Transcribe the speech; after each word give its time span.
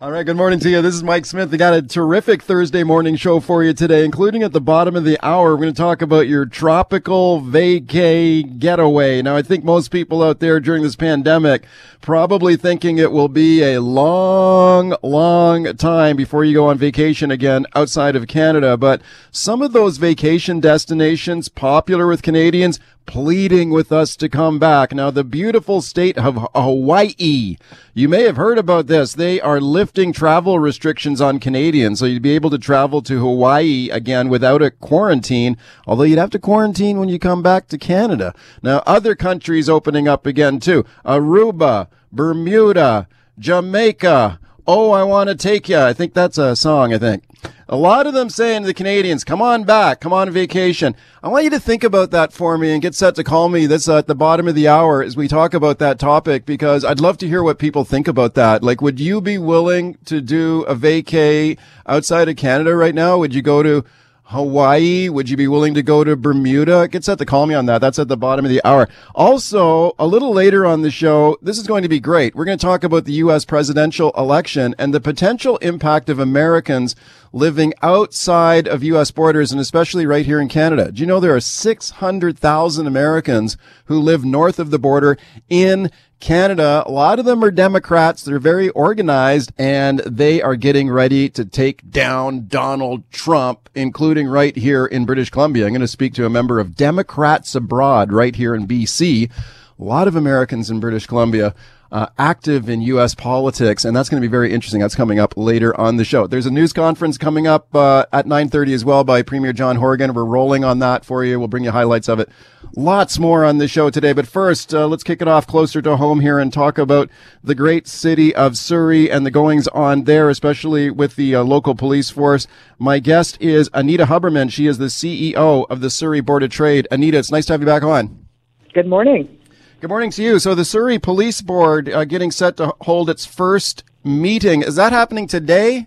All 0.00 0.12
right, 0.12 0.24
good 0.24 0.36
morning 0.36 0.60
to 0.60 0.70
you. 0.70 0.80
This 0.80 0.94
is 0.94 1.02
Mike 1.02 1.26
Smith. 1.26 1.50
We 1.50 1.58
got 1.58 1.74
a 1.74 1.82
terrific 1.82 2.44
Thursday 2.44 2.84
morning 2.84 3.16
show 3.16 3.40
for 3.40 3.64
you 3.64 3.72
today, 3.72 4.04
including 4.04 4.44
at 4.44 4.52
the 4.52 4.60
bottom 4.60 4.94
of 4.94 5.02
the 5.02 5.18
hour. 5.26 5.50
We're 5.50 5.62
going 5.62 5.74
to 5.74 5.76
talk 5.76 6.02
about 6.02 6.28
your 6.28 6.46
tropical 6.46 7.40
vacay 7.42 8.60
getaway. 8.60 9.22
Now, 9.22 9.34
I 9.34 9.42
think 9.42 9.64
most 9.64 9.90
people 9.90 10.22
out 10.22 10.38
there 10.38 10.60
during 10.60 10.84
this 10.84 10.94
pandemic 10.94 11.64
probably 12.00 12.56
thinking 12.56 12.98
it 12.98 13.10
will 13.10 13.26
be 13.26 13.60
a 13.64 13.80
long, 13.80 14.94
long 15.02 15.76
time 15.76 16.16
before 16.16 16.44
you 16.44 16.54
go 16.54 16.68
on 16.68 16.78
vacation 16.78 17.32
again 17.32 17.66
outside 17.74 18.14
of 18.14 18.28
Canada. 18.28 18.76
But 18.76 19.02
some 19.32 19.62
of 19.62 19.72
those 19.72 19.96
vacation 19.96 20.60
destinations 20.60 21.48
popular 21.48 22.06
with 22.06 22.22
Canadians 22.22 22.78
pleading 23.08 23.70
with 23.70 23.90
us 23.90 24.14
to 24.14 24.28
come 24.28 24.58
back. 24.58 24.92
Now, 24.92 25.10
the 25.10 25.24
beautiful 25.24 25.80
state 25.80 26.18
of 26.18 26.46
Hawaii. 26.54 27.56
You 27.94 28.08
may 28.08 28.22
have 28.24 28.36
heard 28.36 28.58
about 28.58 28.86
this. 28.86 29.14
They 29.14 29.40
are 29.40 29.62
lifting 29.62 29.87
travel 29.92 30.58
restrictions 30.58 31.20
on 31.20 31.38
Canadians. 31.38 31.98
So 31.98 32.06
you'd 32.06 32.22
be 32.22 32.34
able 32.34 32.50
to 32.50 32.58
travel 32.58 33.02
to 33.02 33.18
Hawaii 33.18 33.88
again 33.90 34.28
without 34.28 34.62
a 34.62 34.70
quarantine, 34.70 35.56
although 35.86 36.04
you'd 36.04 36.18
have 36.18 36.30
to 36.30 36.38
quarantine 36.38 36.98
when 36.98 37.08
you 37.08 37.18
come 37.18 37.42
back 37.42 37.68
to 37.68 37.78
Canada. 37.78 38.34
Now, 38.62 38.82
other 38.86 39.14
countries 39.14 39.68
opening 39.68 40.08
up 40.08 40.26
again 40.26 40.60
too. 40.60 40.84
Aruba, 41.04 41.88
Bermuda, 42.12 43.08
Jamaica. 43.38 44.40
Oh, 44.66 44.90
I 44.90 45.02
want 45.02 45.28
to 45.30 45.34
take 45.34 45.68
you. 45.68 45.78
I 45.78 45.92
think 45.92 46.14
that's 46.14 46.38
a 46.38 46.54
song, 46.54 46.92
I 46.92 46.98
think. 46.98 47.24
A 47.68 47.76
lot 47.76 48.06
of 48.06 48.14
them 48.14 48.30
saying 48.30 48.62
to 48.62 48.66
the 48.66 48.74
Canadians, 48.74 49.24
come 49.24 49.42
on 49.42 49.64
back, 49.64 50.00
come 50.00 50.12
on 50.12 50.30
vacation. 50.30 50.96
I 51.22 51.28
want 51.28 51.44
you 51.44 51.50
to 51.50 51.60
think 51.60 51.84
about 51.84 52.10
that 52.12 52.32
for 52.32 52.56
me 52.56 52.72
and 52.72 52.80
get 52.80 52.94
set 52.94 53.14
to 53.16 53.24
call 53.24 53.50
me 53.50 53.66
this 53.66 53.88
at 53.88 54.06
the 54.06 54.14
bottom 54.14 54.48
of 54.48 54.54
the 54.54 54.68
hour 54.68 55.02
as 55.02 55.16
we 55.16 55.28
talk 55.28 55.52
about 55.52 55.78
that 55.78 55.98
topic 55.98 56.46
because 56.46 56.84
I'd 56.84 57.00
love 57.00 57.18
to 57.18 57.28
hear 57.28 57.42
what 57.42 57.58
people 57.58 57.84
think 57.84 58.08
about 58.08 58.34
that. 58.34 58.62
Like, 58.62 58.80
would 58.80 58.98
you 58.98 59.20
be 59.20 59.36
willing 59.36 59.98
to 60.06 60.22
do 60.22 60.62
a 60.62 60.74
vacay 60.74 61.58
outside 61.86 62.28
of 62.28 62.36
Canada 62.36 62.74
right 62.74 62.94
now? 62.94 63.18
Would 63.18 63.34
you 63.34 63.42
go 63.42 63.62
to 63.62 63.84
Hawaii? 64.30 65.08
Would 65.08 65.30
you 65.30 65.38
be 65.38 65.48
willing 65.48 65.72
to 65.72 65.82
go 65.82 66.04
to 66.04 66.14
Bermuda? 66.14 66.86
Get 66.88 67.02
set 67.02 67.16
to 67.16 67.24
call 67.24 67.46
me 67.46 67.54
on 67.54 67.64
that. 67.64 67.80
That's 67.80 67.98
at 67.98 68.08
the 68.08 68.16
bottom 68.16 68.44
of 68.44 68.50
the 68.50 68.60
hour. 68.62 68.86
Also, 69.14 69.92
a 69.98 70.06
little 70.06 70.32
later 70.32 70.66
on 70.66 70.82
the 70.82 70.90
show, 70.90 71.38
this 71.40 71.56
is 71.56 71.66
going 71.66 71.82
to 71.82 71.88
be 71.88 71.98
great. 71.98 72.34
We're 72.34 72.44
going 72.44 72.58
to 72.58 72.64
talk 72.64 72.84
about 72.84 73.06
the 73.06 73.14
U.S. 73.14 73.46
presidential 73.46 74.12
election 74.18 74.74
and 74.78 74.92
the 74.92 75.00
potential 75.00 75.56
impact 75.58 76.10
of 76.10 76.18
Americans 76.18 76.94
living 77.32 77.74
outside 77.82 78.66
of 78.66 78.82
U.S. 78.84 79.10
borders 79.10 79.52
and 79.52 79.60
especially 79.60 80.06
right 80.06 80.26
here 80.26 80.40
in 80.40 80.48
Canada. 80.48 80.90
Do 80.92 81.00
you 81.00 81.06
know 81.06 81.20
there 81.20 81.34
are 81.34 81.40
600,000 81.40 82.86
Americans 82.86 83.56
who 83.86 84.00
live 84.00 84.24
north 84.24 84.58
of 84.58 84.70
the 84.70 84.78
border 84.78 85.16
in 85.48 85.90
Canada, 86.20 86.82
a 86.84 86.90
lot 86.90 87.18
of 87.18 87.24
them 87.24 87.44
are 87.44 87.50
Democrats. 87.50 88.24
They're 88.24 88.40
very 88.40 88.70
organized 88.70 89.52
and 89.56 90.00
they 90.00 90.42
are 90.42 90.56
getting 90.56 90.90
ready 90.90 91.28
to 91.30 91.44
take 91.44 91.88
down 91.88 92.48
Donald 92.48 93.08
Trump, 93.12 93.68
including 93.74 94.26
right 94.26 94.56
here 94.56 94.84
in 94.84 95.06
British 95.06 95.30
Columbia. 95.30 95.66
I'm 95.66 95.72
going 95.72 95.80
to 95.80 95.86
speak 95.86 96.14
to 96.14 96.26
a 96.26 96.30
member 96.30 96.58
of 96.58 96.74
Democrats 96.74 97.54
Abroad 97.54 98.12
right 98.12 98.34
here 98.34 98.54
in 98.54 98.66
BC. 98.66 99.30
A 99.30 99.82
lot 99.82 100.08
of 100.08 100.16
Americans 100.16 100.70
in 100.70 100.80
British 100.80 101.06
Columbia 101.06 101.54
uh, 101.90 102.06
active 102.18 102.68
in 102.68 102.82
U.S. 102.82 103.14
politics, 103.14 103.84
and 103.84 103.96
that's 103.96 104.08
going 104.08 104.20
to 104.20 104.26
be 104.26 104.30
very 104.30 104.52
interesting. 104.52 104.80
That's 104.80 104.94
coming 104.94 105.18
up 105.18 105.36
later 105.36 105.78
on 105.80 105.96
the 105.96 106.04
show. 106.04 106.26
There's 106.26 106.46
a 106.46 106.50
news 106.50 106.72
conference 106.72 107.16
coming 107.16 107.46
up 107.46 107.74
uh, 107.74 108.04
at 108.12 108.26
9:30 108.26 108.74
as 108.74 108.84
well 108.84 109.04
by 109.04 109.22
Premier 109.22 109.52
John 109.52 109.76
Horgan. 109.76 110.12
We're 110.12 110.24
rolling 110.24 110.64
on 110.64 110.80
that 110.80 111.04
for 111.04 111.24
you. 111.24 111.38
We'll 111.38 111.48
bring 111.48 111.64
you 111.64 111.70
highlights 111.70 112.08
of 112.08 112.20
it. 112.20 112.28
Lots 112.76 113.18
more 113.18 113.44
on 113.44 113.58
the 113.58 113.68
show 113.68 113.88
today, 113.88 114.12
but 114.12 114.26
first, 114.26 114.74
uh, 114.74 114.86
let's 114.86 115.02
kick 115.02 115.22
it 115.22 115.28
off 115.28 115.46
closer 115.46 115.80
to 115.80 115.96
home 115.96 116.20
here 116.20 116.38
and 116.38 116.52
talk 116.52 116.76
about 116.76 117.08
the 117.42 117.54
great 117.54 117.88
city 117.88 118.34
of 118.34 118.56
Surrey 118.56 119.10
and 119.10 119.24
the 119.24 119.30
goings 119.30 119.68
on 119.68 120.04
there, 120.04 120.28
especially 120.28 120.90
with 120.90 121.16
the 121.16 121.34
uh, 121.34 121.42
local 121.42 121.74
police 121.74 122.10
force. 122.10 122.46
My 122.78 122.98
guest 122.98 123.40
is 123.40 123.70
Anita 123.72 124.06
Huberman. 124.06 124.52
She 124.52 124.66
is 124.66 124.78
the 124.78 124.86
CEO 124.86 125.66
of 125.70 125.80
the 125.80 125.90
Surrey 125.90 126.20
Board 126.20 126.42
of 126.42 126.50
Trade. 126.50 126.86
Anita, 126.90 127.18
it's 127.18 127.32
nice 127.32 127.46
to 127.46 127.54
have 127.54 127.60
you 127.60 127.66
back 127.66 127.82
on. 127.82 128.26
Good 128.74 128.86
morning. 128.86 129.37
Good 129.80 129.90
morning 129.90 130.10
to 130.10 130.22
you. 130.24 130.40
So 130.40 130.56
the 130.56 130.64
Surrey 130.64 130.98
Police 130.98 131.40
Board 131.40 131.88
uh, 131.88 132.04
getting 132.04 132.32
set 132.32 132.56
to 132.56 132.74
hold 132.80 133.08
its 133.08 133.24
first 133.24 133.84
meeting. 134.02 134.62
Is 134.62 134.74
that 134.74 134.90
happening 134.90 135.28
today? 135.28 135.86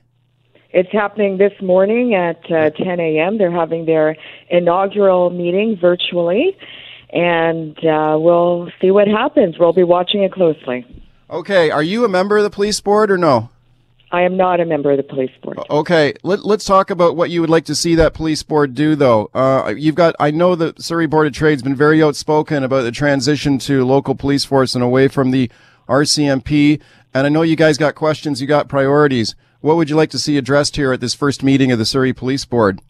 It's 0.69 0.91
happening 0.93 1.37
this 1.37 1.51
morning 1.61 2.15
at 2.15 2.39
uh, 2.49 2.69
10 2.69 3.01
a.m. 3.01 3.37
They're 3.37 3.51
having 3.51 3.85
their 3.85 4.15
inaugural 4.49 5.29
meeting 5.29 5.77
virtually, 5.79 6.55
and 7.09 7.77
uh, 7.79 8.15
we'll 8.17 8.71
see 8.79 8.91
what 8.91 9.09
happens. 9.09 9.59
We'll 9.59 9.73
be 9.73 9.83
watching 9.83 10.23
it 10.23 10.31
closely. 10.31 10.85
Okay. 11.29 11.69
Are 11.69 11.83
you 11.83 12.05
a 12.05 12.09
member 12.09 12.37
of 12.37 12.43
the 12.43 12.49
police 12.49 12.79
board 12.79 13.11
or 13.11 13.17
no? 13.17 13.49
I 14.11 14.23
am 14.23 14.35
not 14.35 14.59
a 14.59 14.65
member 14.65 14.91
of 14.91 14.97
the 14.97 15.03
police 15.03 15.31
board. 15.41 15.57
Okay, 15.69 16.13
Let, 16.23 16.39
us 16.39 16.65
talk 16.65 16.89
about 16.89 17.15
what 17.15 17.29
you 17.29 17.39
would 17.39 17.49
like 17.49 17.65
to 17.65 17.75
see 17.75 17.95
that 17.95 18.13
police 18.13 18.43
board 18.43 18.75
do, 18.75 18.95
though. 18.95 19.29
Uh, 19.33 19.73
you've 19.75 19.95
got, 19.95 20.15
I 20.19 20.31
know 20.31 20.55
the 20.55 20.73
Surrey 20.77 21.07
Board 21.07 21.27
of 21.27 21.33
Trade's 21.33 21.63
been 21.63 21.75
very 21.75 22.03
outspoken 22.03 22.63
about 22.63 22.81
the 22.81 22.91
transition 22.91 23.57
to 23.59 23.85
local 23.85 24.15
police 24.15 24.43
force 24.43 24.75
and 24.75 24.83
away 24.83 25.07
from 25.07 25.31
the 25.31 25.49
RCMP. 25.87 26.81
And 27.13 27.25
I 27.25 27.29
know 27.29 27.41
you 27.41 27.55
guys 27.55 27.77
got 27.77 27.95
questions, 27.95 28.41
you 28.41 28.47
got 28.47 28.67
priorities. 28.67 29.35
What 29.61 29.77
would 29.77 29.89
you 29.89 29.95
like 29.95 30.09
to 30.11 30.19
see 30.19 30.37
addressed 30.37 30.75
here 30.75 30.91
at 30.91 30.99
this 30.99 31.13
first 31.13 31.43
meeting 31.43 31.71
of 31.71 31.79
the 31.79 31.85
Surrey 31.85 32.13
Police 32.13 32.45
Board? 32.45 32.81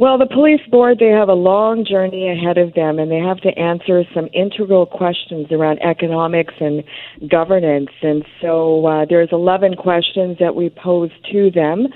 Well, 0.00 0.16
the 0.16 0.24
police 0.24 0.62
board, 0.70 0.98
they 0.98 1.10
have 1.10 1.28
a 1.28 1.34
long 1.34 1.84
journey 1.84 2.30
ahead 2.30 2.56
of 2.56 2.72
them, 2.72 2.98
and 2.98 3.10
they 3.10 3.18
have 3.18 3.38
to 3.42 3.50
answer 3.58 4.02
some 4.14 4.30
integral 4.32 4.86
questions 4.86 5.48
around 5.50 5.78
economics 5.82 6.54
and 6.58 6.82
governance. 7.30 7.90
And 8.00 8.24
so 8.40 8.86
uh, 8.86 9.04
there's 9.06 9.28
11 9.30 9.74
questions 9.74 10.38
that 10.40 10.54
we 10.54 10.70
pose 10.70 11.10
to 11.32 11.50
them. 11.50 11.88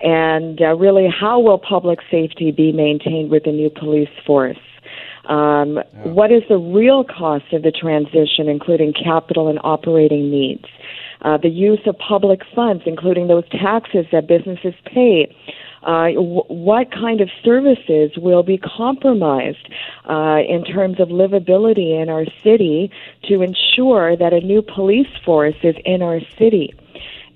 And 0.00 0.62
uh, 0.62 0.76
really, 0.76 1.08
how 1.10 1.40
will 1.40 1.58
public 1.58 1.98
safety 2.08 2.52
be 2.52 2.70
maintained 2.70 3.32
with 3.32 3.42
the 3.42 3.50
new 3.50 3.70
police 3.70 4.08
force? 4.24 4.56
Um, 5.28 5.78
yeah. 5.78 5.82
What 6.12 6.30
is 6.30 6.44
the 6.48 6.58
real 6.58 7.02
cost 7.02 7.52
of 7.52 7.62
the 7.62 7.72
transition, 7.72 8.48
including 8.48 8.92
capital 8.92 9.48
and 9.48 9.58
operating 9.64 10.30
needs? 10.30 10.66
Uh, 11.22 11.36
the 11.36 11.48
use 11.48 11.80
of 11.86 11.98
public 11.98 12.42
funds, 12.54 12.84
including 12.86 13.26
those 13.26 13.48
taxes 13.50 14.06
that 14.12 14.28
businesses 14.28 14.74
pay 14.84 15.26
uh, 15.82 16.08
w- 16.12 16.42
what 16.48 16.90
kind 16.92 17.20
of 17.20 17.28
services 17.44 18.12
will 18.16 18.42
be 18.42 18.58
compromised 18.58 19.68
uh, 20.08 20.38
in 20.48 20.64
terms 20.64 21.00
of 21.00 21.08
livability 21.08 22.00
in 22.00 22.08
our 22.08 22.24
city 22.42 22.90
to 23.24 23.42
ensure 23.42 24.16
that 24.16 24.32
a 24.32 24.40
new 24.40 24.62
police 24.62 25.08
force 25.24 25.56
is 25.62 25.76
in 25.84 26.02
our 26.02 26.20
city. 26.38 26.74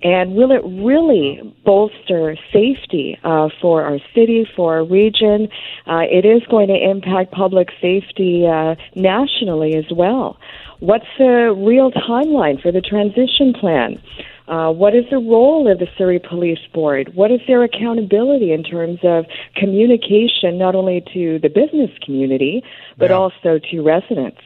And 0.04 0.34
will 0.34 0.50
it 0.50 0.62
really 0.64 1.40
bolster 1.64 2.36
safety 2.52 3.16
uh, 3.22 3.50
for 3.60 3.84
our 3.84 3.98
city, 4.14 4.48
for 4.56 4.74
our 4.74 4.84
region? 4.84 5.48
Uh, 5.86 6.02
it 6.10 6.24
is 6.24 6.42
going 6.50 6.68
to 6.68 6.90
impact 6.90 7.30
public 7.30 7.68
safety 7.80 8.44
uh, 8.46 8.74
nationally 8.96 9.76
as 9.76 9.84
well. 9.92 10.38
What's 10.80 11.06
the 11.18 11.54
real 11.56 11.92
timeline 11.92 12.60
for 12.60 12.72
the 12.72 12.80
transition 12.80 13.52
plan? 13.52 14.02
Uh, 14.48 14.70
what 14.72 14.94
is 14.94 15.04
the 15.10 15.18
role 15.18 15.70
of 15.70 15.78
the 15.78 15.86
Surrey 15.96 16.18
Police 16.18 16.58
Board? 16.74 17.12
What 17.14 17.30
is 17.30 17.40
their 17.46 17.62
accountability 17.62 18.52
in 18.52 18.64
terms 18.64 18.98
of 19.04 19.24
communication, 19.56 20.58
not 20.58 20.74
only 20.74 21.02
to 21.14 21.38
the 21.38 21.48
business 21.48 21.90
community, 22.04 22.62
but 22.98 23.10
yeah. 23.10 23.16
also 23.16 23.60
to 23.70 23.82
residents? 23.82 24.40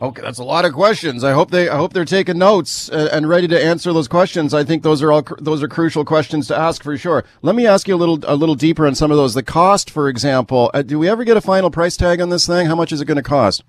Okay, 0.00 0.22
that's 0.22 0.38
a 0.38 0.44
lot 0.44 0.64
of 0.64 0.72
questions. 0.72 1.24
I 1.24 1.32
hope 1.32 1.50
they 1.50 1.68
I 1.68 1.76
hope 1.76 1.92
they're 1.92 2.04
taking 2.04 2.38
notes 2.38 2.88
uh, 2.88 3.08
and 3.12 3.28
ready 3.28 3.48
to 3.48 3.64
answer 3.64 3.92
those 3.92 4.06
questions. 4.06 4.54
I 4.54 4.62
think 4.62 4.84
those 4.84 5.02
are 5.02 5.10
all 5.10 5.24
those 5.40 5.60
are 5.60 5.66
crucial 5.66 6.04
questions 6.04 6.46
to 6.48 6.56
ask 6.56 6.84
for 6.84 6.96
sure. 6.96 7.24
Let 7.42 7.56
me 7.56 7.66
ask 7.66 7.88
you 7.88 7.96
a 7.96 7.98
little 7.98 8.20
a 8.22 8.36
little 8.36 8.54
deeper 8.54 8.86
on 8.86 8.94
some 8.94 9.10
of 9.10 9.16
those. 9.16 9.34
The 9.34 9.42
cost, 9.42 9.90
for 9.90 10.08
example, 10.08 10.70
uh, 10.72 10.82
do 10.82 11.00
we 11.00 11.08
ever 11.08 11.24
get 11.24 11.36
a 11.36 11.40
final 11.40 11.70
price 11.70 11.96
tag 11.96 12.20
on 12.20 12.28
this 12.28 12.46
thing? 12.46 12.66
How 12.66 12.76
much 12.76 12.92
is 12.92 13.00
it 13.00 13.06
going 13.06 13.16
to 13.16 13.22
cost? 13.24 13.64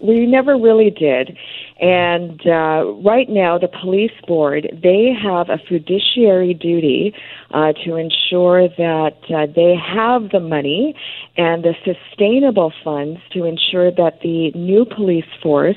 We 0.00 0.26
never 0.26 0.56
really 0.56 0.90
did. 0.90 1.36
And 1.80 2.40
uh, 2.46 2.92
right 3.04 3.28
now, 3.28 3.58
the 3.58 3.68
police 3.68 4.12
board 4.26 4.68
they 4.82 5.12
have 5.22 5.48
a 5.48 5.58
fiduciary 5.68 6.54
duty 6.54 7.14
uh, 7.52 7.72
to 7.84 7.96
ensure 7.96 8.68
that 8.68 9.16
uh, 9.30 9.46
they 9.54 9.74
have 9.76 10.30
the 10.30 10.40
money 10.40 10.94
and 11.36 11.64
the 11.64 11.74
sustainable 11.84 12.72
funds 12.82 13.20
to 13.32 13.44
ensure 13.44 13.90
that 13.92 14.20
the 14.22 14.50
new 14.52 14.84
police 14.84 15.28
force 15.42 15.76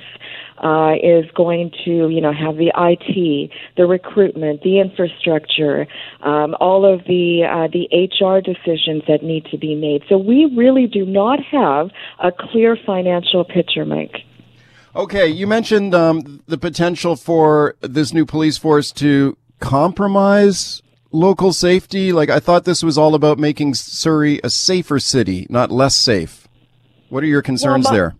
uh, 0.61 0.93
is 1.01 1.25
going 1.35 1.71
to, 1.85 2.09
you 2.09 2.21
know, 2.21 2.31
have 2.33 2.57
the 2.57 2.71
IT, 2.77 3.51
the 3.77 3.85
recruitment, 3.85 4.61
the 4.61 4.79
infrastructure, 4.79 5.87
um, 6.21 6.55
all 6.59 6.85
of 6.85 7.03
the 7.05 7.43
uh, 7.43 7.67
the 7.67 7.87
HR 7.91 8.41
decisions 8.41 9.03
that 9.07 9.23
need 9.23 9.45
to 9.45 9.57
be 9.57 9.75
made. 9.75 10.03
So 10.07 10.17
we 10.17 10.51
really 10.55 10.87
do 10.87 11.05
not 11.05 11.39
have 11.51 11.89
a 12.23 12.31
clear 12.31 12.77
financial 12.85 13.43
picture, 13.43 13.85
Mike. 13.85 14.17
Okay, 14.95 15.27
you 15.27 15.47
mentioned 15.47 15.95
um, 15.95 16.43
the 16.47 16.57
potential 16.57 17.15
for 17.15 17.75
this 17.81 18.13
new 18.13 18.25
police 18.25 18.57
force 18.57 18.91
to 18.93 19.37
compromise 19.59 20.81
local 21.11 21.53
safety. 21.53 22.11
Like 22.11 22.29
I 22.29 22.39
thought 22.39 22.65
this 22.65 22.83
was 22.83 22.97
all 22.97 23.15
about 23.15 23.39
making 23.39 23.75
Surrey 23.75 24.41
a 24.43 24.49
safer 24.49 24.99
city, 24.99 25.47
not 25.49 25.71
less 25.71 25.95
safe. 25.95 26.47
What 27.09 27.23
are 27.23 27.27
your 27.27 27.41
concerns 27.41 27.85
well, 27.85 27.93
there? 27.93 28.15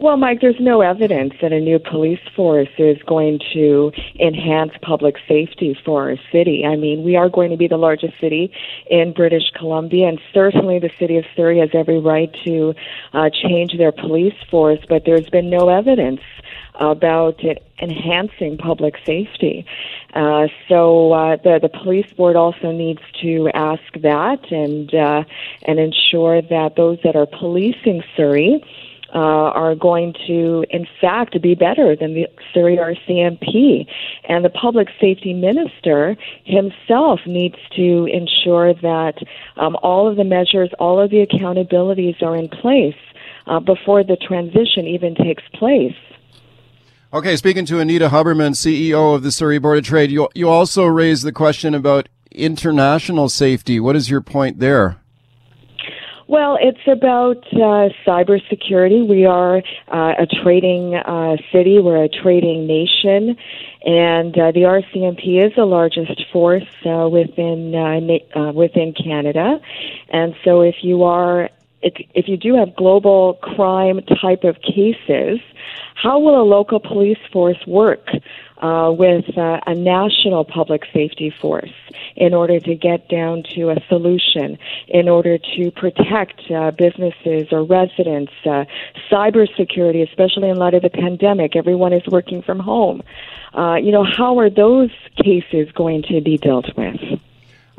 Well, 0.00 0.16
Mike, 0.16 0.40
there's 0.40 0.58
no 0.58 0.80
evidence 0.80 1.34
that 1.42 1.52
a 1.52 1.60
new 1.60 1.78
police 1.78 2.26
force 2.34 2.70
is 2.78 2.96
going 3.06 3.38
to 3.52 3.92
enhance 4.18 4.72
public 4.80 5.16
safety 5.28 5.78
for 5.84 6.08
our 6.08 6.16
city. 6.32 6.64
I 6.64 6.76
mean, 6.76 7.04
we 7.04 7.16
are 7.16 7.28
going 7.28 7.50
to 7.50 7.58
be 7.58 7.68
the 7.68 7.76
largest 7.76 8.14
city 8.18 8.50
in 8.90 9.12
British 9.12 9.50
Columbia, 9.54 10.08
and 10.08 10.18
certainly 10.32 10.78
the 10.78 10.88
city 10.98 11.18
of 11.18 11.26
Surrey 11.36 11.58
has 11.58 11.68
every 11.74 12.00
right 12.00 12.34
to 12.46 12.74
uh, 13.12 13.28
change 13.28 13.76
their 13.76 13.92
police 13.92 14.32
force, 14.50 14.80
but 14.88 15.02
there's 15.04 15.28
been 15.28 15.50
no 15.50 15.68
evidence 15.68 16.22
about 16.76 17.44
it 17.44 17.62
enhancing 17.82 18.56
public 18.56 18.94
safety. 19.04 19.66
Uh, 20.14 20.48
so 20.66 21.12
uh, 21.12 21.36
the 21.36 21.58
the 21.60 21.68
police 21.68 22.10
board 22.14 22.36
also 22.36 22.72
needs 22.72 23.02
to 23.20 23.50
ask 23.52 23.82
that 24.00 24.50
and 24.50 24.94
uh, 24.94 25.24
and 25.64 25.78
ensure 25.78 26.40
that 26.40 26.76
those 26.76 26.98
that 27.04 27.16
are 27.16 27.26
policing 27.26 28.02
Surrey 28.16 28.64
uh, 29.14 29.18
are 29.18 29.74
going 29.74 30.14
to, 30.26 30.64
in 30.70 30.86
fact, 31.00 31.40
be 31.42 31.54
better 31.54 31.96
than 31.96 32.14
the 32.14 32.26
Surrey 32.54 32.76
RCMP. 32.76 33.86
And 34.28 34.44
the 34.44 34.50
public 34.50 34.88
safety 35.00 35.34
minister 35.34 36.16
himself 36.44 37.20
needs 37.26 37.56
to 37.76 38.06
ensure 38.06 38.74
that 38.74 39.14
um, 39.56 39.76
all 39.82 40.08
of 40.08 40.16
the 40.16 40.24
measures, 40.24 40.70
all 40.78 41.00
of 41.00 41.10
the 41.10 41.26
accountabilities 41.26 42.22
are 42.22 42.36
in 42.36 42.48
place 42.48 42.94
uh, 43.46 43.60
before 43.60 44.04
the 44.04 44.16
transition 44.16 44.86
even 44.86 45.14
takes 45.14 45.42
place. 45.54 45.96
Okay, 47.12 47.34
speaking 47.34 47.64
to 47.66 47.80
Anita 47.80 48.08
Huberman, 48.08 48.52
CEO 48.52 49.16
of 49.16 49.24
the 49.24 49.32
Surrey 49.32 49.58
Board 49.58 49.78
of 49.78 49.84
Trade, 49.84 50.12
you, 50.12 50.28
you 50.32 50.48
also 50.48 50.86
raised 50.86 51.24
the 51.24 51.32
question 51.32 51.74
about 51.74 52.08
international 52.30 53.28
safety. 53.28 53.80
What 53.80 53.96
is 53.96 54.08
your 54.08 54.20
point 54.20 54.60
there? 54.60 54.99
Well, 56.30 56.58
it's 56.60 56.86
about 56.86 57.44
uh, 57.54 57.88
cybersecurity. 58.06 59.04
We 59.04 59.26
are 59.26 59.56
uh, 59.88 60.14
a 60.16 60.28
trading 60.44 60.94
uh, 60.94 61.38
city. 61.50 61.80
We're 61.80 62.04
a 62.04 62.08
trading 62.08 62.68
nation, 62.68 63.36
and 63.84 64.38
uh, 64.38 64.52
the 64.52 64.60
RCMP 64.60 65.44
is 65.44 65.52
the 65.56 65.64
largest 65.64 66.22
force 66.32 66.68
uh, 66.86 67.08
within 67.08 67.74
uh, 67.74 68.38
uh, 68.38 68.52
within 68.52 68.94
Canada. 68.94 69.60
And 70.10 70.36
so, 70.44 70.60
if 70.60 70.76
you 70.82 71.02
are 71.02 71.50
if, 71.82 71.94
if 72.14 72.28
you 72.28 72.36
do 72.36 72.54
have 72.54 72.76
global 72.76 73.34
crime 73.42 74.00
type 74.22 74.44
of 74.44 74.54
cases, 74.62 75.40
how 76.00 76.20
will 76.20 76.40
a 76.40 76.44
local 76.44 76.78
police 76.78 77.18
force 77.32 77.58
work 77.66 78.06
uh, 78.60 78.92
with 78.92 79.36
uh, 79.36 79.60
a 79.66 79.74
national 79.74 80.44
public 80.44 80.82
safety 80.92 81.34
force 81.40 81.72
in 82.16 82.34
order 82.34 82.60
to 82.60 82.74
get 82.74 83.08
down 83.08 83.42
to 83.54 83.70
a 83.70 83.76
solution, 83.88 84.58
in 84.88 85.08
order 85.08 85.38
to 85.38 85.70
protect 85.70 86.50
uh, 86.50 86.70
businesses 86.70 87.48
or 87.52 87.64
residents, 87.64 88.32
uh, 88.44 88.64
cybersecurity, 89.10 90.06
especially 90.08 90.48
in 90.48 90.56
light 90.56 90.74
of 90.74 90.82
the 90.82 90.90
pandemic? 90.90 91.56
Everyone 91.56 91.92
is 91.92 92.02
working 92.06 92.42
from 92.42 92.58
home. 92.58 93.02
Uh, 93.56 93.76
you 93.76 93.92
know, 93.92 94.04
how 94.04 94.38
are 94.38 94.50
those 94.50 94.90
cases 95.16 95.70
going 95.72 96.02
to 96.02 96.20
be 96.20 96.36
dealt 96.36 96.66
with? 96.76 97.00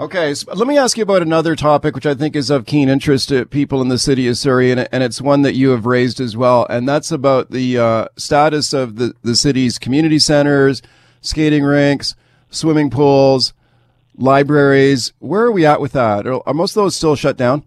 Okay, 0.02 0.34
so 0.34 0.52
let 0.56 0.68
me 0.68 0.80
ask 0.80 0.98
you 0.98 1.04
about 1.04 1.22
another 1.22 1.56
topic 1.56 1.94
which 1.94 2.08
I 2.08 2.16
think 2.16 2.36
is 2.36 2.50
of 2.50 2.66
keen 2.66 2.90
interest 2.90 3.30
to 3.30 3.46
people 3.46 3.84
in 3.84 3.90
the 3.90 4.00
city 4.00 4.28
of 4.28 4.36
Surrey, 4.36 4.72
and, 4.72 4.90
and 4.92 5.04
it's 5.04 5.22
one 5.22 5.44
that 5.44 5.54
you 5.54 5.70
have 5.70 5.86
raised 5.86 6.20
as 6.20 6.36
well, 6.36 6.66
and 6.72 6.90
that's 6.90 7.12
about 7.12 7.52
the 7.52 7.78
uh, 7.78 8.08
status 8.18 8.74
of 8.74 8.96
the, 8.96 9.14
the 9.22 9.36
city's 9.36 9.78
community 9.78 10.18
centers, 10.18 10.82
skating 11.22 11.64
rinks, 11.64 12.16
swimming 12.50 12.90
pools, 12.90 13.54
libraries. 14.18 15.14
Where 15.20 15.44
are 15.44 15.52
we 15.52 15.68
at 15.68 15.80
with 15.80 15.92
that? 15.92 16.26
Are, 16.26 16.52
most 16.52 16.72
of 16.72 16.82
those 16.82 16.96
still 16.96 17.16
shut 17.16 17.38
down? 17.38 17.64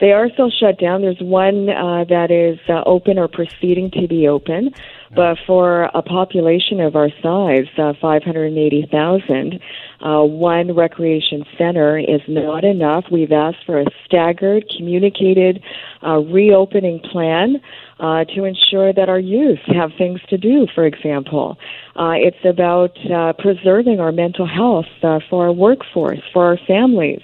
They 0.00 0.12
are 0.12 0.28
still 0.28 0.50
shut 0.50 0.78
down. 0.78 1.00
There's 1.00 1.20
one 1.22 1.70
uh, 1.70 2.04
that 2.10 2.30
is 2.30 2.58
uh, 2.68 2.82
open 2.84 3.18
or 3.18 3.28
proceeding 3.28 3.90
to 3.92 4.06
be 4.06 4.28
open, 4.28 4.74
but 5.16 5.38
for 5.46 5.84
a 5.84 6.02
population 6.02 6.80
of 6.80 6.96
our 6.96 7.08
size, 7.22 7.66
uh, 7.78 7.94
580,000, 7.98 9.58
uh, 10.00 10.22
one 10.22 10.74
recreation 10.74 11.44
center 11.56 11.98
is 11.98 12.20
not 12.28 12.64
enough. 12.64 13.04
We've 13.10 13.32
asked 13.32 13.64
for 13.66 13.80
a 13.80 13.86
staggered, 14.04 14.64
communicated 14.76 15.62
uh, 16.06 16.18
reopening 16.18 17.00
plan 17.00 17.56
uh, 17.98 18.24
to 18.24 18.44
ensure 18.44 18.92
that 18.92 19.08
our 19.08 19.18
youth 19.18 19.58
have 19.66 19.90
things 19.98 20.20
to 20.28 20.38
do, 20.38 20.66
for 20.74 20.86
example. 20.86 21.56
Uh, 21.96 22.14
it's 22.14 22.44
about 22.44 22.96
uh, 23.10 23.32
preserving 23.38 23.98
our 23.98 24.12
mental 24.12 24.46
health 24.46 24.86
uh, 25.02 25.18
for 25.28 25.46
our 25.46 25.52
workforce, 25.52 26.20
for 26.32 26.44
our 26.44 26.58
families. 26.66 27.22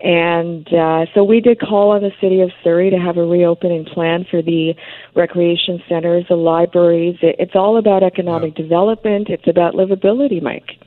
And 0.00 0.72
uh, 0.72 1.06
so 1.12 1.24
we 1.24 1.40
did 1.40 1.60
call 1.60 1.90
on 1.90 2.02
the 2.02 2.12
city 2.20 2.40
of 2.40 2.50
Surrey 2.62 2.88
to 2.90 2.98
have 2.98 3.16
a 3.16 3.24
reopening 3.24 3.84
plan 3.84 4.24
for 4.30 4.40
the 4.40 4.74
recreation 5.14 5.82
centers, 5.88 6.24
the 6.28 6.36
libraries. 6.36 7.16
It, 7.20 7.36
it's 7.38 7.56
all 7.56 7.76
about 7.76 8.02
economic 8.02 8.56
yeah. 8.56 8.62
development. 8.62 9.28
It's 9.28 9.48
about 9.48 9.74
livability, 9.74 10.40
Mike. 10.40 10.78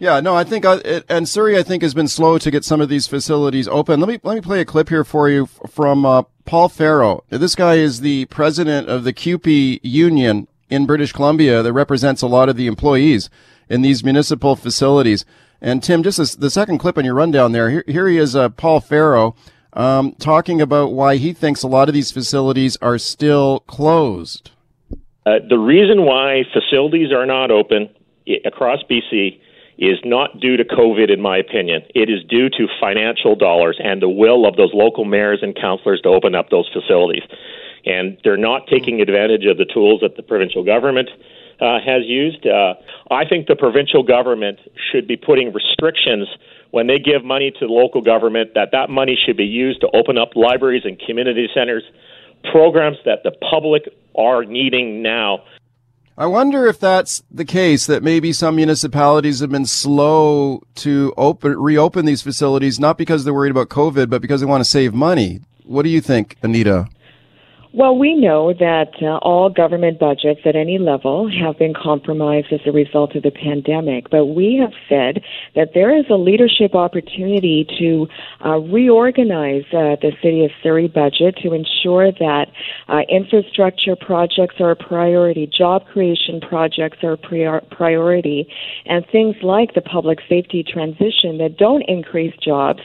Yeah, 0.00 0.18
no, 0.20 0.34
I 0.34 0.44
think, 0.44 0.64
uh, 0.64 0.80
it, 0.82 1.04
and 1.10 1.28
Surrey, 1.28 1.58
I 1.58 1.62
think, 1.62 1.82
has 1.82 1.92
been 1.92 2.08
slow 2.08 2.38
to 2.38 2.50
get 2.50 2.64
some 2.64 2.80
of 2.80 2.88
these 2.88 3.06
facilities 3.06 3.68
open. 3.68 4.00
Let 4.00 4.08
me 4.08 4.18
let 4.22 4.34
me 4.34 4.40
play 4.40 4.62
a 4.62 4.64
clip 4.64 4.88
here 4.88 5.04
for 5.04 5.28
you 5.28 5.44
from 5.44 6.06
uh, 6.06 6.22
Paul 6.46 6.70
Faoro. 6.70 7.20
This 7.28 7.54
guy 7.54 7.74
is 7.74 8.00
the 8.00 8.24
president 8.24 8.88
of 8.88 9.04
the 9.04 9.12
CUPE 9.12 9.80
union 9.82 10.48
in 10.70 10.86
British 10.86 11.12
Columbia 11.12 11.62
that 11.62 11.74
represents 11.74 12.22
a 12.22 12.26
lot 12.26 12.48
of 12.48 12.56
the 12.56 12.66
employees 12.66 13.28
in 13.68 13.82
these 13.82 14.02
municipal 14.02 14.56
facilities. 14.56 15.26
And 15.60 15.82
Tim, 15.82 16.02
just 16.02 16.18
a, 16.18 16.40
the 16.40 16.48
second 16.48 16.78
clip 16.78 16.96
on 16.96 17.04
your 17.04 17.14
rundown 17.14 17.52
there. 17.52 17.68
Here, 17.68 17.84
here 17.86 18.08
he 18.08 18.16
is, 18.16 18.34
uh, 18.34 18.48
Paul 18.48 18.80
Faoro, 18.80 19.36
um, 19.74 20.12
talking 20.12 20.62
about 20.62 20.94
why 20.94 21.16
he 21.16 21.34
thinks 21.34 21.62
a 21.62 21.68
lot 21.68 21.88
of 21.88 21.94
these 21.94 22.10
facilities 22.10 22.78
are 22.80 22.96
still 22.96 23.60
closed. 23.60 24.50
Uh, 25.26 25.40
the 25.46 25.58
reason 25.58 26.06
why 26.06 26.44
facilities 26.54 27.12
are 27.12 27.26
not 27.26 27.50
open 27.50 27.90
across 28.46 28.78
BC 28.90 29.40
is 29.80 29.98
not 30.04 30.38
due 30.38 30.58
to 30.58 30.64
COVID, 30.64 31.10
in 31.10 31.20
my 31.20 31.38
opinion. 31.38 31.82
It 31.94 32.10
is 32.10 32.22
due 32.28 32.50
to 32.50 32.68
financial 32.78 33.34
dollars 33.34 33.80
and 33.82 34.00
the 34.00 34.10
will 34.10 34.46
of 34.46 34.56
those 34.56 34.70
local 34.74 35.06
mayors 35.06 35.40
and 35.42 35.56
councillors 35.56 36.02
to 36.02 36.10
open 36.10 36.34
up 36.34 36.50
those 36.50 36.68
facilities. 36.70 37.22
And 37.86 38.18
they're 38.22 38.36
not 38.36 38.66
taking 38.70 39.00
advantage 39.00 39.46
of 39.46 39.56
the 39.56 39.64
tools 39.64 40.02
that 40.02 40.16
the 40.16 40.22
provincial 40.22 40.62
government 40.62 41.08
uh, 41.60 41.80
has 41.80 42.04
used. 42.04 42.46
Uh, 42.46 42.74
I 43.10 43.24
think 43.24 43.46
the 43.46 43.56
provincial 43.56 44.02
government 44.02 44.58
should 44.92 45.08
be 45.08 45.16
putting 45.16 45.50
restrictions 45.52 46.28
when 46.72 46.86
they 46.86 46.98
give 46.98 47.24
money 47.24 47.50
to 47.50 47.66
the 47.66 47.72
local 47.72 48.02
government 48.02 48.50
that 48.54 48.68
that 48.72 48.90
money 48.90 49.18
should 49.26 49.36
be 49.36 49.44
used 49.44 49.80
to 49.80 49.88
open 49.94 50.18
up 50.18 50.36
libraries 50.36 50.82
and 50.84 51.00
community 51.00 51.48
centers, 51.54 51.84
programs 52.52 52.98
that 53.06 53.22
the 53.24 53.32
public 53.50 53.88
are 54.14 54.44
needing 54.44 55.02
now. 55.02 55.42
I 56.20 56.26
wonder 56.26 56.66
if 56.66 56.78
that's 56.78 57.22
the 57.30 57.46
case 57.46 57.86
that 57.86 58.02
maybe 58.02 58.34
some 58.34 58.54
municipalities 58.54 59.40
have 59.40 59.48
been 59.48 59.64
slow 59.64 60.62
to 60.74 61.14
open 61.16 61.56
reopen 61.56 62.04
these 62.04 62.20
facilities 62.20 62.78
not 62.78 62.98
because 62.98 63.24
they're 63.24 63.32
worried 63.32 63.52
about 63.52 63.70
COVID 63.70 64.10
but 64.10 64.20
because 64.20 64.42
they 64.42 64.46
want 64.46 64.62
to 64.62 64.68
save 64.68 64.92
money. 64.92 65.40
What 65.64 65.80
do 65.80 65.88
you 65.88 66.02
think, 66.02 66.36
Anita? 66.42 66.88
Well, 67.72 67.96
we 67.96 68.16
know 68.16 68.52
that 68.52 68.94
uh, 69.00 69.18
all 69.18 69.48
government 69.48 70.00
budgets 70.00 70.40
at 70.44 70.56
any 70.56 70.78
level 70.78 71.30
have 71.30 71.56
been 71.56 71.72
compromised 71.72 72.52
as 72.52 72.58
a 72.66 72.72
result 72.72 73.14
of 73.14 73.22
the 73.22 73.30
pandemic, 73.30 74.10
but 74.10 74.26
we 74.26 74.56
have 74.56 74.72
said 74.88 75.22
that 75.54 75.72
there 75.72 75.96
is 75.96 76.04
a 76.10 76.16
leadership 76.16 76.74
opportunity 76.74 77.64
to 77.78 78.08
uh, 78.44 78.58
reorganize 78.58 79.62
uh, 79.72 79.94
the 80.02 80.10
City 80.20 80.44
of 80.44 80.50
Surrey 80.64 80.88
budget 80.88 81.36
to 81.44 81.52
ensure 81.52 82.10
that 82.10 82.46
uh, 82.88 83.02
infrastructure 83.08 83.94
projects 83.94 84.56
are 84.58 84.72
a 84.72 84.76
priority, 84.76 85.46
job 85.46 85.86
creation 85.86 86.40
projects 86.40 86.98
are 87.04 87.12
a 87.12 87.18
prior- 87.18 87.62
priority, 87.70 88.52
and 88.86 89.06
things 89.12 89.36
like 89.44 89.74
the 89.74 89.80
public 89.80 90.18
safety 90.28 90.64
transition 90.64 91.38
that 91.38 91.56
don't 91.56 91.82
increase 91.82 92.34
jobs, 92.38 92.80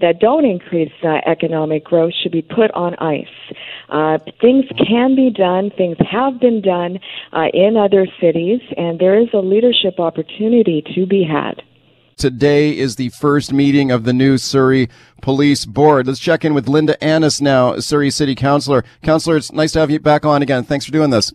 that 0.00 0.18
don't 0.18 0.46
increase 0.46 0.92
uh, 1.04 1.18
economic 1.26 1.84
growth 1.84 2.14
should 2.22 2.32
be 2.32 2.40
put 2.40 2.70
on 2.70 2.94
ice. 3.00 3.26
Things 4.40 4.64
can 4.88 5.14
be 5.14 5.30
done, 5.30 5.70
things 5.76 5.96
have 6.10 6.40
been 6.40 6.60
done 6.60 6.98
uh, 7.32 7.46
in 7.52 7.76
other 7.76 8.06
cities, 8.20 8.60
and 8.76 8.98
there 8.98 9.18
is 9.18 9.28
a 9.32 9.38
leadership 9.38 9.98
opportunity 9.98 10.82
to 10.94 11.06
be 11.06 11.24
had. 11.24 11.62
Today 12.16 12.76
is 12.76 12.96
the 12.96 13.08
first 13.08 13.50
meeting 13.50 13.90
of 13.90 14.04
the 14.04 14.12
new 14.12 14.36
Surrey 14.36 14.90
Police 15.22 15.64
Board. 15.64 16.06
Let's 16.06 16.18
check 16.18 16.44
in 16.44 16.52
with 16.52 16.68
Linda 16.68 17.02
Annis 17.02 17.40
now, 17.40 17.78
Surrey 17.78 18.10
City 18.10 18.34
Councilor. 18.34 18.84
Councilor, 19.02 19.38
it's 19.38 19.52
nice 19.52 19.72
to 19.72 19.80
have 19.80 19.90
you 19.90 20.00
back 20.00 20.26
on 20.26 20.42
again. 20.42 20.64
Thanks 20.64 20.84
for 20.84 20.92
doing 20.92 21.08
this. 21.08 21.32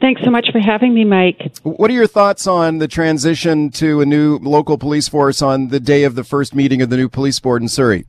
Thanks 0.00 0.22
so 0.24 0.30
much 0.30 0.48
for 0.50 0.60
having 0.60 0.94
me, 0.94 1.04
Mike. 1.04 1.52
What 1.62 1.90
are 1.90 1.94
your 1.94 2.06
thoughts 2.06 2.46
on 2.46 2.78
the 2.78 2.88
transition 2.88 3.70
to 3.72 4.00
a 4.00 4.06
new 4.06 4.38
local 4.38 4.78
police 4.78 5.08
force 5.08 5.40
on 5.42 5.68
the 5.68 5.80
day 5.80 6.04
of 6.04 6.14
the 6.14 6.24
first 6.24 6.54
meeting 6.54 6.82
of 6.82 6.90
the 6.90 6.96
new 6.96 7.08
police 7.08 7.38
board 7.38 7.62
in 7.62 7.68
Surrey? 7.68 8.06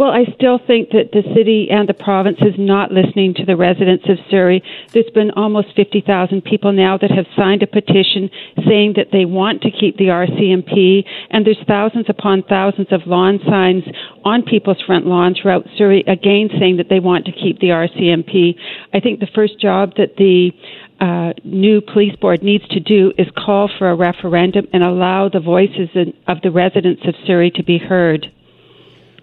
Well, 0.00 0.12
I 0.12 0.24
still 0.34 0.58
think 0.58 0.96
that 0.96 1.12
the 1.12 1.20
city 1.36 1.68
and 1.70 1.86
the 1.86 1.92
province 1.92 2.38
is 2.40 2.54
not 2.56 2.90
listening 2.90 3.34
to 3.34 3.44
the 3.44 3.54
residents 3.54 4.08
of 4.08 4.16
Surrey. 4.30 4.62
There's 4.94 5.10
been 5.12 5.30
almost 5.32 5.76
50,000 5.76 6.40
people 6.42 6.72
now 6.72 6.96
that 6.96 7.10
have 7.10 7.26
signed 7.36 7.62
a 7.62 7.66
petition 7.66 8.30
saying 8.66 8.94
that 8.96 9.12
they 9.12 9.26
want 9.26 9.60
to 9.60 9.70
keep 9.70 9.98
the 9.98 10.08
RCMP, 10.08 11.04
and 11.28 11.44
there's 11.44 11.62
thousands 11.68 12.06
upon 12.08 12.44
thousands 12.44 12.88
of 12.92 13.02
lawn 13.06 13.40
signs 13.46 13.84
on 14.24 14.42
people's 14.42 14.80
front 14.86 15.04
lawns 15.04 15.38
throughout 15.38 15.66
Surrey, 15.76 16.02
again 16.06 16.48
saying 16.58 16.78
that 16.78 16.88
they 16.88 16.98
want 16.98 17.26
to 17.26 17.32
keep 17.32 17.60
the 17.60 17.68
RCMP. 17.68 18.56
I 18.94 19.00
think 19.00 19.20
the 19.20 19.28
first 19.34 19.60
job 19.60 19.96
that 19.98 20.16
the 20.16 20.50
uh, 20.98 21.34
new 21.44 21.82
police 21.82 22.16
board 22.16 22.42
needs 22.42 22.66
to 22.68 22.80
do 22.80 23.12
is 23.18 23.26
call 23.36 23.68
for 23.78 23.90
a 23.90 23.94
referendum 23.94 24.66
and 24.72 24.82
allow 24.82 25.28
the 25.28 25.40
voices 25.40 25.90
of 26.26 26.40
the 26.40 26.50
residents 26.50 27.02
of 27.04 27.14
Surrey 27.26 27.50
to 27.50 27.62
be 27.62 27.76
heard. 27.76 28.32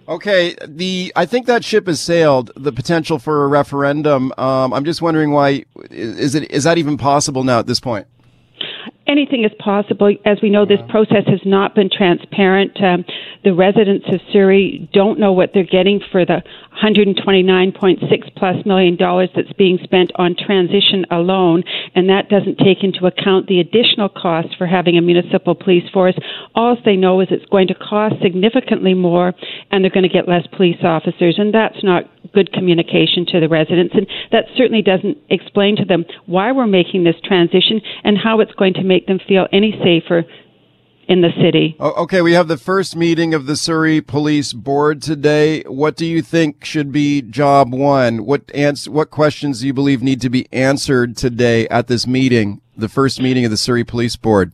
Okay, 0.07 0.55
the 0.65 1.11
I 1.17 1.25
think 1.25 1.47
that 1.47 1.65
ship 1.65 1.87
has 1.87 1.99
sailed. 1.99 2.51
The 2.55 2.71
potential 2.71 3.19
for 3.19 3.43
a 3.43 3.47
referendum. 3.47 4.31
Um, 4.37 4.73
I'm 4.73 4.85
just 4.85 5.01
wondering 5.01 5.31
why 5.31 5.65
is 5.91 6.33
it 6.33 6.49
is 6.49 6.63
that 6.63 6.77
even 6.77 6.97
possible 6.97 7.43
now 7.43 7.59
at 7.59 7.67
this 7.67 7.81
point? 7.81 8.07
Anything 9.07 9.43
is 9.43 9.51
possible. 9.59 10.13
As 10.25 10.39
we 10.41 10.49
know, 10.49 10.65
this 10.65 10.81
process 10.89 11.25
has 11.27 11.41
not 11.45 11.75
been 11.75 11.89
transparent. 11.89 12.81
Um, 12.81 13.05
the 13.43 13.53
residents 13.53 14.05
of 14.11 14.19
Surrey 14.31 14.89
don't 14.93 15.19
know 15.19 15.33
what 15.33 15.51
they're 15.53 15.63
getting 15.63 16.01
for 16.11 16.25
the 16.25 16.41
129.6 16.83 18.35
plus 18.35 18.65
million 18.65 18.95
dollars 18.95 19.29
that's 19.35 19.51
being 19.53 19.79
spent 19.83 20.11
on 20.15 20.35
transition 20.35 21.05
alone, 21.11 21.63
and 21.95 22.09
that 22.09 22.29
doesn't 22.29 22.57
take 22.57 22.83
into 22.83 23.05
account 23.05 23.47
the 23.47 23.59
additional 23.59 24.09
costs 24.09 24.53
for 24.57 24.67
having 24.67 24.97
a 24.97 25.01
municipal 25.01 25.55
police 25.55 25.89
force. 25.91 26.15
All 26.55 26.77
they 26.85 26.95
know 26.95 27.21
is 27.21 27.27
it's 27.31 27.45
going 27.45 27.67
to 27.67 27.75
cost 27.75 28.15
significantly 28.21 28.93
more, 28.93 29.33
and 29.71 29.83
they're 29.83 29.91
going 29.91 30.03
to 30.03 30.09
get 30.09 30.27
less 30.27 30.45
police 30.55 30.83
officers, 30.83 31.35
and 31.37 31.53
that's 31.53 31.83
not 31.83 32.03
good 32.33 32.51
communication 32.53 33.25
to 33.25 33.39
the 33.39 33.47
residents, 33.47 33.93
and 33.95 34.07
that 34.31 34.45
certainly 34.55 34.81
doesn't 34.81 35.17
explain 35.29 35.75
to 35.75 35.85
them 35.85 36.05
why 36.25 36.51
we're 36.51 36.67
making 36.67 37.03
this 37.03 37.15
transition 37.23 37.81
and 38.03 38.17
how 38.17 38.39
it's 38.39 38.53
going 38.53 38.73
to 38.73 38.83
make 38.83 38.96
them 39.05 39.19
feel 39.27 39.47
any 39.51 39.79
safer 39.83 40.23
in 41.07 41.21
the 41.21 41.29
city. 41.41 41.75
Okay, 41.79 42.21
we 42.21 42.33
have 42.33 42.47
the 42.47 42.57
first 42.57 42.95
meeting 42.95 43.33
of 43.33 43.45
the 43.45 43.55
Surrey 43.55 44.01
Police 44.01 44.51
Board 44.51 45.01
today. 45.01 45.61
What 45.63 45.95
do 45.95 46.05
you 46.05 46.21
think 46.21 46.65
should 46.65 46.91
be 46.91 47.21
job 47.21 47.73
one? 47.73 48.25
What 48.25 48.51
ans- 48.53 48.89
what 48.89 49.09
questions 49.09 49.61
do 49.61 49.67
you 49.67 49.73
believe 49.73 50.03
need 50.03 50.19
to 50.21 50.29
be 50.29 50.47
answered 50.51 51.15
today 51.15 51.67
at 51.69 51.87
this 51.87 52.05
meeting, 52.05 52.61
the 52.75 52.89
first 52.89 53.21
meeting 53.21 53.45
of 53.45 53.51
the 53.51 53.57
Surrey 53.57 53.85
Police 53.85 54.17
Board? 54.17 54.51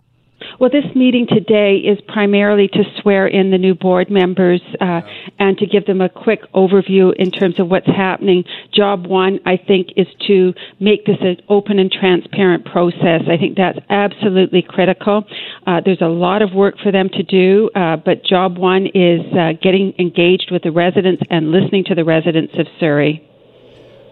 Well, 0.63 0.71
this 0.71 0.95
meeting 0.95 1.27
today 1.27 1.75
is 1.75 1.99
primarily 2.07 2.69
to 2.69 2.83
swear 3.01 3.27
in 3.27 3.51
the 3.51 3.57
new 3.57 3.75
board 3.75 4.09
members 4.09 4.61
uh, 4.79 5.01
and 5.37 5.57
to 5.57 5.65
give 5.65 5.85
them 5.85 5.99
a 5.99 6.07
quick 6.07 6.39
overview 6.53 7.13
in 7.17 7.31
terms 7.31 7.59
of 7.59 7.67
what's 7.67 7.85
happening. 7.85 8.45
Job 8.73 9.05
one, 9.05 9.41
I 9.45 9.57
think, 9.57 9.89
is 9.97 10.07
to 10.27 10.53
make 10.79 11.05
this 11.05 11.17
an 11.19 11.41
open 11.49 11.79
and 11.79 11.91
transparent 11.91 12.63
process. 12.63 13.23
I 13.29 13.35
think 13.35 13.57
that's 13.57 13.77
absolutely 13.89 14.61
critical. 14.61 15.25
Uh, 15.67 15.81
there's 15.83 15.99
a 15.99 16.07
lot 16.07 16.41
of 16.41 16.53
work 16.53 16.75
for 16.81 16.93
them 16.93 17.09
to 17.09 17.23
do, 17.23 17.69
uh, 17.75 17.97
but 17.97 18.23
job 18.23 18.57
one 18.57 18.85
is 18.85 19.19
uh, 19.37 19.51
getting 19.61 19.93
engaged 19.99 20.47
with 20.49 20.63
the 20.63 20.71
residents 20.71 21.23
and 21.29 21.51
listening 21.51 21.83
to 21.89 21.93
the 21.93 22.05
residents 22.05 22.53
of 22.57 22.67
Surrey. 22.79 23.21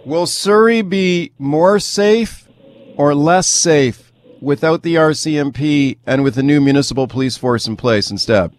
Will 0.05 0.27
Surrey 0.27 0.81
be 0.81 1.31
more 1.39 1.79
safe 1.79 2.45
or 2.97 3.15
less 3.15 3.47
safe 3.47 4.10
without 4.41 4.83
the 4.83 4.95
RCMP 4.95 5.97
and 6.05 6.23
with 6.23 6.35
the 6.35 6.43
new 6.43 6.59
municipal 6.59 7.07
police 7.07 7.37
force 7.37 7.67
in 7.67 7.75
place 7.77 8.11
instead? 8.11 8.51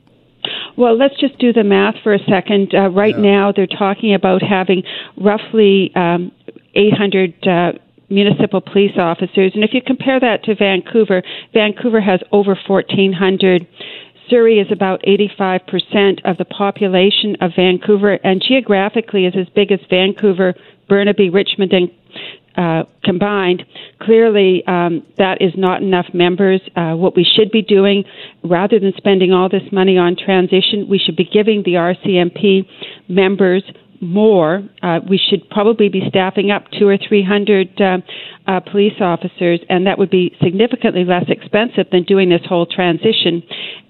Well, 0.76 0.96
let's 0.96 1.18
just 1.20 1.38
do 1.38 1.52
the 1.52 1.64
math 1.64 1.96
for 2.02 2.14
a 2.14 2.18
second. 2.28 2.74
Uh, 2.74 2.88
right 2.88 3.14
yeah. 3.16 3.22
now, 3.22 3.52
they're 3.54 3.66
talking 3.66 4.14
about 4.14 4.42
having 4.42 4.82
roughly 5.16 5.92
um, 5.94 6.32
800. 6.74 7.46
Uh, 7.46 7.72
municipal 8.12 8.60
police 8.60 8.92
officers. 8.98 9.52
And 9.54 9.64
if 9.64 9.70
you 9.72 9.80
compare 9.80 10.20
that 10.20 10.44
to 10.44 10.54
Vancouver, 10.54 11.22
Vancouver 11.54 12.00
has 12.00 12.20
over 12.30 12.54
1,400. 12.68 13.66
Surrey 14.28 14.58
is 14.58 14.70
about 14.70 15.02
85% 15.02 16.20
of 16.24 16.36
the 16.36 16.44
population 16.44 17.36
of 17.40 17.52
Vancouver, 17.56 18.18
and 18.22 18.42
geographically 18.46 19.26
is 19.26 19.34
as 19.36 19.48
big 19.54 19.72
as 19.72 19.80
Vancouver, 19.90 20.54
Burnaby, 20.88 21.30
Richmond, 21.30 21.72
and 21.72 21.90
uh, 22.56 22.82
combined, 23.04 23.62
clearly 24.00 24.62
um, 24.66 25.02
that 25.18 25.40
is 25.40 25.52
not 25.56 25.82
enough 25.82 26.06
members. 26.12 26.60
Uh, 26.76 26.92
what 26.94 27.16
we 27.16 27.24
should 27.24 27.50
be 27.50 27.62
doing, 27.62 28.04
rather 28.44 28.78
than 28.78 28.92
spending 28.96 29.32
all 29.32 29.48
this 29.48 29.62
money 29.72 29.96
on 29.98 30.16
transition, 30.16 30.86
we 30.88 30.98
should 30.98 31.16
be 31.16 31.24
giving 31.24 31.62
the 31.64 31.72
RCMP 31.72 32.66
members 33.08 33.62
more. 34.00 34.62
Uh, 34.82 34.98
we 35.08 35.18
should 35.18 35.48
probably 35.50 35.88
be 35.88 36.02
staffing 36.08 36.50
up 36.50 36.64
two 36.78 36.88
or 36.88 36.98
three 36.98 37.24
hundred 37.24 37.68
uh, 37.80 37.98
uh, 38.46 38.60
police 38.60 39.00
officers, 39.00 39.60
and 39.68 39.86
that 39.86 39.98
would 39.98 40.10
be 40.10 40.34
significantly 40.42 41.04
less 41.04 41.24
expensive 41.28 41.86
than 41.92 42.02
doing 42.04 42.28
this 42.28 42.42
whole 42.48 42.66
transition. 42.66 43.42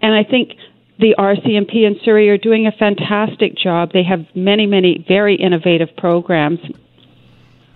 And 0.03 0.15
I 0.15 0.23
think 0.23 0.51
the 0.99 1.15
RCMP 1.19 1.87
in 1.87 1.97
Surrey 2.05 2.29
are 2.29 2.39
doing 2.39 2.67
a 2.67 2.73
fantastic 2.73 3.57
job. 3.57 3.91
They 3.93 4.05
have 4.05 4.21
many, 4.35 4.67
many 4.67 5.05
very 5.09 5.35
innovative 5.35 5.89
programs. 5.97 6.61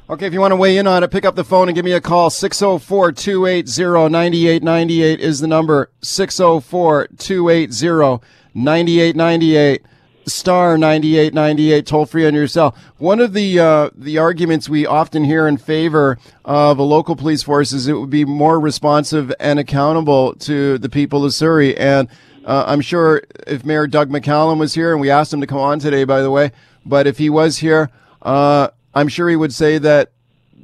Okay, 0.09 0.25
if 0.25 0.33
you 0.33 0.41
want 0.41 0.53
to 0.53 0.57
weigh 0.57 0.79
in 0.79 0.87
on 0.87 1.03
it, 1.03 1.11
pick 1.11 1.25
up 1.25 1.35
the 1.35 1.43
phone 1.43 1.69
and 1.69 1.75
give 1.75 1.85
me 1.85 1.91
a 1.91 2.01
call. 2.01 2.31
604 2.31 3.11
280 3.11 4.09
9898 4.09 5.19
is 5.19 5.41
the 5.41 5.49
number. 5.49 5.91
604 6.01 7.09
280 7.19 8.25
9898 8.55 9.83
star 10.27 10.79
9898 10.79 11.87
toll 11.87 12.07
free 12.07 12.25
on 12.25 12.35
your 12.35 12.47
cell. 12.47 12.77
One 12.99 13.19
of 13.19 13.33
the 13.33 13.59
uh, 13.59 13.91
the 13.97 14.19
arguments 14.19 14.69
we 14.69 14.87
often 14.87 15.25
hear 15.25 15.49
in 15.49 15.57
favor 15.57 16.19
of 16.45 16.79
a 16.79 16.85
local 16.85 17.17
police 17.17 17.43
force 17.43 17.73
is 17.73 17.89
it 17.89 17.95
would 17.95 18.09
be 18.09 18.25
more 18.25 18.61
responsive 18.61 19.33
and 19.41 19.59
accountable 19.59 20.35
to 20.35 20.79
the 20.79 20.89
people 20.89 21.25
of 21.25 21.35
Surrey. 21.35 21.77
And 21.77 22.07
uh, 22.45 22.63
I'm 22.69 22.81
sure 22.81 23.23
if 23.49 23.65
Mayor 23.65 23.89
Doug 23.89 24.11
McCallum 24.11 24.59
was 24.59 24.75
here, 24.75 24.93
and 24.93 25.01
we 25.01 25.11
asked 25.11 25.33
him 25.33 25.41
to 25.41 25.49
come 25.49 25.59
on 25.59 25.81
today, 25.81 26.05
by 26.05 26.21
the 26.21 26.31
way, 26.31 26.53
but 26.85 27.09
if 27.09 27.19
he 27.19 27.29
was 27.29 27.59
here, 27.59 27.91
uh, 28.23 28.69
I'm 28.97 29.09
sure 29.09 29.29
he 29.29 29.37
would 29.37 29.53
say 29.53 29.77
that 29.77 30.13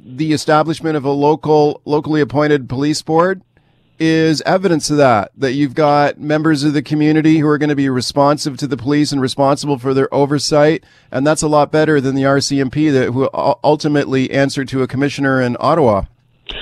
the 0.03 0.33
establishment 0.33 0.97
of 0.97 1.05
a 1.05 1.11
local, 1.11 1.81
locally 1.85 2.19
appointed 2.19 2.67
police 2.67 3.01
board 3.03 3.43
is 3.99 4.41
evidence 4.41 4.89
of 4.89 4.97
that, 4.97 5.31
that 5.37 5.53
you've 5.53 5.75
got 5.75 6.19
members 6.19 6.63
of 6.63 6.73
the 6.73 6.81
community 6.81 7.37
who 7.37 7.47
are 7.47 7.59
going 7.59 7.69
to 7.69 7.75
be 7.75 7.89
responsive 7.89 8.57
to 8.57 8.65
the 8.65 8.75
police 8.75 9.11
and 9.11 9.21
responsible 9.21 9.77
for 9.77 9.93
their 9.93 10.11
oversight. 10.11 10.83
And 11.11 11.27
that's 11.27 11.43
a 11.43 11.47
lot 11.47 11.71
better 11.71 12.01
than 12.01 12.15
the 12.15 12.23
RCMP 12.23 12.91
that 12.91 13.11
who 13.11 13.29
ultimately 13.63 14.31
answer 14.31 14.65
to 14.65 14.81
a 14.81 14.87
commissioner 14.87 15.39
in 15.39 15.55
Ottawa. 15.59 16.05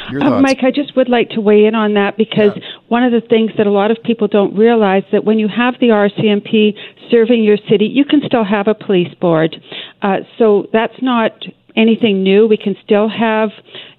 Uh, 0.10 0.42
Mike, 0.42 0.60
I 0.62 0.72
just 0.72 0.96
would 0.96 1.10
like 1.10 1.30
to 1.30 1.42
weigh 1.42 1.66
in 1.66 1.74
on 1.74 1.94
that 1.94 2.18
because 2.18 2.52
yeah. 2.56 2.64
one 2.90 3.04
of 3.04 3.12
the 3.12 3.22
things 3.22 3.52
that 3.58 3.66
a 3.66 3.72
lot 3.72 3.92
of 3.92 3.98
people 4.04 4.28
don't 4.28 4.56
realize 4.56 5.04
that 5.12 5.24
when 5.24 5.40
you 5.40 5.48
have 5.48 5.76
the 5.80 5.88
RCMP 5.88 6.76
serving 7.10 7.44
your 7.44 7.58
city, 7.70 7.86
you 7.86 8.06
can 8.06 8.22
still 8.26 8.44
have 8.44 8.68
a 8.68 8.74
police 8.74 9.14
board. 9.16 9.56
Uh, 10.02 10.18
so 10.38 10.68
that's 10.74 11.02
not 11.02 11.32
anything 11.76 12.24
new. 12.24 12.48
We 12.48 12.58
can 12.58 12.76
still 12.84 13.10
have, 13.10 13.50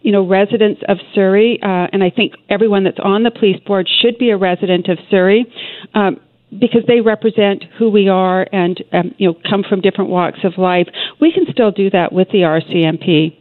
you 0.02 0.12
know, 0.12 0.26
residents 0.26 0.82
of 0.88 0.98
Surrey, 1.14 1.58
uh, 1.62 1.88
and 1.92 2.02
I 2.02 2.10
think 2.10 2.34
everyone 2.48 2.84
that's 2.84 2.98
on 3.02 3.22
the 3.22 3.30
police 3.30 3.60
board 3.66 3.88
should 4.00 4.18
be 4.18 4.30
a 4.30 4.36
resident 4.36 4.88
of 4.88 4.98
Surrey. 5.10 5.46
Um, 5.94 6.20
because 6.58 6.82
they 6.86 7.00
represent 7.00 7.64
who 7.78 7.88
we 7.88 8.08
are 8.08 8.46
and 8.52 8.82
um, 8.92 9.14
you 9.16 9.26
know 9.26 9.38
come 9.48 9.64
from 9.66 9.80
different 9.80 10.10
walks 10.10 10.40
of 10.44 10.58
life, 10.58 10.86
we 11.20 11.32
can 11.32 11.46
still 11.50 11.70
do 11.70 11.88
that 11.90 12.12
with 12.12 12.28
the 12.28 12.38
RCMP. 12.38 13.36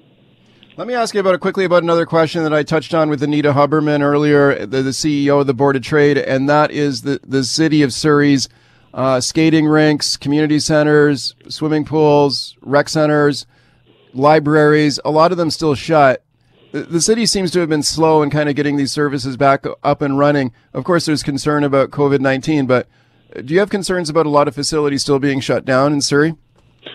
Let 0.78 0.88
me 0.88 0.94
ask 0.94 1.14
you 1.14 1.20
about 1.20 1.36
it 1.36 1.42
quickly 1.42 1.66
about 1.66 1.84
another 1.84 2.06
question 2.06 2.44
that 2.44 2.54
I 2.54 2.64
touched 2.64 2.94
on 2.94 3.10
with 3.10 3.22
Anita 3.22 3.52
Huberman 3.52 4.02
earlier, 4.02 4.66
the, 4.66 4.82
the 4.82 4.92
CEO 4.92 5.42
of 5.42 5.48
the 5.48 5.54
Board 5.54 5.76
of 5.76 5.84
Trade, 5.84 6.18
and 6.18 6.48
that 6.48 6.72
is 6.72 7.02
the 7.02 7.20
the 7.28 7.44
city 7.44 7.84
of 7.84 7.92
Surrey's 7.92 8.48
uh, 8.94 9.20
skating 9.20 9.68
rinks, 9.68 10.16
community 10.18 10.60
centers, 10.60 11.36
swimming 11.50 11.86
pools, 11.86 12.56
rec 12.62 12.88
centers 12.88 13.46
libraries, 14.14 15.00
a 15.04 15.12
lot 15.12 15.32
of 15.32 15.38
them 15.38 15.52
still 15.52 15.76
shut. 15.76 16.24
The, 16.72 17.02
city 17.02 17.26
seems 17.26 17.52
to 17.52 17.60
have 17.60 17.68
been 17.68 17.84
slow 17.84 18.22
in 18.22 18.30
kind 18.30 18.48
of 18.48 18.56
getting 18.56 18.78
these 18.78 18.94
services 18.94 19.36
back 19.36 19.66
up 19.84 20.02
and 20.02 20.18
running. 20.18 20.54
Of 20.74 20.86
course, 20.86 21.06
there's 21.06 21.22
concern 21.22 21.66
about 21.66 21.92
COVID 21.92 22.22
19, 22.22 22.66
but 22.66 22.88
do 23.44 23.54
you 23.54 23.60
have 23.60 23.70
concerns 23.70 24.10
about 24.10 24.26
a 24.26 24.30
lot 24.30 24.48
of 24.48 24.56
facilities 24.56 25.02
still 25.02 25.20
being 25.20 25.42
shut 25.42 25.66
down 25.66 25.92
in 25.92 26.02
Surrey? 26.02 26.36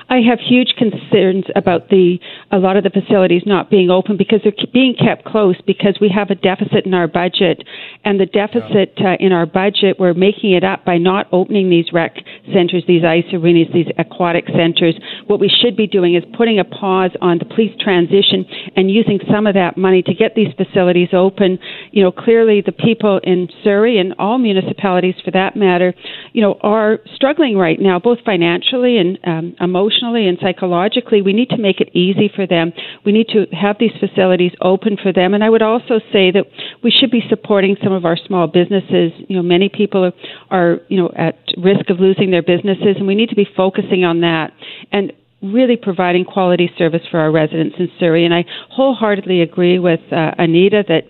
I 0.09 0.19
have 0.29 0.39
huge 0.41 0.75
concerns 0.77 1.45
about 1.55 1.91
the 1.91 2.19
a 2.51 2.59
lot 2.59 2.77
of 2.77 2.85
the 2.85 2.91
facilities 2.91 3.43
not 3.47 3.71
being 3.71 3.91
open 3.91 4.17
because 4.17 4.41
they're 4.43 4.53
being 4.73 4.95
kept 4.95 5.25
closed 5.25 5.65
because 5.67 5.99
we 6.01 6.09
have 6.09 6.31
a 6.31 6.35
deficit 6.35 6.87
in 6.87 6.95
our 6.95 7.07
budget, 7.07 7.63
and 8.05 8.19
the 8.19 8.27
deficit 8.27 8.95
uh, 8.99 9.17
in 9.21 9.33
our 9.33 9.47
budget 9.47 9.99
we're 9.99 10.15
making 10.15 10.53
it 10.53 10.65
up 10.65 10.85
by 10.85 10.99
not 10.99 11.27
opening 11.33 11.71
these 11.71 11.93
rec 11.93 12.17
centers, 12.53 12.83
these 12.89 13.05
ice 13.05 13.27
arenas, 13.33 13.69
these 13.73 13.87
aquatic 13.99 14.47
centers. 14.49 14.99
What 15.27 15.39
we 15.39 15.49
should 15.49 15.77
be 15.77 15.87
doing 15.87 16.15
is 16.15 16.25
putting 16.37 16.59
a 16.59 16.65
pause 16.65 17.13
on 17.21 17.39
the 17.39 17.45
police 17.45 17.75
transition 17.81 18.45
and 18.75 18.91
using 18.91 19.21
some 19.31 19.47
of 19.47 19.55
that 19.55 19.77
money 19.77 20.03
to 20.03 20.15
get 20.15 20.35
these 20.35 20.53
facilities 20.57 21.11
open. 21.13 21.59
You 21.93 22.03
know, 22.03 22.13
clearly 22.13 22.61
the 22.65 22.73
people 22.73 23.21
in 23.23 23.49
Surrey 23.63 23.99
and 23.99 24.15
all 24.19 24.39
municipalities 24.39 25.15
for 25.25 25.31
that 25.33 25.57
matter, 25.57 25.95
you 26.33 26.43
know, 26.43 26.59
are 26.63 26.99
struggling 27.15 27.57
right 27.57 27.79
now, 27.81 27.99
both 27.99 28.19
financially 28.25 28.99
and 28.99 29.19
um, 29.25 29.55
emotionally 29.77 30.27
and 30.27 30.39
psychologically. 30.41 31.23
We 31.23 31.33
need 31.33 31.51
to 31.51 31.59
make 31.59 31.81
it 31.81 31.91
easy 31.95 32.31
for 32.35 32.47
them. 32.47 32.73
We 33.05 33.13
need 33.13 33.29
to 33.29 33.47
have 33.55 33.77
these 33.79 33.93
facilities 34.01 34.53
open 34.61 34.97
for 35.03 35.13
them. 35.13 35.35
And 35.35 35.45
I 35.45 35.51
would 35.51 35.63
also 35.63 36.01
say 36.13 36.31
that 36.31 36.45
we 36.83 36.91
should 36.91 37.11
be 37.11 37.23
supporting 37.29 37.77
some 37.83 37.93
of 37.93 38.05
our 38.05 38.17
small 38.17 38.47
businesses. 38.47 39.13
You 39.29 39.37
know, 39.37 39.43
many 39.43 39.69
people 39.69 40.11
are, 40.51 40.79
you 40.89 40.97
know, 40.97 41.11
at 41.17 41.39
risk 41.59 41.91
of 41.91 42.01
losing 42.01 42.31
their 42.31 42.43
businesses, 42.43 42.97
and 42.97 43.07
we 43.07 43.15
need 43.15 43.29
to 43.29 43.37
be 43.37 43.49
focusing 43.57 44.05
on 44.05 44.21
that. 44.21 44.53
And 44.93 45.13
really 45.43 45.77
providing 45.77 46.25
quality 46.25 46.71
service 46.79 47.03
for 47.11 47.21
our 47.21 47.31
residents 47.31 47.77
in 47.79 47.89
Surrey. 48.01 48.25
And 48.25 48.35
I 48.35 48.45
wholeheartedly 48.71 49.43
agree 49.43 49.79
with 49.79 50.01
uh, 50.11 50.33
Anita 50.39 50.83
that, 50.89 51.03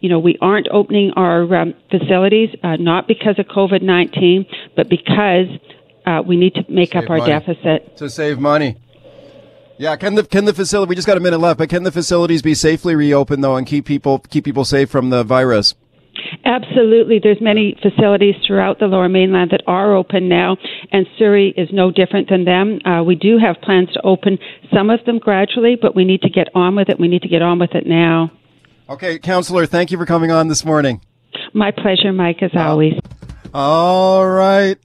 you 0.00 0.08
know, 0.08 0.20
we 0.20 0.38
aren't 0.40 0.68
opening 0.72 1.10
our 1.16 1.42
um, 1.54 1.74
facilities 1.90 2.50
uh, 2.62 2.76
not 2.76 3.08
because 3.08 3.38
of 3.38 3.46
COVID 3.46 3.82
19, 3.82 4.46
but 4.76 4.88
because 4.88 5.46
uh, 6.06 6.22
we 6.26 6.36
need 6.36 6.54
to 6.54 6.64
make 6.68 6.92
Save 6.92 7.04
up 7.04 7.10
our 7.10 7.18
money. 7.18 7.30
deficit. 7.32 7.96
To 7.98 8.10
save 8.10 8.38
money. 8.38 8.76
Yeah, 9.78 9.96
can 9.96 10.14
the 10.14 10.22
can 10.24 10.44
the 10.44 10.54
facility? 10.54 10.88
We 10.90 10.94
just 10.94 11.06
got 11.06 11.16
a 11.16 11.20
minute 11.20 11.38
left, 11.38 11.58
but 11.58 11.68
can 11.68 11.82
the 11.82 11.90
facilities 11.92 12.42
be 12.42 12.54
safely 12.54 12.94
reopened 12.94 13.42
though, 13.42 13.56
and 13.56 13.66
keep 13.66 13.84
people 13.86 14.18
keep 14.20 14.44
people 14.44 14.64
safe 14.64 14.90
from 14.90 15.10
the 15.10 15.24
virus? 15.24 15.74
Absolutely. 16.44 17.18
There's 17.22 17.40
many 17.40 17.76
facilities 17.82 18.34
throughout 18.46 18.78
the 18.78 18.86
lower 18.86 19.08
mainland 19.08 19.50
that 19.50 19.62
are 19.66 19.94
open 19.94 20.28
now, 20.28 20.56
and 20.92 21.06
Surrey 21.18 21.54
is 21.56 21.68
no 21.72 21.90
different 21.90 22.28
than 22.28 22.44
them. 22.44 22.80
Uh, 22.84 23.02
we 23.02 23.14
do 23.14 23.38
have 23.38 23.56
plans 23.62 23.88
to 23.94 24.00
open 24.04 24.38
some 24.72 24.90
of 24.90 25.04
them 25.04 25.18
gradually, 25.18 25.76
but 25.80 25.96
we 25.96 26.04
need 26.04 26.20
to 26.22 26.30
get 26.30 26.48
on 26.54 26.76
with 26.76 26.88
it. 26.88 27.00
We 27.00 27.08
need 27.08 27.22
to 27.22 27.28
get 27.28 27.42
on 27.42 27.58
with 27.58 27.74
it 27.74 27.86
now. 27.86 28.30
Okay, 28.88 29.18
Councilor, 29.18 29.66
thank 29.66 29.90
you 29.90 29.98
for 29.98 30.06
coming 30.06 30.30
on 30.30 30.48
this 30.48 30.64
morning. 30.64 31.00
My 31.54 31.70
pleasure, 31.70 32.12
Mike, 32.12 32.42
as 32.42 32.50
always. 32.54 32.94
All 33.54 34.28
right. 34.28 34.78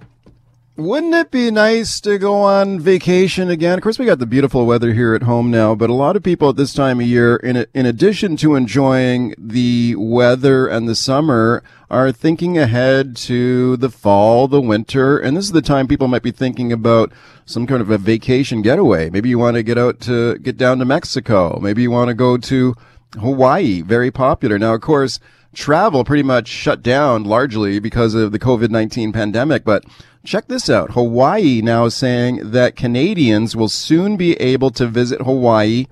Wouldn't 0.77 1.15
it 1.15 1.31
be 1.31 1.49
nice 1.49 1.99
to 2.01 2.19
go 2.19 2.35
on 2.35 2.79
vacation 2.79 3.49
again? 3.49 3.79
Of 3.79 3.81
course, 3.81 3.97
we 3.97 4.05
got 4.05 4.19
the 4.19 4.27
beautiful 4.27 4.67
weather 4.67 4.93
here 4.93 5.15
at 5.15 5.23
home 5.23 5.49
now, 5.49 5.73
but 5.73 5.89
a 5.89 5.93
lot 5.93 6.15
of 6.15 6.21
people 6.21 6.49
at 6.49 6.55
this 6.55 6.71
time 6.71 6.99
of 6.99 7.07
year, 7.07 7.37
in 7.37 7.65
in 7.73 7.87
addition 7.87 8.37
to 8.37 8.53
enjoying 8.53 9.33
the 9.39 9.95
weather 9.97 10.67
and 10.67 10.87
the 10.87 10.93
summer, 10.93 11.63
are 11.89 12.11
thinking 12.11 12.59
ahead 12.59 13.15
to 13.15 13.75
the 13.77 13.89
fall, 13.89 14.47
the 14.47 14.61
winter, 14.61 15.17
and 15.17 15.35
this 15.35 15.45
is 15.45 15.51
the 15.51 15.63
time 15.63 15.87
people 15.87 16.07
might 16.07 16.21
be 16.21 16.29
thinking 16.29 16.71
about 16.71 17.11
some 17.43 17.65
kind 17.65 17.81
of 17.81 17.89
a 17.89 17.97
vacation 17.97 18.61
getaway. 18.61 19.09
Maybe 19.09 19.29
you 19.29 19.39
want 19.39 19.55
to 19.55 19.63
get 19.63 19.79
out 19.79 19.99
to 20.01 20.37
get 20.37 20.57
down 20.57 20.77
to 20.77 20.85
Mexico. 20.85 21.57
Maybe 21.59 21.81
you 21.81 21.89
want 21.89 22.09
to 22.09 22.13
go 22.13 22.37
to 22.37 22.75
Hawaii, 23.19 23.81
very 23.81 24.11
popular. 24.11 24.59
Now, 24.59 24.75
of 24.75 24.81
course, 24.81 25.19
travel 25.57 26.03
pretty 26.03 26.23
much 26.23 26.47
shut 26.47 26.83
down 26.83 27.23
largely 27.23 27.79
because 27.79 28.13
of 28.13 28.31
the 28.31 28.39
COVID-19 28.39 29.11
pandemic, 29.11 29.65
but 29.65 29.83
check 30.23 30.47
this 30.47 30.69
out. 30.69 30.91
Hawaii 30.91 31.61
now 31.63 31.85
is 31.85 31.95
saying 31.95 32.51
that 32.51 32.75
Canadians 32.75 33.55
will 33.55 33.67
soon 33.67 34.17
be 34.17 34.35
able 34.35 34.69
to 34.69 34.85
visit 34.85 35.23
Hawaii 35.23 35.87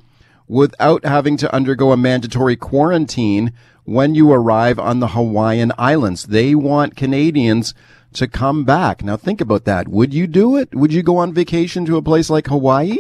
without 0.48 1.04
having 1.04 1.36
to 1.38 1.54
undergo 1.54 1.92
a 1.92 1.98
mandatory 1.98 2.56
quarantine 2.56 3.52
when 3.86 4.14
you 4.14 4.32
arrive 4.32 4.78
on 4.78 5.00
the 5.00 5.10
Hawaiian 5.10 5.72
Islands. 5.80 6.26
They 6.26 6.54
want 6.54 6.96
Canadians 6.96 7.74
to 8.16 8.28
come 8.28 8.64
back. 8.64 9.04
Now 9.04 9.18
think 9.18 9.42
about 9.42 9.66
that. 9.66 9.88
Would 9.88 10.14
you 10.14 10.28
do 10.28 10.58
it? 10.58 10.74
Would 10.74 10.94
you 10.94 11.04
go 11.04 11.18
on 11.18 11.34
vacation 11.34 11.86
to 11.86 11.98
a 11.98 12.02
place 12.02 12.30
like 12.30 12.48
Hawaii? 12.48 12.98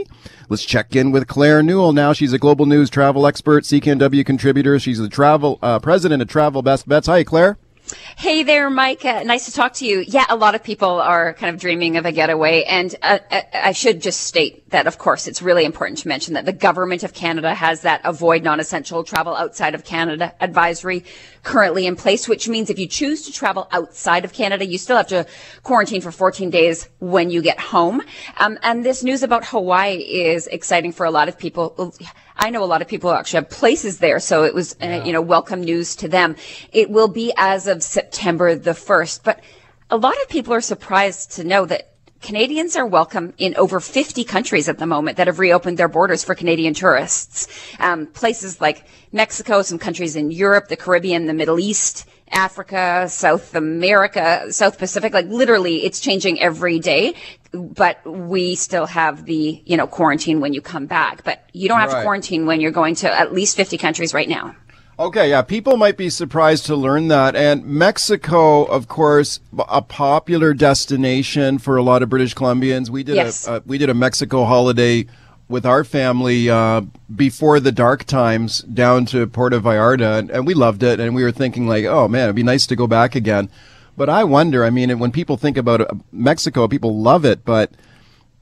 Let's 0.49 0.65
check 0.65 0.95
in 0.95 1.11
with 1.11 1.27
Claire 1.27 1.63
Newell 1.63 1.93
now. 1.93 2.13
She's 2.13 2.33
a 2.33 2.37
global 2.37 2.65
news 2.65 2.89
travel 2.89 3.25
expert, 3.25 3.63
CKNW 3.63 4.25
contributor. 4.25 4.79
She's 4.79 4.99
the 4.99 5.09
travel 5.09 5.59
uh, 5.61 5.79
president 5.79 6.21
of 6.21 6.27
Travel 6.27 6.61
Best 6.61 6.87
Bets. 6.87 7.07
Hi, 7.07 7.23
Claire. 7.23 7.57
Hey 8.17 8.41
there, 8.41 8.69
Mike. 8.71 9.05
Uh, 9.05 9.21
nice 9.23 9.45
to 9.45 9.51
talk 9.51 9.73
to 9.73 9.85
you. 9.85 10.03
Yeah, 10.07 10.25
a 10.29 10.35
lot 10.35 10.55
of 10.55 10.63
people 10.63 10.89
are 10.89 11.33
kind 11.35 11.53
of 11.53 11.61
dreaming 11.61 11.97
of 11.97 12.05
a 12.05 12.11
getaway. 12.11 12.63
And 12.63 12.95
uh, 13.03 13.19
I, 13.29 13.45
I 13.53 13.71
should 13.73 14.01
just 14.01 14.21
state 14.21 14.67
that, 14.71 14.87
of 14.87 14.97
course, 14.97 15.27
it's 15.27 15.41
really 15.41 15.65
important 15.65 15.99
to 15.99 16.07
mention 16.07 16.33
that 16.33 16.45
the 16.45 16.53
government 16.53 17.03
of 17.03 17.13
Canada 17.13 17.53
has 17.53 17.81
that 17.81 18.01
avoid 18.03 18.43
non-essential 18.43 19.03
travel 19.03 19.35
outside 19.35 19.75
of 19.75 19.83
Canada 19.83 20.33
advisory 20.39 21.05
currently 21.45 21.85
in 21.85 21.95
place, 21.95 22.27
which 22.27 22.49
means 22.49 22.69
if 22.69 22.77
you 22.77 22.87
choose 22.87 23.21
to 23.21 23.31
travel 23.31 23.69
outside 23.71 24.25
of 24.25 24.33
Canada, 24.33 24.65
you 24.65 24.77
still 24.77 24.97
have 24.97 25.07
to 25.07 25.25
quarantine 25.63 26.01
for 26.01 26.11
14 26.11 26.49
days 26.49 26.89
when 26.99 27.29
you 27.29 27.41
get 27.41 27.59
home. 27.59 28.01
Um, 28.39 28.57
and 28.63 28.83
this 28.83 29.03
news 29.03 29.23
about 29.23 29.45
Hawaii 29.45 29.95
is 29.97 30.47
exciting 30.47 30.91
for 30.91 31.05
a 31.05 31.11
lot 31.11 31.29
of 31.29 31.37
people. 31.37 31.93
I 32.35 32.49
know 32.49 32.63
a 32.63 32.65
lot 32.65 32.81
of 32.81 32.87
people 32.89 33.11
actually 33.11 33.37
have 33.37 33.49
places 33.49 33.99
there, 33.99 34.19
so 34.19 34.43
it 34.43 34.53
was, 34.53 34.75
uh, 34.81 35.03
you 35.05 35.13
know, 35.13 35.21
welcome 35.21 35.61
news 35.61 35.95
to 35.97 36.09
them. 36.09 36.35
It 36.73 36.89
will 36.89 37.07
be 37.07 37.31
as 37.37 37.67
of 37.67 37.81
September 37.83 38.55
the 38.55 38.71
1st, 38.71 39.21
but 39.23 39.39
a 39.89 39.97
lot 39.97 40.15
of 40.23 40.29
people 40.29 40.53
are 40.53 40.61
surprised 40.61 41.31
to 41.33 41.43
know 41.43 41.65
that 41.67 41.94
Canadians 42.25 42.75
are 42.75 42.87
welcome 42.87 43.35
in 43.37 43.55
over 43.55 43.79
50 43.79 44.23
countries 44.23 44.67
at 44.67 44.79
the 44.79 44.87
moment 44.87 45.17
that 45.17 45.27
have 45.27 45.37
reopened 45.37 45.77
their 45.77 45.87
borders 45.87 46.23
for 46.23 46.33
Canadian 46.33 46.73
tourists. 46.73 47.47
Um, 47.79 48.07
places 48.07 48.59
like 48.59 48.87
Mexico, 49.11 49.61
some 49.61 49.77
countries 49.77 50.15
in 50.15 50.31
Europe, 50.31 50.67
the 50.67 50.75
Caribbean, 50.75 51.27
the 51.27 51.35
Middle 51.35 51.59
East, 51.59 52.07
Africa, 52.31 53.05
South 53.09 53.53
America, 53.53 54.51
South 54.51 54.79
Pacific, 54.79 55.13
like 55.13 55.27
literally 55.27 55.85
it's 55.85 55.99
changing 55.99 56.41
every 56.41 56.79
day. 56.79 57.13
But 57.51 57.99
we 58.05 58.55
still 58.55 58.87
have 58.87 59.25
the, 59.25 59.61
you 59.63 59.77
know, 59.77 59.85
quarantine 59.85 60.39
when 60.41 60.51
you 60.51 60.61
come 60.61 60.87
back. 60.87 61.23
But 61.23 61.47
you 61.53 61.67
don't 61.69 61.79
have 61.79 61.91
Right. 61.93 61.99
to 61.99 62.03
quarantine 62.03 62.47
when 62.47 62.59
you're 62.59 62.71
going 62.71 62.95
to 62.95 63.13
at 63.13 63.33
least 63.33 63.55
50 63.55 63.77
countries 63.77 64.15
right 64.15 64.27
now. 64.27 64.55
Okay, 64.97 65.29
yeah, 65.29 65.41
people 65.41 65.75
might 65.75 65.97
be 65.97 66.09
surprised 66.09 66.65
to 66.67 66.75
learn 66.75 67.09
that. 67.09 67.35
And 67.35 67.65
Mexico, 67.65 68.63
of 68.63 68.87
course, 68.87 69.41
a 69.67 69.81
popular 69.81 70.53
destination 70.53 71.57
for 71.57 71.75
a 71.75 71.83
lot 71.83 72.01
of 72.01 72.09
British 72.09 72.33
Columbians. 72.33 72.89
We 72.89 73.03
did 73.03 73.15
Yes. 73.15 73.45
a 73.45 73.53
uh, 73.53 73.59
we 73.65 73.77
did 73.77 73.89
a 73.89 73.93
Mexico 73.93 74.45
holiday 74.45 75.05
with 75.49 75.65
our 75.65 75.83
family 75.83 76.49
uh, 76.49 76.81
before 77.13 77.59
the 77.59 77.73
dark 77.73 78.05
times 78.05 78.59
down 78.59 79.05
to 79.07 79.27
Puerto 79.27 79.59
Vallarta, 79.59 80.17
and, 80.19 80.29
and 80.31 80.47
we 80.47 80.53
loved 80.53 80.81
it. 80.81 80.99
And 81.01 81.13
we 81.13 81.23
were 81.23 81.31
thinking 81.31 81.67
like, 81.67 81.83
oh 81.85 82.07
man, 82.07 82.23
it'd 82.23 82.35
be 82.35 82.43
nice 82.43 82.65
to 82.67 82.75
go 82.77 82.87
back 82.87 83.15
again. 83.15 83.49
But 83.97 84.09
I 84.09 84.23
wonder. 84.23 84.63
I 84.63 84.69
mean, 84.69 84.97
when 84.97 85.11
people 85.11 85.35
think 85.35 85.57
about 85.57 85.81
uh, 85.81 85.87
Mexico, 86.13 86.69
people 86.69 86.97
love 87.01 87.25
it, 87.25 87.43
but 87.43 87.71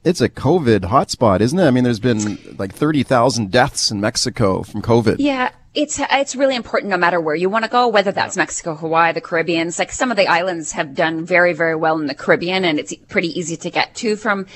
it's 0.04 0.20
a 0.20 0.28
COVID 0.28 0.82
hotspot, 0.82 1.40
isn't 1.40 1.58
it? 1.58 1.66
I 1.66 1.70
mean, 1.72 1.82
there's 1.82 1.98
been 1.98 2.38
like 2.58 2.72
thirty 2.72 3.02
thousand 3.02 3.50
deaths 3.50 3.90
in 3.90 4.00
Mexico 4.00 4.62
from 4.62 4.82
COVID. 4.82 5.16
Yeah, 5.18 5.50
it's 5.74 6.00
it's 6.00 6.36
really 6.36 6.54
important 6.54 6.90
no 6.90 6.96
matter 6.96 7.20
where 7.20 7.34
you 7.34 7.48
want 7.48 7.64
to 7.64 7.70
go, 7.70 7.88
whether 7.88 8.12
that's 8.12 8.36
Mexico, 8.36 8.74
Hawaii, 8.74 9.12
the 9.12 9.20
Caribbean. 9.20 9.68
It's 9.68 9.78
like 9.78 9.90
some 9.90 10.10
of 10.10 10.16
the 10.16 10.28
islands 10.28 10.72
have 10.72 10.94
done 10.94 11.24
very 11.26 11.52
very 11.52 11.74
well 11.74 11.98
in 11.98 12.06
the 12.06 12.14
Caribbean, 12.14 12.64
and 12.64 12.78
it's 12.78 12.94
pretty 13.08 13.38
easy 13.38 13.56
to 13.56 13.70
get 13.70 13.94
to 13.96 14.16
from 14.16 14.46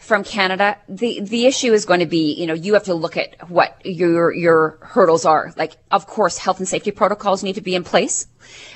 from 0.00 0.24
Canada. 0.24 0.76
The 0.88 1.20
the 1.20 1.46
issue 1.46 1.72
is 1.72 1.84
going 1.84 2.00
to 2.00 2.06
be, 2.06 2.34
you 2.34 2.46
know, 2.46 2.54
you 2.54 2.74
have 2.74 2.84
to 2.84 2.94
look 2.94 3.16
at 3.16 3.48
what 3.48 3.80
your 3.84 4.32
your 4.34 4.78
hurdles 4.82 5.24
are. 5.24 5.52
Like, 5.56 5.76
of 5.90 6.06
course, 6.06 6.38
health 6.38 6.58
and 6.58 6.68
safety 6.68 6.90
protocols 6.90 7.44
need 7.44 7.54
to 7.54 7.60
be 7.60 7.74
in 7.74 7.84
place. 7.84 8.26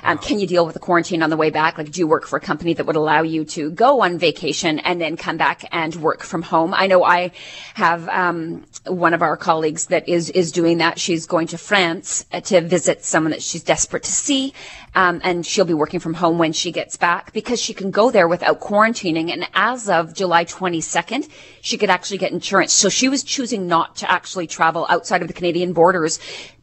Um, 0.03 0.19
can 0.19 0.39
you 0.39 0.47
deal 0.47 0.65
with 0.65 0.75
the 0.75 0.81
quarantine 0.81 1.23
on 1.23 1.31
the 1.31 1.37
way 1.37 1.51
back? 1.51 1.79
Like, 1.79 1.91
do 1.91 2.01
you 2.01 2.07
work 2.07 2.27
for 2.27 2.37
a 2.37 2.41
company 2.41 2.75
that 2.75 2.87
would 2.87 2.97
allow 2.97 3.23
you 3.23 3.45
to 3.47 3.71
go 3.71 4.03
on 4.03 4.19
vacation 4.19 4.79
and 4.81 5.01
then 5.01 5.17
come 5.17 5.37
back 5.37 5.65
and 5.73 5.95
work 5.97 6.23
from 6.23 6.43
home? 6.43 6.75
I 6.75 6.87
know 6.87 7.05
I 7.05 7.33
have 7.75 8.09
um, 8.09 8.65
one 8.87 9.15
of 9.15 9.23
our 9.23 9.37
colleagues 9.37 9.87
that 9.87 10.09
is 10.09 10.31
is 10.31 10.53
doing 10.53 10.79
that. 10.79 10.99
She's 10.99 11.27
going 11.27 11.49
to 11.49 11.59
France 11.59 12.25
uh, 12.33 12.41
to 12.43 12.61
visit 12.61 13.05
someone 13.05 13.31
that 13.31 13.43
she's 13.43 13.63
desperate 13.63 14.05
to 14.05 14.13
see, 14.13 14.55
um, 14.95 15.21
and 15.25 15.45
she'll 15.45 15.65
be 15.65 15.75
working 15.75 16.01
from 16.01 16.15
home 16.15 16.39
when 16.39 16.53
she 16.53 16.73
gets 16.73 16.97
back 16.97 17.33
because 17.33 17.61
she 17.61 17.75
can 17.75 17.91
go 17.91 18.11
there 18.11 18.29
without 18.29 18.61
quarantining. 18.61 19.33
And 19.33 19.47
as 19.55 19.89
of 19.89 20.15
July 20.15 20.45
22nd, 20.45 21.29
she 21.61 21.79
could 21.79 21.91
actually 21.91 22.19
get 22.19 22.33
insurance. 22.33 22.73
So 22.73 22.89
she 22.89 23.09
was 23.09 23.23
choosing 23.23 23.67
not 23.67 23.97
to 23.97 24.11
actually 24.11 24.47
travel 24.47 24.87
outside 24.89 25.23
of 25.23 25.29
the 25.29 25.35
Canadian 25.35 25.73
borders 25.73 26.19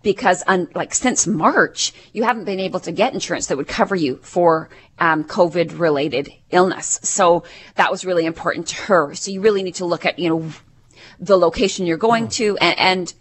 because 0.05 0.43
un, 0.45 0.69
like 0.75 0.93
since 0.93 1.25
March, 1.25 1.91
you 2.13 2.23
haven't 2.23 2.45
been 2.45 2.59
able 2.59 2.79
to 2.79 2.91
get 2.91 3.15
insurance 3.15 3.47
that 3.47 3.57
would 3.57 3.67
cover 3.67 3.95
you 3.95 4.17
for 4.17 4.69
um, 4.99 5.23
COVID 5.23 5.79
related 5.79 6.31
illness. 6.51 6.99
So 7.01 7.43
that 7.73 7.89
was 7.89 8.05
really 8.05 8.25
important 8.27 8.67
to 8.67 8.75
her. 8.83 9.15
So 9.15 9.31
you 9.31 9.41
really 9.41 9.63
need 9.63 9.75
to 9.75 9.85
look 9.85 10.05
at, 10.05 10.19
you 10.19 10.29
know, 10.29 10.51
the 11.19 11.35
location 11.37 11.87
you're 11.87 11.97
going 11.97 12.27
to 12.27 12.55
and, 12.57 12.79
and 12.79 13.13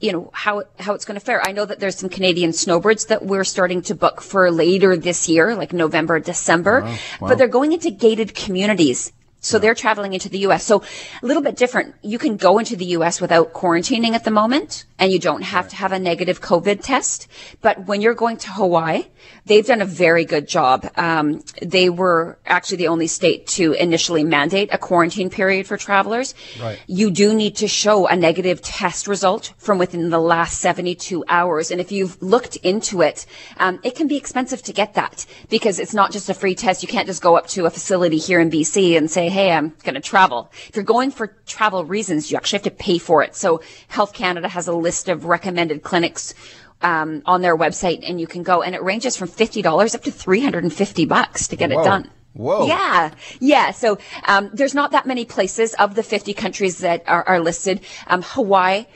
you 0.00 0.10
know 0.12 0.30
how 0.32 0.64
how 0.80 0.94
it's 0.94 1.04
going 1.04 1.18
to 1.18 1.24
fare. 1.24 1.40
I 1.46 1.52
know 1.52 1.64
that 1.64 1.78
there's 1.78 1.96
some 1.96 2.10
Canadian 2.10 2.52
snowbirds 2.52 3.06
that 3.06 3.24
we're 3.24 3.44
starting 3.44 3.80
to 3.82 3.94
book 3.94 4.20
for 4.20 4.50
later 4.50 4.96
this 4.96 5.28
year, 5.28 5.54
like 5.54 5.72
November, 5.72 6.18
December, 6.18 6.80
but 7.20 7.38
they're 7.38 7.46
going 7.46 7.72
into 7.72 7.92
gated 7.92 8.34
communities. 8.34 9.12
So 9.44 9.58
they're 9.58 9.74
traveling 9.74 10.14
into 10.14 10.28
the 10.28 10.38
U.S. 10.38 10.64
So 10.64 10.82
a 11.22 11.26
little 11.26 11.42
bit 11.42 11.56
different. 11.56 11.94
You 12.02 12.18
can 12.18 12.36
go 12.36 12.58
into 12.58 12.76
the 12.76 12.86
U.S. 12.96 13.20
without 13.20 13.52
quarantining 13.52 14.14
at 14.14 14.24
the 14.24 14.30
moment, 14.30 14.86
and 14.98 15.12
you 15.12 15.18
don't 15.18 15.42
have 15.42 15.68
to 15.68 15.76
have 15.76 15.92
a 15.92 15.98
negative 15.98 16.40
COVID 16.40 16.82
test. 16.82 17.28
But 17.60 17.86
when 17.86 18.00
you're 18.00 18.14
going 18.14 18.38
to 18.38 18.50
Hawaii, 18.50 19.04
they've 19.44 19.66
done 19.66 19.82
a 19.82 19.86
very 19.86 20.24
good 20.24 20.48
job. 20.48 20.90
Um, 20.96 21.42
they 21.60 21.90
were 21.90 22.38
actually 22.46 22.78
the 22.78 22.88
only 22.88 23.06
state 23.06 23.46
to 23.48 23.72
initially 23.72 24.24
mandate 24.24 24.70
a 24.72 24.78
quarantine 24.78 25.28
period 25.28 25.66
for 25.66 25.76
travelers. 25.76 26.34
Right. 26.60 26.78
You 26.86 27.10
do 27.10 27.34
need 27.34 27.56
to 27.56 27.68
show 27.68 28.06
a 28.06 28.16
negative 28.16 28.62
test 28.62 29.06
result 29.06 29.52
from 29.58 29.78
within 29.78 30.08
the 30.08 30.18
last 30.18 30.58
72 30.60 31.24
hours. 31.28 31.70
And 31.70 31.80
if 31.80 31.92
you've 31.92 32.20
looked 32.22 32.56
into 32.56 33.02
it, 33.02 33.26
um, 33.58 33.80
it 33.82 33.94
can 33.94 34.08
be 34.08 34.16
expensive 34.16 34.62
to 34.62 34.72
get 34.72 34.94
that 34.94 35.26
because 35.50 35.78
it's 35.78 35.92
not 35.92 36.12
just 36.12 36.30
a 36.30 36.34
free 36.34 36.54
test. 36.54 36.82
You 36.82 36.88
can't 36.88 37.06
just 37.06 37.22
go 37.22 37.36
up 37.36 37.46
to 37.48 37.66
a 37.66 37.70
facility 37.70 38.18
here 38.18 38.40
in 38.40 38.50
BC 38.50 38.96
and 38.96 39.10
say, 39.10 39.28
Hey, 39.34 39.50
I'm 39.50 39.70
going 39.82 39.96
to 39.96 40.00
travel. 40.00 40.52
If 40.68 40.76
you're 40.76 40.84
going 40.84 41.10
for 41.10 41.26
travel 41.44 41.84
reasons, 41.84 42.30
you 42.30 42.36
actually 42.36 42.58
have 42.58 42.64
to 42.64 42.70
pay 42.70 42.98
for 42.98 43.24
it. 43.24 43.34
So 43.34 43.62
Health 43.88 44.12
Canada 44.12 44.46
has 44.46 44.68
a 44.68 44.72
list 44.72 45.08
of 45.08 45.24
recommended 45.24 45.82
clinics 45.82 46.34
um, 46.82 47.20
on 47.26 47.42
their 47.42 47.56
website 47.56 48.08
and 48.08 48.20
you 48.20 48.28
can 48.28 48.44
go 48.44 48.62
and 48.62 48.76
it 48.76 48.82
ranges 48.84 49.16
from 49.16 49.26
$50 49.26 49.92
up 49.96 50.02
to 50.04 50.12
350 50.12 51.06
bucks 51.06 51.48
to 51.48 51.56
get 51.56 51.72
Whoa. 51.72 51.80
it 51.80 51.84
done. 51.84 52.10
Whoa. 52.34 52.68
Yeah. 52.68 53.10
Yeah. 53.40 53.72
So, 53.72 53.98
um, 54.28 54.50
there's 54.52 54.72
not 54.72 54.92
that 54.92 55.04
many 55.04 55.24
places 55.24 55.74
of 55.74 55.96
the 55.96 56.04
50 56.04 56.32
countries 56.34 56.78
that 56.78 57.02
are, 57.08 57.24
are 57.26 57.40
listed. 57.40 57.80
Um, 58.06 58.22
Hawaii, 58.22 58.86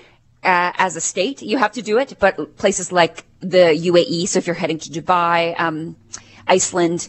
uh, 0.45 0.71
as 0.79 0.95
a 0.95 1.01
state, 1.01 1.43
you 1.43 1.59
have 1.59 1.73
to 1.73 1.83
do 1.83 1.99
it, 1.99 2.15
but 2.21 2.57
places 2.57 2.93
like 2.93 3.25
the 3.41 3.75
UAE, 3.91 4.29
so 4.29 4.39
if 4.39 4.47
you're 4.47 4.55
heading 4.55 4.79
to 4.79 4.89
Dubai, 4.89 5.59
um, 5.59 5.97
Iceland, 6.47 7.09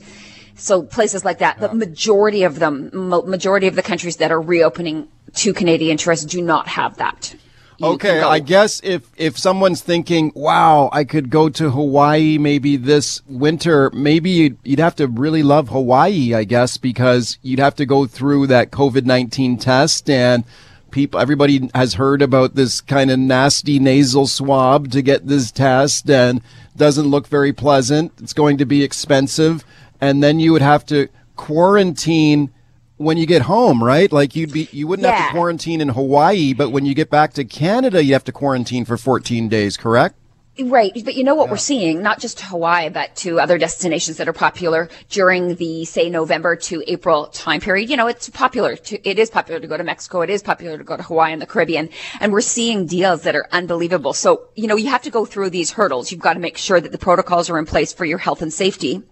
so 0.60 0.84
places 0.84 1.26
like 1.26 1.40
that, 1.40 1.60
the 1.60 1.74
majority 1.74 2.44
of 2.44 2.60
them, 2.60 2.90
majority 2.94 3.68
of 3.68 3.76
the 3.76 3.82
countries 3.82 4.18
that 4.18 4.32
are 4.32 4.42
reopening 4.42 5.08
to 5.36 5.54
Canadian 5.54 5.98
tourists 5.98 6.26
do 6.26 6.42
not 6.42 6.68
have 6.68 6.98
that. 6.98 7.36
You 7.78 7.88
Okay, 7.88 8.20
I 8.20 8.40
guess 8.40 8.82
if 8.84 9.10
if 9.16 9.38
someone's 9.38 9.82
thinking, 9.82 10.34
"Wow, 10.36 10.90
I 10.92 11.06
could 11.06 11.30
go 11.30 11.48
to 11.48 11.70
Hawaii 11.70 12.38
maybe 12.38 12.76
this 12.76 13.22
winter," 13.26 13.90
maybe 13.94 14.30
you'd, 14.30 14.58
you'd 14.66 14.80
have 14.80 14.98
to 14.98 15.08
really 15.08 15.44
love 15.44 15.70
Hawaii, 15.70 16.34
I 16.34 16.44
guess, 16.44 16.76
because 16.76 17.38
you'd 17.42 17.60
have 17.60 17.76
to 17.76 17.86
go 17.86 18.06
through 18.06 18.48
that 18.48 18.72
COVID 18.72 19.06
nineteen 19.06 19.58
test, 19.58 20.10
and 20.10 20.44
people, 20.92 21.22
everybody 21.22 21.70
has 21.74 21.94
heard 21.94 22.22
about 22.22 22.56
this 22.56 22.82
kind 22.82 23.12
of 23.12 23.20
nasty 23.20 23.80
nasal 23.80 24.28
swab 24.28 24.92
to 24.92 25.02
get 25.02 25.28
this 25.28 25.50
test, 25.50 26.10
and 26.10 26.42
doesn't 26.76 27.08
look 27.08 27.28
very 27.28 27.54
pleasant. 27.54 28.12
It's 28.22 28.34
going 28.34 28.58
to 28.58 28.66
be 28.66 28.84
expensive, 28.84 29.64
and 30.02 30.24
then 30.24 30.40
you 30.40 30.52
would 30.54 30.62
have 30.62 30.86
to 30.88 31.08
quarantine. 31.36 32.52
When 32.98 33.16
you 33.16 33.26
get 33.26 33.44
home, 33.44 33.82
right? 33.82 34.12
Like 34.12 34.36
you'd 34.36 34.52
be, 34.52 34.68
you 34.74 34.86
wouldn't 34.86 35.08
have 35.08 35.28
to 35.28 35.32
quarantine 35.32 35.80
in 35.80 35.88
Hawaii, 35.88 36.54
but 36.54 36.72
when 36.72 36.86
you 36.86 36.94
get 36.94 37.10
back 37.10 37.32
to 37.36 37.46
Canada, 37.46 38.04
you 38.04 38.12
have 38.12 38.26
to 38.26 38.34
quarantine 38.34 38.84
for 38.84 38.98
14 38.98 39.48
days, 39.48 39.78
correct? 39.78 40.18
Right, 40.62 40.92
but 41.06 41.16
you 41.16 41.24
know 41.24 41.36
what 41.36 41.50
we're 41.50 41.56
seeing, 41.56 42.02
not 42.02 42.20
just 42.20 42.40
to 42.40 42.46
Hawaii, 42.46 42.90
but 42.90 43.16
to 43.18 43.40
other 43.40 43.58
destinations 43.58 44.18
that 44.18 44.28
are 44.28 44.34
popular 44.34 44.90
during 45.10 45.56
the, 45.56 45.86
say, 45.86 46.10
November 46.10 46.58
to 46.58 46.84
April 46.88 47.28
time 47.28 47.62
period. 47.62 47.90
You 47.90 47.96
know, 47.96 48.08
it's 48.08 48.30
popular 48.30 48.76
to, 48.76 49.08
it 49.08 49.18
is 49.18 49.30
popular 49.30 49.62
to 49.62 49.68
go 49.68 49.78
to 49.78 49.84
Mexico. 49.86 50.20
It 50.20 50.30
is 50.30 50.44
popular 50.44 50.78
to 50.78 50.84
go 50.84 50.98
to 50.98 51.04
Hawaii 51.04 51.32
and 51.32 51.42
the 51.42 51.46
Caribbean. 51.46 51.88
And 52.20 52.34
we're 52.34 52.42
seeing 52.42 52.86
deals 52.86 53.22
that 53.22 53.34
are 53.38 53.48
unbelievable. 53.54 54.12
So, 54.12 54.50
you 54.56 54.68
know, 54.68 54.76
you 54.76 54.90
have 54.90 55.04
to 55.04 55.10
go 55.10 55.24
through 55.24 55.52
these 55.52 55.72
hurdles. 55.72 56.12
You've 56.12 56.20
got 56.20 56.34
to 56.34 56.40
make 56.42 56.58
sure 56.58 56.82
that 56.82 56.92
the 56.92 56.98
protocols 56.98 57.50
are 57.50 57.58
in 57.58 57.66
place 57.66 57.94
for 57.94 58.04
your 58.04 58.18
health 58.18 58.42
and 58.42 58.52
safety. 58.52 59.04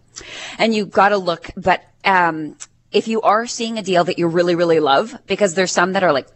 And 0.57 0.73
you've 0.73 0.91
got 0.91 1.09
to 1.09 1.17
look, 1.17 1.51
but, 1.55 1.83
um, 2.03 2.57
if 2.91 3.07
you 3.07 3.21
are 3.21 3.45
seeing 3.45 3.77
a 3.77 3.83
deal 3.83 4.03
that 4.05 4.17
you 4.17 4.27
really, 4.27 4.55
really 4.55 4.79
love, 4.79 5.15
because 5.27 5.53
there's 5.53 5.71
some 5.71 5.93
that 5.93 6.03
are 6.03 6.13
like 6.13 6.27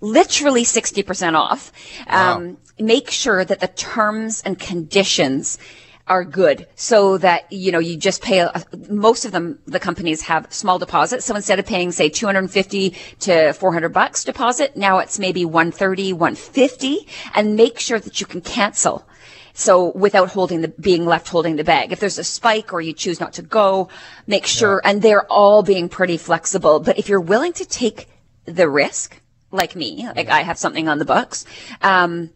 literally 0.00 0.64
60% 0.64 1.34
off. 1.34 1.72
Um, 2.06 2.58
make 2.78 3.10
sure 3.10 3.44
that 3.44 3.60
the 3.60 3.68
terms 3.68 4.42
and 4.44 4.58
conditions 4.58 5.58
are 6.08 6.24
good 6.24 6.66
so 6.74 7.16
that, 7.18 7.50
you 7.52 7.70
know, 7.70 7.78
you 7.78 7.96
just 7.96 8.22
pay, 8.22 8.40
a, 8.40 8.64
most 8.90 9.24
of 9.24 9.30
them, 9.30 9.58
the 9.66 9.78
companies 9.78 10.22
have 10.22 10.52
small 10.52 10.78
deposits. 10.78 11.24
So 11.24 11.36
instead 11.36 11.58
of 11.58 11.66
paying, 11.66 11.92
say, 11.92 12.08
250 12.08 12.96
to 13.20 13.52
400 13.52 13.88
bucks 13.90 14.24
deposit, 14.24 14.76
now 14.76 14.98
it's 14.98 15.18
maybe 15.18 15.44
130, 15.44 16.12
150 16.12 17.06
and 17.34 17.54
make 17.54 17.78
sure 17.78 18.00
that 18.00 18.20
you 18.20 18.26
can 18.26 18.40
cancel. 18.40 19.06
So 19.54 19.92
without 19.92 20.30
holding 20.30 20.62
the, 20.62 20.68
being 20.68 21.04
left 21.04 21.28
holding 21.28 21.56
the 21.56 21.64
bag. 21.64 21.92
If 21.92 22.00
there's 22.00 22.18
a 22.18 22.24
spike 22.24 22.72
or 22.72 22.80
you 22.80 22.92
choose 22.92 23.20
not 23.20 23.34
to 23.34 23.42
go, 23.42 23.88
make 24.26 24.46
sure, 24.46 24.80
and 24.84 25.02
they're 25.02 25.26
all 25.30 25.62
being 25.62 25.88
pretty 25.88 26.16
flexible. 26.16 26.80
But 26.80 26.98
if 26.98 27.08
you're 27.08 27.20
willing 27.20 27.52
to 27.54 27.64
take 27.64 28.08
the 28.44 28.68
risk, 28.68 29.20
like 29.50 29.76
me, 29.76 30.08
like 30.16 30.28
I 30.28 30.42
have 30.42 30.58
something 30.58 30.88
on 30.88 30.98
the 30.98 31.04
books, 31.04 31.44
um, 31.82 32.30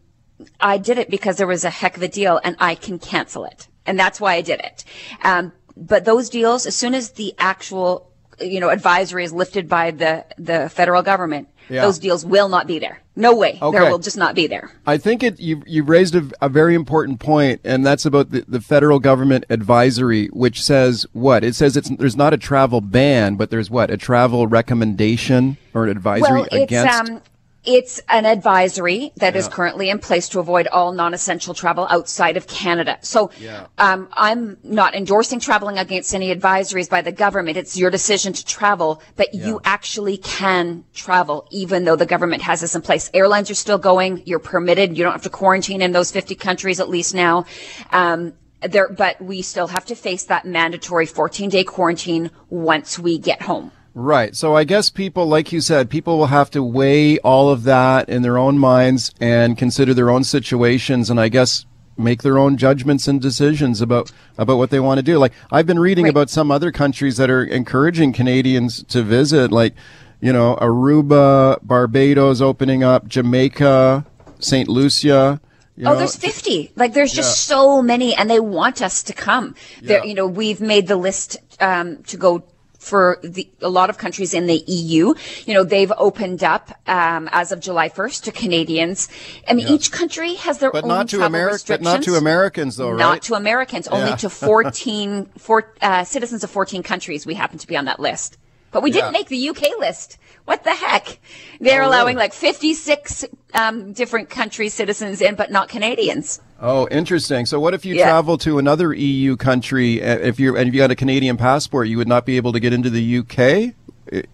I 0.59 0.77
did 0.77 0.97
it 0.97 1.09
because 1.09 1.37
there 1.37 1.47
was 1.47 1.63
a 1.63 1.69
heck 1.69 1.97
of 1.97 2.03
a 2.03 2.07
deal 2.07 2.39
and 2.43 2.55
I 2.59 2.75
can 2.75 2.99
cancel 2.99 3.45
it. 3.45 3.67
And 3.85 3.97
that's 3.97 4.21
why 4.21 4.35
I 4.35 4.41
did 4.41 4.59
it. 4.59 4.83
Um, 5.23 5.51
but 5.75 6.05
those 6.05 6.29
deals, 6.29 6.65
as 6.65 6.75
soon 6.75 6.93
as 6.93 7.11
the 7.11 7.33
actual, 7.37 8.06
you 8.39 8.59
know, 8.59 8.69
advisory 8.69 9.23
is 9.23 9.33
lifted 9.33 9.67
by 9.67 9.91
the, 9.91 10.25
the 10.37 10.69
federal 10.69 11.01
government, 11.01 11.47
Yeah. 11.69 11.81
those 11.81 11.99
deals 11.99 12.25
will 12.25 12.49
not 12.49 12.67
be 12.67 12.79
there. 12.79 13.01
No 13.15 13.35
way. 13.35 13.57
Okay. 13.61 13.77
There 13.79 13.89
will 13.89 13.97
just 13.99 14.17
not 14.17 14.35
be 14.35 14.45
there. 14.47 14.69
I 14.85 14.97
think 14.97 15.23
it 15.23 15.39
you 15.39 15.63
you 15.65 15.81
raised 15.83 16.13
a, 16.15 16.29
a 16.39 16.49
very 16.49 16.75
important 16.75 17.19
point, 17.19 17.61
and 17.63 17.83
that's 17.83 18.05
about 18.05 18.29
the, 18.29 18.45
the 18.47 18.61
federal 18.61 18.99
government 18.99 19.43
advisory, 19.49 20.27
which 20.27 20.61
says 20.61 21.05
what? 21.13 21.43
It 21.43 21.55
says 21.55 21.75
it's 21.75 21.89
there's 21.89 22.15
not 22.15 22.33
a 22.33 22.37
travel 22.37 22.79
ban, 22.79 23.35
but 23.35 23.49
there's 23.49 23.71
what 23.71 23.89
a 23.89 23.97
travel 23.97 24.45
recommendation 24.45 25.57
or 25.73 25.85
an 25.85 25.89
advisory 25.89 26.41
well, 26.41 26.47
it's 26.51 26.63
against. 26.71 27.09
um, 27.11 27.21
it's 27.67 28.01
an 28.07 28.25
advisory 28.25 29.11
that 29.17 29.35
is 29.35 29.47
currently 29.49 29.89
in 29.89 29.99
place 29.99 30.29
to 30.29 30.39
avoid 30.39 30.67
all 30.67 30.93
non-essential 30.93 31.53
travel 31.53 31.85
outside 31.89 32.37
of 32.37 32.47
Canada. 32.47 32.97
So, 33.01 33.29
um, 33.77 34.07
I'm 34.13 34.57
not 34.63 34.95
endorsing 34.95 35.41
traveling 35.41 35.77
against 35.77 36.15
any 36.15 36.33
advisories 36.33 36.89
by 36.89 37.01
the 37.01 37.11
government. 37.11 37.57
It's 37.57 37.77
your 37.77 37.91
decision 37.91 38.31
to 38.33 38.45
travel, 38.45 39.01
but 39.17 39.33
you 39.33 39.59
actually 39.65 40.17
can 40.17 40.85
travel 40.93 41.45
even 41.51 41.83
though 41.83 41.97
the 41.97 42.05
government 42.05 42.41
has 42.43 42.61
this 42.61 42.73
in 42.73 42.81
place. 42.81 43.11
Airlines 43.13 43.51
are 43.51 43.55
still 43.55 43.77
going. 43.77 44.23
You're 44.25 44.39
permitted. 44.39 44.97
You 44.97 45.03
don't 45.03 45.11
have 45.11 45.23
to 45.23 45.29
quarantine 45.29 45.81
in 45.81 45.91
those 45.91 46.09
50 46.09 46.35
countries 46.35 46.79
at 46.79 46.87
least 46.87 47.13
now. 47.13 47.45
Um, 47.91 48.33
there, 48.61 48.89
but 48.89 49.21
we 49.21 49.41
still 49.41 49.67
have 49.67 49.85
to 49.85 49.95
face 49.95 50.23
that 50.25 50.45
mandatory 50.45 51.05
14 51.05 51.49
day 51.49 51.63
quarantine 51.63 52.31
once 52.49 52.97
we 52.97 53.17
get 53.17 53.41
home. 53.41 53.71
Right. 53.99 54.35
So 54.35 54.55
I 54.55 54.63
guess 54.63 54.91
people, 54.91 55.25
like 55.25 55.51
you 55.51 55.59
said, 55.59 55.89
people 55.89 56.19
will 56.19 56.27
have 56.27 56.51
to 56.51 56.61
weigh 56.61 57.17
all 57.19 57.49
of 57.49 57.63
that 57.63 58.07
in 58.09 58.21
their 58.21 58.37
own 58.37 58.59
minds 58.59 59.11
and 59.19 59.57
consider 59.57 59.91
their 59.95 60.11
own 60.11 60.23
situations 60.23 61.09
and 61.09 61.19
I 61.19 61.29
guess 61.29 61.65
make 61.97 62.21
their 62.21 62.37
own 62.37 62.57
judgments 62.57 63.07
and 63.07 63.19
decisions 63.19 63.81
about, 63.81 64.11
about 64.37 64.57
what 64.59 64.69
they 64.69 64.79
want 64.79 64.99
to 64.99 65.01
do. 65.01 65.17
Like 65.17 65.33
I've 65.51 65.65
been 65.65 65.79
reading 65.79 66.03
Right. 66.03 66.11
about 66.11 66.29
some 66.29 66.51
other 66.51 66.71
countries 66.71 67.17
that 67.17 67.31
are 67.31 67.43
encouraging 67.43 68.13
Canadians 68.13 68.83
to 68.83 69.01
visit, 69.01 69.51
like, 69.51 69.73
you 70.21 70.31
know, 70.31 70.57
Aruba, 70.61 71.57
Barbados 71.63 72.39
opening 72.39 72.83
up, 72.83 73.07
Jamaica, 73.07 74.05
St. 74.37 74.69
Lucia. 74.69 75.41
You 75.75 75.87
Oh, 75.87 75.95
there's 75.95 76.15
50. 76.15 76.71
Like 76.75 76.93
there's 76.93 77.13
just 77.13 77.45
so 77.45 77.81
many 77.81 78.13
and 78.15 78.29
they 78.29 78.39
want 78.39 78.79
us 78.83 79.01
to 79.01 79.13
come. 79.13 79.55
There, 79.81 79.97
Yeah. 79.99 80.03
you 80.07 80.13
know, 80.13 80.27
we've 80.27 80.61
made 80.61 80.87
the 80.87 80.97
list, 80.97 81.37
um, 81.59 82.03
to 82.03 82.17
go 82.17 82.43
for 82.79 83.19
the, 83.23 83.49
a 83.61 83.69
lot 83.69 83.89
of 83.89 83.97
countries 83.97 84.33
in 84.33 84.45
the 84.47 84.63
EU. 84.67 85.13
You 85.45 85.53
know, 85.53 85.63
they've 85.63 85.91
opened 85.97 86.43
up, 86.43 86.71
um, 86.87 87.27
as 87.31 87.51
of 87.51 87.59
July 87.59 87.89
1st 87.89 88.23
to 88.23 88.31
Canadians. 88.31 89.09
I 89.47 89.53
mean, 89.53 89.67
each 89.67 89.91
country 89.91 90.35
has 90.35 90.59
their 90.59 90.71
but 90.71 90.83
own 90.83 90.89
not 90.89 91.09
to 91.09 91.17
travel 91.17 91.27
America, 91.35 91.63
but 91.67 91.81
not 91.81 92.03
to. 92.03 92.15
Americans 92.15 92.77
though, 92.77 92.89
right? 92.91 92.99
Not 92.99 93.21
to 93.23 93.35
Americans, 93.35 93.87
only 93.87 94.09
Yeah. 94.09 94.15
to 94.17 94.29
14, 94.29 95.25
four, 95.37 95.73
uh, 95.81 96.03
citizens 96.03 96.43
of 96.43 96.49
14 96.49 96.83
countries. 96.83 97.25
We 97.25 97.33
happen 97.35 97.57
to 97.59 97.67
be 97.67 97.77
on 97.77 97.85
that 97.85 97.99
list. 97.99 98.37
But 98.71 98.83
we 98.83 98.91
didn't 98.91 99.13
Yeah. 99.13 99.19
make 99.19 99.29
the 99.29 99.49
UK 99.49 99.77
list. 99.79 100.17
What 100.45 100.63
the 100.63 100.73
heck? 100.73 101.19
They're 101.59 101.83
Oh, 101.83 101.87
allowing 101.89 102.15
really? 102.15 102.25
like 102.25 102.33
56 102.33 103.25
um, 103.53 103.93
different 103.93 104.29
country 104.29 104.69
citizens 104.69 105.21
in, 105.21 105.35
but 105.35 105.51
not 105.51 105.69
Canadians. 105.69 106.41
Oh, 106.59 106.87
interesting. 106.89 107.45
So 107.45 107.59
what 107.59 107.73
if 107.73 107.85
you 107.85 107.95
Yeah. 107.95 108.05
travel 108.05 108.37
to 108.39 108.57
another 108.57 108.93
EU 108.93 109.35
country, 109.35 110.01
uh, 110.01 110.17
if 110.17 110.39
you're, 110.39 110.57
and 110.57 110.67
if 110.67 110.73
you 110.73 110.79
got 110.81 110.91
a 110.91 110.95
Canadian 110.95 111.37
passport, 111.37 111.87
you 111.87 111.97
would 111.97 112.07
not 112.07 112.25
be 112.25 112.37
able 112.37 112.51
to 112.53 112.59
get 112.59 112.73
into 112.73 112.89
the 112.89 113.01
UK, 113.19 113.73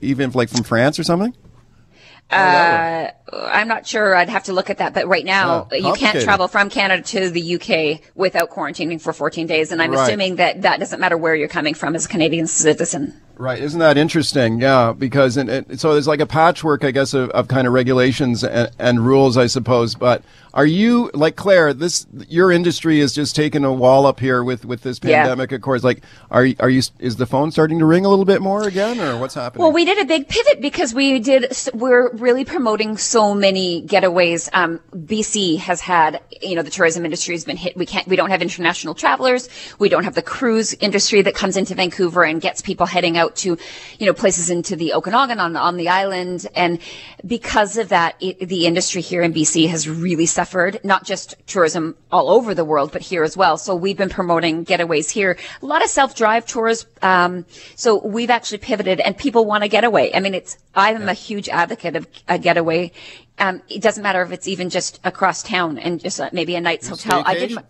even 0.02 0.30
if 0.30 0.36
like 0.36 0.50
from 0.50 0.64
France 0.64 0.98
or 0.98 1.04
something? 1.04 1.34
Uh, 2.32 3.10
I'm 3.34 3.68
not 3.68 3.86
sure. 3.86 4.16
I'd 4.16 4.30
have 4.30 4.46
to 4.46 4.54
look 4.54 4.70
at 4.70 4.78
that. 4.80 4.94
But 4.94 5.08
right 5.08 5.26
now, 5.26 5.68
Oh, 5.72 5.76
you 5.76 5.94
can't 5.94 6.20
travel 6.22 6.48
from 6.48 6.70
Canada 6.70 7.04
to 7.04 7.30
the 7.30 7.42
UK 7.56 8.02
without 8.16 8.50
quarantining 8.50 9.00
for 9.00 9.14
14 9.14 9.46
days. 9.46 9.72
And 9.72 9.82
I'm 9.82 9.92
Right. 9.92 10.08
assuming 10.08 10.38
that 10.38 10.62
that 10.64 10.80
doesn't 10.80 11.00
matter 11.00 11.18
where 11.18 11.36
you're 11.36 11.48
coming 11.50 11.74
from 11.74 11.96
as 11.96 12.06
a 12.06 12.10
Canadian 12.10 12.48
citizen. 12.48 13.14
Right, 13.38 13.62
isn't 13.62 13.80
that 13.80 13.98
interesting? 13.98 14.62
Yeah, 14.62 14.94
because 14.98 15.38
and, 15.38 15.50
and 15.50 15.80
so 15.80 15.94
there's 15.94 16.08
like 16.08 16.20
a 16.22 16.26
patchwork, 16.28 16.84
I 16.86 16.92
guess, 16.92 17.14
of, 17.16 17.30
of 17.32 17.48
kind 17.48 17.66
of 17.68 17.74
regulations 17.74 18.44
and, 18.44 18.70
and, 18.78 19.06
rules, 19.06 19.38
I 19.38 19.48
suppose. 19.48 19.96
But 19.96 20.22
are 20.54 20.68
you 20.68 21.10
like 21.16 21.36
Claire? 21.36 21.74
This 21.74 22.06
your 22.30 22.52
industry 22.52 23.00
is 23.00 23.14
just 23.14 23.36
taking 23.36 23.66
a 23.66 23.74
wall 23.74 24.06
up 24.06 24.20
here 24.20 24.44
with 24.44 24.66
with 24.66 24.82
this 24.82 25.00
pandemic. 25.00 25.50
Yeah. 25.50 25.56
Of 25.56 25.62
course, 25.64 25.84
like 25.84 26.04
are 26.30 26.48
are 26.60 26.70
you 26.70 26.84
is 27.00 27.16
the 27.16 27.26
phone 27.26 27.50
starting 27.52 27.80
to 27.80 27.86
ring 27.86 28.06
a 28.06 28.10
little 28.10 28.26
bit 28.26 28.40
more 28.40 28.68
again, 28.68 29.00
or 29.00 29.18
what's 29.18 29.34
happening? 29.34 29.64
Well, 29.64 29.74
we 29.74 29.84
did 29.84 29.98
a 29.98 30.06
big 30.06 30.28
pivot 30.30 30.62
because 30.62 30.94
we 30.94 31.20
did. 31.20 31.52
We're 31.74 32.14
really 32.14 32.46
promoting 32.46 32.98
so 32.98 33.34
many 33.34 33.82
getaways. 33.82 34.48
Um, 34.54 34.80
BC 34.96 35.58
has 35.58 35.82
had, 35.82 36.22
you 36.40 36.56
know, 36.56 36.62
the 36.62 36.70
tourism 36.70 37.04
industry 37.04 37.34
has 37.34 37.46
been 37.46 37.58
hit. 37.58 37.76
We 37.76 37.88
can't. 37.88 38.08
We 38.08 38.16
don't 38.16 38.30
have 38.30 38.44
international 38.44 38.94
travelers. 38.94 39.50
We 39.80 39.90
don't 39.90 40.04
have 40.04 40.14
the 40.14 40.22
cruise 40.22 40.76
industry 40.76 41.24
that 41.24 41.34
comes 41.34 41.58
into 41.58 41.74
Vancouver 41.74 42.24
and 42.24 42.40
gets 42.40 42.62
people 42.62 42.86
heading 42.86 43.18
out 43.18 43.36
to, 43.38 43.58
you 43.98 44.06
know, 44.06 44.14
places 44.14 44.52
into 44.52 44.76
the 44.76 44.94
Okanagan 44.94 45.40
on 45.40 45.56
on 45.56 45.78
the 45.78 45.90
island. 45.90 46.46
And 46.54 46.78
because 47.26 47.76
of 47.78 47.90
that, 47.90 48.18
it, 48.22 48.48
the 48.48 48.68
industry 48.68 49.02
here 49.02 49.24
in 49.24 49.34
BC 49.34 49.68
has 49.70 49.90
really 49.90 50.28
suffered 50.28 50.43
suffered, 50.44 50.78
not 50.84 51.06
just 51.06 51.36
tourism 51.48 51.96
all 52.12 52.30
over 52.30 52.54
the 52.54 52.66
world, 52.66 52.92
but 52.92 53.02
here 53.02 53.24
as 53.24 53.38
well. 53.38 53.56
So 53.58 53.74
we've 53.76 53.96
been 53.96 54.10
promoting 54.10 54.66
getaways 54.66 55.10
here. 55.10 55.38
A 55.62 55.66
lot 55.66 55.82
of 55.82 55.90
self-drive 55.90 56.46
tours. 56.46 56.86
Um, 57.02 57.46
so 57.76 58.06
we've 58.06 58.30
actually 58.30 58.58
pivoted 58.58 59.00
and 59.00 59.18
people 59.18 59.46
want 59.46 59.64
a 59.64 59.70
getaway. 59.70 60.12
I 60.14 60.20
mean, 60.20 60.34
it's, 60.34 60.58
I'm 60.76 61.04
yeah. 61.04 61.12
a 61.12 61.14
huge 61.14 61.48
advocate 61.48 61.96
of 61.96 62.08
a 62.28 62.38
getaway. 62.38 62.92
Um, 63.40 63.62
it 63.70 63.82
doesn't 63.82 64.04
matter 64.04 64.22
if 64.22 64.32
it's 64.34 64.48
even 64.50 64.70
just 64.70 65.00
across 65.06 65.44
town 65.44 65.78
and 65.78 66.02
just 66.02 66.20
uh, 66.20 66.30
maybe 66.34 66.56
a 66.56 66.62
night's 66.62 66.90
hotel. 66.90 67.24
I 67.26 67.36
did 67.36 67.52
my, 67.52 67.64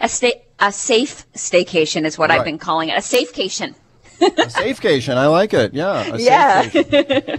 a 0.00 0.08
stay, 0.08 0.42
a 0.60 0.70
safe 0.70 1.26
staycation 1.32 2.04
is 2.04 2.16
what 2.16 2.30
right. 2.30 2.38
I've 2.38 2.44
been 2.44 2.58
calling 2.58 2.88
it. 2.90 2.96
A 2.96 3.02
safecation 3.02 3.74
a 4.22 4.50
safecation. 4.50 5.16
I 5.16 5.26
like 5.26 5.54
it. 5.54 5.74
Yeah. 5.74 6.16
yeah. 6.16 6.70
okay. 6.74 7.38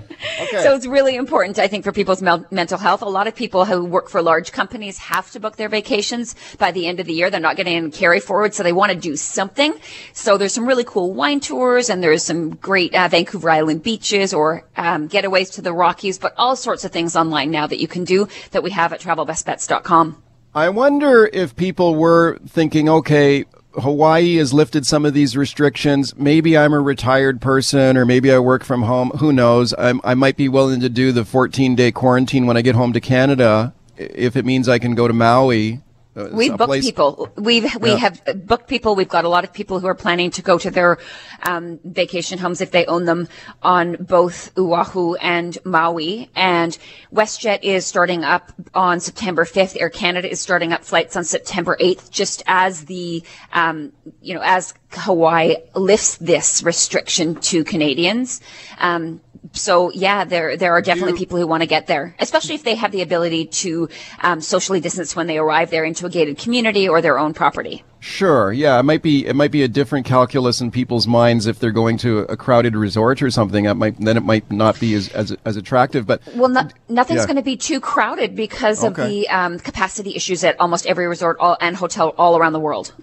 So 0.51 0.75
it's 0.75 0.85
really 0.85 1.15
important, 1.15 1.59
I 1.59 1.67
think, 1.67 1.83
for 1.83 1.91
people's 1.91 2.21
mental 2.21 2.77
health. 2.77 3.01
A 3.01 3.09
lot 3.09 3.27
of 3.27 3.35
people 3.35 3.65
who 3.65 3.85
work 3.85 4.09
for 4.09 4.21
large 4.21 4.51
companies 4.51 4.97
have 4.97 5.31
to 5.31 5.39
book 5.39 5.55
their 5.55 5.69
vacations 5.69 6.35
by 6.57 6.71
the 6.71 6.87
end 6.87 6.99
of 6.99 7.07
the 7.07 7.13
year. 7.13 7.29
They're 7.29 7.39
not 7.39 7.55
getting 7.55 7.75
any 7.75 7.91
carry 7.91 8.19
forward, 8.19 8.53
so 8.53 8.63
they 8.63 8.73
want 8.73 8.91
to 8.91 8.97
do 8.97 9.15
something. 9.15 9.73
So 10.13 10.37
there's 10.37 10.53
some 10.53 10.67
really 10.67 10.83
cool 10.83 11.13
wine 11.13 11.39
tours, 11.39 11.89
and 11.89 12.03
there's 12.03 12.23
some 12.23 12.55
great 12.55 12.93
uh, 12.93 13.07
Vancouver 13.07 13.49
Island 13.49 13.83
beaches 13.83 14.33
or 14.33 14.65
um, 14.77 15.09
getaways 15.09 15.53
to 15.53 15.61
the 15.61 15.73
Rockies, 15.73 16.17
but 16.17 16.33
all 16.37 16.55
sorts 16.55 16.85
of 16.85 16.91
things 16.91 17.15
online 17.15 17.51
now 17.51 17.67
that 17.67 17.79
you 17.79 17.87
can 17.87 18.03
do 18.03 18.27
that 18.51 18.63
we 18.63 18.71
have 18.71 18.93
at 18.93 18.99
travelbestbets.com. 19.01 20.23
I 20.55 20.69
wonder 20.69 21.29
if 21.33 21.55
people 21.55 21.95
were 21.95 22.37
thinking, 22.47 22.87
okay, 22.87 23.45
Hawaii 23.75 24.35
has 24.37 24.53
lifted 24.53 24.85
some 24.85 25.05
of 25.05 25.13
these 25.13 25.35
restrictions. 25.35 26.15
Maybe 26.15 26.57
I'm 26.57 26.73
a 26.73 26.79
retired 26.79 27.41
person 27.41 27.97
or 27.97 28.05
maybe 28.05 28.31
I 28.31 28.39
work 28.39 28.63
from 28.63 28.83
home. 28.83 29.09
Who 29.19 29.33
knows? 29.33 29.73
I'm, 29.77 29.99
i 30.03 30.13
might 30.13 30.37
be 30.37 30.47
willing 30.47 30.79
to 30.81 30.89
do 30.89 31.11
the 31.11 31.25
14 31.25 31.75
day 31.75 31.91
quarantine 31.91 32.45
when 32.45 32.57
I 32.57 32.61
get 32.61 32.75
home 32.75 32.93
to 32.93 33.01
Canada 33.01 33.73
if 33.97 34.35
it 34.35 34.45
means 34.45 34.67
I 34.67 34.79
can 34.79 34.95
go 34.95 35.07
to 35.07 35.13
Maui 35.13 35.81
uh, 36.15 36.29
We've 36.31 36.51
booked 36.51 36.69
place. 36.69 36.85
people. 36.85 37.29
We've 37.35 37.75
we 37.81 37.91
yeah. 37.91 37.97
have 37.97 38.45
booked 38.45 38.67
people. 38.67 38.95
We've 38.95 39.09
got 39.09 39.25
a 39.25 39.29
lot 39.29 39.43
of 39.43 39.51
people 39.51 39.79
who 39.79 39.87
are 39.87 39.95
planning 39.95 40.29
to 40.31 40.41
go 40.41 40.57
to 40.59 40.69
their 40.69 40.99
um, 41.41 41.79
vacation 41.83 42.37
homes 42.37 42.61
if 42.61 42.71
they 42.71 42.85
own 42.85 43.05
them 43.05 43.27
on 43.63 43.95
both 43.95 44.55
Oahu 44.57 45.15
and 45.15 45.57
Maui. 45.65 46.29
And 46.35 46.77
WestJet 47.13 47.63
is 47.63 47.85
starting 47.85 48.23
up 48.23 48.51
on 48.75 48.99
September 48.99 49.43
5th. 49.43 49.79
Air 49.79 49.89
Canada 49.89 50.29
is 50.29 50.39
starting 50.39 50.71
up 50.71 50.83
flights 50.83 51.15
on 51.15 51.23
September 51.23 51.75
8th, 51.79 52.11
just 52.11 52.43
as 52.45 52.85
the 52.85 53.23
um, 53.51 53.91
you 54.21 54.35
know 54.35 54.41
as 54.43 54.73
Hawaii 54.91 55.55
lifts 55.75 56.17
this 56.17 56.61
restriction 56.61 57.35
to 57.35 57.63
Canadians. 57.63 58.39
Um, 58.77 59.21
so 59.51 59.91
yeah, 59.91 60.23
there 60.23 60.55
there 60.55 60.71
are 60.71 60.81
definitely 60.81 61.17
people 61.17 61.37
who 61.37 61.45
want 61.45 61.61
to 61.61 61.67
get 61.67 61.87
there, 61.87 62.15
especially 62.19 62.55
if 62.55 62.63
they 62.63 62.75
have 62.75 62.91
the 62.91 63.01
ability 63.01 63.45
to 63.45 63.89
um, 64.21 64.39
socially 64.39 64.79
distance 64.79 65.15
when 65.15 65.27
they 65.27 65.37
arrive 65.37 65.69
there 65.69 65.83
into 65.83 66.05
a 66.05 66.09
gated 66.09 66.37
community 66.37 66.87
or 66.87 67.01
their 67.01 67.19
own 67.19 67.33
property. 67.33 67.83
Sure. 67.99 68.51
Yeah, 68.51 68.79
it 68.79 68.83
might 68.83 69.01
be 69.01 69.25
it 69.25 69.35
might 69.35 69.51
be 69.51 69.63
a 69.63 69.67
different 69.67 70.05
calculus 70.05 70.61
in 70.61 70.71
people's 70.71 71.07
minds 71.07 71.45
if 71.45 71.59
they're 71.59 71.71
going 71.71 71.97
to 71.99 72.19
a 72.19 72.37
crowded 72.37 72.75
resort 72.75 73.21
or 73.21 73.29
something. 73.29 73.65
It 73.65 73.73
might 73.75 73.99
then 73.99 74.15
it 74.17 74.23
might 74.23 74.49
not 74.49 74.79
be 74.79 74.93
as 74.93 75.09
as, 75.09 75.35
as 75.45 75.57
attractive. 75.57 76.07
But 76.07 76.21
well, 76.35 76.49
no, 76.49 76.67
nothing's 76.87 77.21
yeah. 77.21 77.25
going 77.25 77.37
to 77.37 77.43
be 77.43 77.57
too 77.57 77.79
crowded 77.79 78.35
because 78.35 78.83
okay. 78.83 78.87
of 78.87 79.09
the 79.09 79.29
um, 79.29 79.59
capacity 79.59 80.15
issues 80.15 80.43
at 80.43 80.59
almost 80.59 80.85
every 80.85 81.07
resort 81.07 81.37
all, 81.39 81.57
and 81.59 81.75
hotel 81.75 82.15
all 82.17 82.37
around 82.37 82.53
the 82.53 82.59
world. 82.59 82.93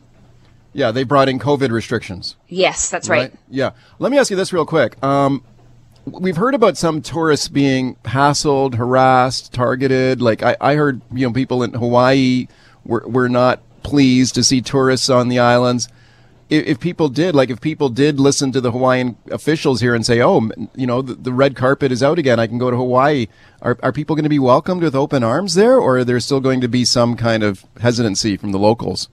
Yeah, 0.72 0.92
they 0.92 1.02
brought 1.02 1.28
in 1.28 1.38
COVID 1.38 1.70
restrictions. 1.70 2.36
Yes, 2.48 2.90
that's 2.90 3.08
right. 3.08 3.30
right. 3.30 3.32
Yeah. 3.48 3.70
Let 3.98 4.12
me 4.12 4.18
ask 4.18 4.30
you 4.30 4.36
this 4.36 4.52
real 4.52 4.66
quick. 4.66 5.02
Um, 5.02 5.42
we've 6.12 6.36
heard 6.36 6.54
about 6.54 6.76
some 6.76 7.02
tourists 7.02 7.48
being 7.48 7.96
hassled, 8.04 8.74
harassed, 8.74 9.52
targeted. 9.52 10.20
Like 10.20 10.42
I, 10.42 10.56
I 10.60 10.74
heard, 10.74 11.00
you 11.12 11.26
know, 11.26 11.32
people 11.32 11.62
in 11.62 11.72
Hawaii 11.72 12.48
were, 12.84 13.04
were 13.06 13.28
not 13.28 13.60
pleased 13.82 14.34
to 14.34 14.44
see 14.44 14.60
tourists 14.60 15.08
on 15.08 15.28
the 15.28 15.38
islands. 15.38 15.88
If, 16.48 16.66
if, 16.66 16.80
people 16.80 17.08
did, 17.08 17.34
like 17.34 17.50
if 17.50 17.60
people 17.60 17.88
did 17.88 18.18
listen 18.18 18.50
to 18.52 18.60
the 18.60 18.72
Hawaiian 18.72 19.16
officials 19.30 19.80
here 19.80 19.94
and 19.94 20.04
say, 20.04 20.20
oh, 20.20 20.50
you 20.74 20.86
know, 20.86 21.00
the, 21.00 21.14
the 21.14 21.32
red 21.32 21.54
carpet 21.54 21.92
is 21.92 22.02
out 22.02 22.18
again, 22.18 22.40
I 22.40 22.46
can 22.46 22.58
go 22.58 22.70
to 22.70 22.76
Hawaii. 22.76 23.28
Are, 23.62 23.78
are 23.82 23.92
people 23.92 24.16
going 24.16 24.24
to 24.24 24.30
be 24.30 24.38
welcomed 24.38 24.82
with 24.82 24.94
open 24.94 25.22
arms 25.22 25.54
there, 25.54 25.78
or 25.78 25.98
are 25.98 26.04
there 26.04 26.18
still 26.18 26.40
going 26.40 26.60
to 26.60 26.68
be 26.68 26.84
some 26.84 27.16
kind 27.16 27.42
of 27.42 27.64
hesitancy 27.80 28.36
from 28.36 28.52
the 28.52 28.58
locals? 28.58 29.08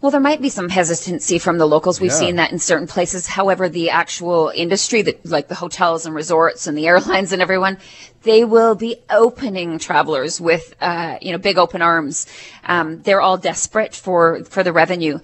Well, 0.00 0.10
there 0.10 0.20
might 0.20 0.42
be 0.42 0.50
some 0.50 0.68
hesitancy 0.68 1.38
from 1.38 1.56
the 1.56 1.66
locals. 1.66 2.00
We've 2.00 2.10
yeah. 2.10 2.18
seen 2.18 2.36
that 2.36 2.52
in 2.52 2.58
certain 2.58 2.86
places. 2.86 3.26
However, 3.26 3.68
the 3.68 3.90
actual 3.90 4.52
industry, 4.54 5.02
that 5.02 5.24
like 5.24 5.48
the 5.48 5.54
hotels 5.54 6.04
and 6.04 6.14
resorts 6.14 6.66
and 6.66 6.76
the 6.76 6.86
airlines 6.86 7.32
and 7.32 7.40
everyone, 7.40 7.78
they 8.22 8.44
will 8.44 8.74
be 8.74 8.96
opening 9.08 9.78
travelers 9.78 10.40
with, 10.40 10.74
uh, 10.80 11.16
you 11.22 11.32
know, 11.32 11.38
big 11.38 11.56
open 11.56 11.80
arms. 11.80 12.26
Um, 12.64 13.00
they're 13.02 13.22
all 13.22 13.38
desperate 13.38 13.94
for 13.94 14.44
for 14.44 14.62
the 14.62 14.72
revenue. 14.72 15.18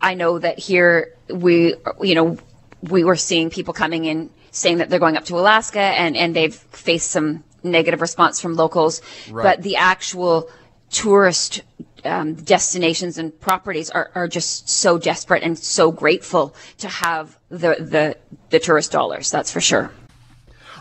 I 0.00 0.14
know 0.14 0.38
that 0.38 0.58
here 0.58 1.14
we, 1.32 1.74
you 2.02 2.14
know, 2.14 2.36
we 2.82 3.04
were 3.04 3.16
seeing 3.16 3.48
people 3.48 3.72
coming 3.72 4.04
in 4.04 4.28
saying 4.50 4.78
that 4.78 4.90
they're 4.90 4.98
going 4.98 5.16
up 5.16 5.24
to 5.26 5.38
Alaska 5.38 5.80
and 5.80 6.16
and 6.16 6.36
they've 6.36 6.54
faced 6.54 7.10
some 7.10 7.44
negative 7.62 8.00
response 8.00 8.40
from 8.40 8.56
locals. 8.56 9.00
Right. 9.30 9.42
But 9.42 9.62
the 9.62 9.76
actual 9.76 10.50
tourist 10.92 11.62
um, 12.04 12.34
destinations 12.34 13.18
and 13.18 13.38
properties 13.40 13.90
are, 13.90 14.10
are 14.14 14.28
just 14.28 14.68
so 14.68 14.98
desperate 14.98 15.42
and 15.42 15.58
so 15.58 15.90
grateful 15.90 16.54
to 16.78 16.88
have 16.88 17.38
the, 17.48 17.76
the, 17.78 18.16
the 18.50 18.58
tourist 18.58 18.92
dollars. 18.92 19.30
That's 19.30 19.50
for 19.50 19.60
sure. 19.60 19.90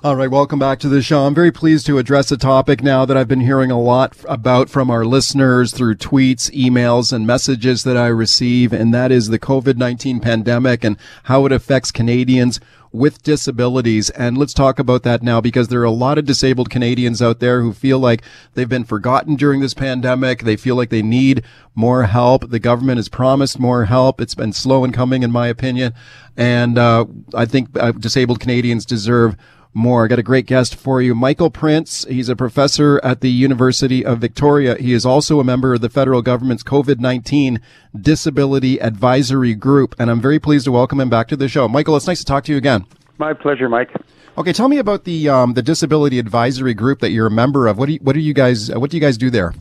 All 0.04 0.16
right, 0.16 0.32
welcome 0.32 0.58
back 0.58 0.80
to 0.80 0.90
the 0.90 1.04
show. 1.04 1.28
I'm 1.28 1.36
very 1.36 1.52
pleased 1.52 1.86
to 1.86 2.00
address 2.00 2.32
a 2.32 2.38
topic 2.38 2.82
now 2.82 3.06
that 3.06 3.16
I've 3.16 3.28
been 3.28 3.42
hearing 3.42 3.70
a 3.70 3.80
lot 3.80 4.18
about 4.28 4.68
from 4.68 4.90
our 4.90 5.06
listeners 5.06 5.72
through 5.74 5.98
tweets, 5.98 6.50
emails, 6.60 7.14
and 7.14 7.28
messages 7.28 7.84
that 7.84 7.98
I 7.98 8.08
receive, 8.08 8.74
and 8.74 8.92
that 8.96 9.12
is 9.12 9.28
the 9.28 9.38
COVID-19 9.38 10.20
pandemic 10.20 10.84
and 10.84 10.98
how 11.26 11.46
it 11.46 11.52
affects 11.52 11.92
Canadians 11.92 12.60
with 12.92 13.22
disabilities. 13.22 14.10
And 14.10 14.40
let's 14.40 14.56
talk 14.56 14.80
about 14.80 15.04
that 15.04 15.22
now 15.22 15.40
because 15.40 15.68
there 15.68 15.82
are 15.82 15.84
a 15.84 15.92
lot 15.92 16.18
of 16.18 16.26
disabled 16.26 16.72
Canadians 16.72 17.22
out 17.22 17.40
there 17.40 17.62
who 17.62 17.72
feel 17.72 18.00
like 18.00 18.24
they've 18.56 18.68
been 18.68 18.86
forgotten 18.86 19.36
during 19.36 19.62
this 19.62 19.76
pandemic. 19.76 20.40
They 20.40 20.58
feel 20.58 20.76
like 20.76 20.90
they 20.90 21.04
need 21.04 21.44
more 21.76 22.06
help. 22.06 22.50
The 22.50 22.58
government 22.58 22.98
has 22.98 23.08
promised 23.08 23.60
more 23.60 23.86
help. 23.86 24.20
It's 24.20 24.34
been 24.34 24.52
slow 24.52 24.84
in 24.84 24.94
coming, 24.94 25.22
in 25.22 25.32
my 25.32 25.46
opinion. 25.46 25.94
And 26.36 26.80
uh, 26.80 27.06
I 27.36 27.46
think 27.46 27.70
uh, 27.78 27.92
disabled 27.92 28.40
Canadians 28.40 28.84
deserve 28.84 29.38
more. 29.74 30.06
I 30.06 30.08
got 30.08 30.20
a 30.20 30.24
great 30.24 30.46
guest 30.46 30.76
for 30.76 31.02
you. 31.02 31.16
Michael 31.16 31.50
Prince. 31.50 32.06
He's 32.06 32.30
a 32.30 32.36
professor 32.36 33.00
at 33.04 33.22
the 33.22 33.30
University 33.30 34.06
of 34.06 34.20
Victoria. 34.20 34.76
He 34.76 34.94
is 34.94 35.06
also 35.06 35.40
a 35.40 35.44
member 35.44 35.74
of 35.74 35.82
the 35.82 35.90
federal 35.90 36.22
government's 36.22 36.64
COVID-19 36.64 37.60
Disability 38.00 38.82
Advisory 38.82 39.56
Group. 39.56 39.96
And 40.00 40.10
I'm 40.10 40.22
very 40.22 40.40
pleased 40.40 40.66
to 40.66 40.72
welcome 40.72 41.00
him 41.00 41.10
back 41.10 41.28
to 41.30 41.36
the 41.36 41.48
show. 41.48 41.68
Michael, 41.68 41.96
it's 41.96 42.08
nice 42.08 42.20
to 42.20 42.26
talk 42.26 42.44
to 42.46 42.52
you 42.52 42.58
again. 42.58 42.86
My 43.18 43.34
pleasure, 43.34 43.70
Mike. 43.70 43.90
Okay, 44.38 44.54
tell 44.54 44.70
me 44.70 44.78
about 44.78 45.04
the 45.04 45.30
um, 45.30 45.54
the 45.54 45.62
Disability 45.62 46.18
Advisory 46.18 46.74
Group 46.74 47.00
that 47.00 47.12
you're 47.12 47.28
a 47.28 47.32
member 47.32 47.68
of. 47.68 47.78
What 47.78 47.88
do 47.88 47.94
you, 47.94 48.00
what 48.02 48.14
do 48.14 48.20
you 48.20 48.34
guys 48.34 48.72
what 48.72 48.90
do 48.90 48.98
you 48.98 49.02
guys 49.02 49.18
do 49.18 49.30
there? 49.30 49.54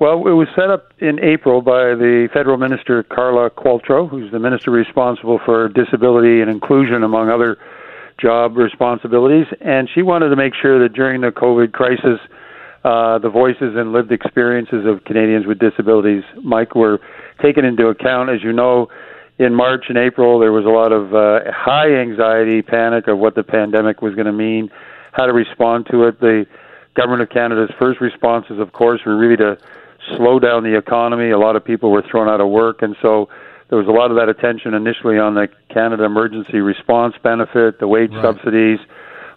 Well, 0.00 0.26
it 0.26 0.32
was 0.32 0.48
set 0.56 0.70
up 0.70 0.92
in 0.98 1.22
April 1.22 1.62
by 1.62 1.94
the 1.94 2.28
federal 2.32 2.56
minister 2.56 3.02
Carla 3.04 3.50
Qualtrough, 3.50 4.08
who's 4.08 4.30
the 4.32 4.38
minister 4.38 4.70
responsible 4.70 5.40
for 5.44 5.68
disability 5.68 6.40
and 6.40 6.50
inclusion, 6.50 7.02
among 7.02 7.30
other 7.30 7.58
job 8.18 8.56
responsibilities, 8.56 9.46
and 9.60 9.88
she 9.94 10.02
wanted 10.02 10.28
to 10.28 10.36
make 10.36 10.54
sure 10.60 10.82
that 10.82 10.94
during 10.94 11.20
the 11.20 11.30
COVID 11.30 11.72
crisis, 11.72 12.20
uh, 12.84 13.18
the 13.18 13.30
voices 13.30 13.74
and 13.76 13.92
lived 13.92 14.12
experiences 14.12 14.86
of 14.86 15.04
Canadians 15.04 15.46
with 15.46 15.58
disabilities, 15.58 16.22
Mike, 16.42 16.74
were 16.74 17.00
taken 17.42 17.64
into 17.64 17.86
account. 17.88 18.30
As 18.30 18.42
you 18.42 18.52
know, 18.52 18.88
in 19.38 19.54
March 19.54 19.86
and 19.88 19.98
April, 19.98 20.38
there 20.38 20.52
was 20.52 20.64
a 20.64 20.68
lot 20.68 20.92
of 20.92 21.14
uh, 21.14 21.50
high 21.50 21.92
anxiety, 21.94 22.62
panic 22.62 23.08
of 23.08 23.18
what 23.18 23.34
the 23.34 23.42
pandemic 23.42 24.02
was 24.02 24.14
going 24.14 24.26
to 24.26 24.32
mean, 24.32 24.70
how 25.12 25.26
to 25.26 25.32
respond 25.32 25.86
to 25.90 26.04
it. 26.04 26.20
The 26.20 26.46
government 26.94 27.22
of 27.22 27.30
Canada's 27.30 27.70
first 27.78 28.00
responses, 28.00 28.60
of 28.60 28.72
course, 28.72 29.00
were 29.04 29.16
really 29.16 29.36
to 29.38 29.58
slow 30.16 30.38
down 30.38 30.62
the 30.62 30.76
economy. 30.76 31.30
A 31.30 31.38
lot 31.38 31.56
of 31.56 31.64
people 31.64 31.90
were 31.90 32.04
thrown 32.08 32.28
out 32.28 32.40
of 32.40 32.48
work, 32.48 32.82
and 32.82 32.94
so 33.02 33.28
there 33.74 33.82
was 33.82 33.90
a 33.90 33.98
lot 33.98 34.14
of 34.14 34.16
that 34.22 34.30
attention 34.30 34.70
initially 34.72 35.18
on 35.18 35.34
the 35.34 35.48
Canada 35.66 36.04
Emergency 36.04 36.62
Response 36.62 37.14
Benefit, 37.24 37.80
the 37.80 37.88
wage 37.88 38.14
right. 38.14 38.22
subsidies, 38.22 38.78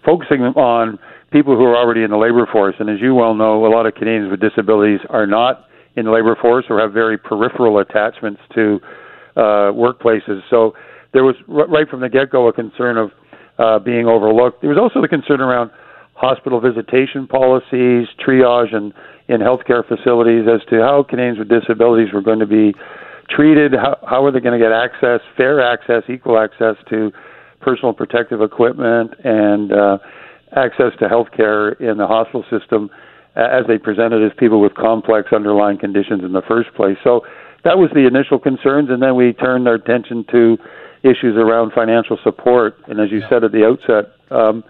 focusing 0.06 0.45
on 0.54 1.00
people 1.32 1.58
who 1.58 1.65
are 1.65 1.76
already 1.76 2.04
in 2.04 2.12
the 2.12 2.21
labor 2.21 2.45
force. 2.45 2.76
And 2.78 2.88
as 2.88 3.02
you 3.02 3.15
well 3.15 3.34
know, 3.34 3.65
a 3.65 3.71
lot 3.73 3.88
of 3.88 3.95
Canadians 3.95 4.30
with 4.30 4.39
disabilities 4.39 5.00
are 5.10 5.26
not 5.26 5.65
in 5.95 6.06
the 6.06 6.12
labor 6.12 6.38
force 6.39 6.65
or 6.69 6.80
have 6.80 6.93
very 6.93 7.17
peripheral 7.17 7.80
attachments 7.80 8.39
to 8.54 8.80
uh, 9.36 9.73
workplaces. 9.73 10.45
So 10.52 10.78
there 11.13 11.23
was 11.23 11.34
right 11.47 11.89
from 11.89 12.02
the 12.02 12.10
get-go 12.10 12.47
a 12.47 12.54
concern 12.54 12.97
of 12.97 13.10
uh, 13.58 13.80
being 13.80 14.06
overlooked. 14.06 14.62
There 14.62 14.69
was 14.69 14.78
also 14.78 15.02
the 15.02 15.08
concern 15.08 15.41
around 15.41 15.71
hospital 16.13 16.62
visitation 16.62 17.26
policies, 17.26 18.06
triage, 18.21 18.69
and 18.69 18.93
in 19.28 19.41
healthcare 19.41 19.82
facilities 19.82 20.45
as 20.45 20.62
to 20.69 20.78
how 20.78 21.02
Canadians 21.02 21.39
with 21.39 21.50
disabilities 21.50 22.13
were 22.13 22.21
going 22.21 22.38
to 22.38 22.45
be 22.45 22.76
treated. 23.30 23.74
How, 23.74 23.98
how 24.08 24.26
are 24.26 24.32
they 24.32 24.40
going 24.40 24.60
to 24.60 24.63
get 24.63 24.72
access, 24.72 25.22
fair 25.36 25.62
access, 25.62 26.04
equal 26.10 26.38
access 26.38 26.76
to 26.90 27.12
personal 27.62 27.94
protective 27.94 28.42
equipment 28.42 29.13
and 29.24 29.72
uh, 29.72 29.98
access 30.56 30.94
to 31.00 31.08
healthcare 31.08 31.80
in 31.82 31.98
the 31.98 32.08
hospital 32.08 32.46
system 32.50 32.90
as 33.36 33.66
they 33.68 33.78
presented 33.78 34.26
as 34.26 34.32
people 34.38 34.60
with 34.60 34.74
complex 34.74 35.30
underlying 35.32 35.78
conditions 35.78 36.24
in 36.24 36.34
the 36.34 36.42
first 36.48 36.74
place. 36.76 36.98
So 37.04 37.22
that 37.63 37.78
was 37.78 37.90
the 37.94 38.08
initial 38.08 38.40
concerns, 38.40 38.90
and 38.90 39.02
then 39.02 39.16
we 39.16 39.34
turned 39.34 39.68
our 39.68 39.76
attention 39.76 40.26
to 40.32 40.58
issues 41.04 41.36
around 41.38 41.72
financial 41.74 42.18
support. 42.24 42.78
And 42.88 43.00
as 43.00 43.12
you 43.12 43.20
yeah. 43.20 43.30
said 43.30 43.44
at 43.44 43.52
the 43.52 43.66
outset, 43.66 44.13
um, 44.32 44.63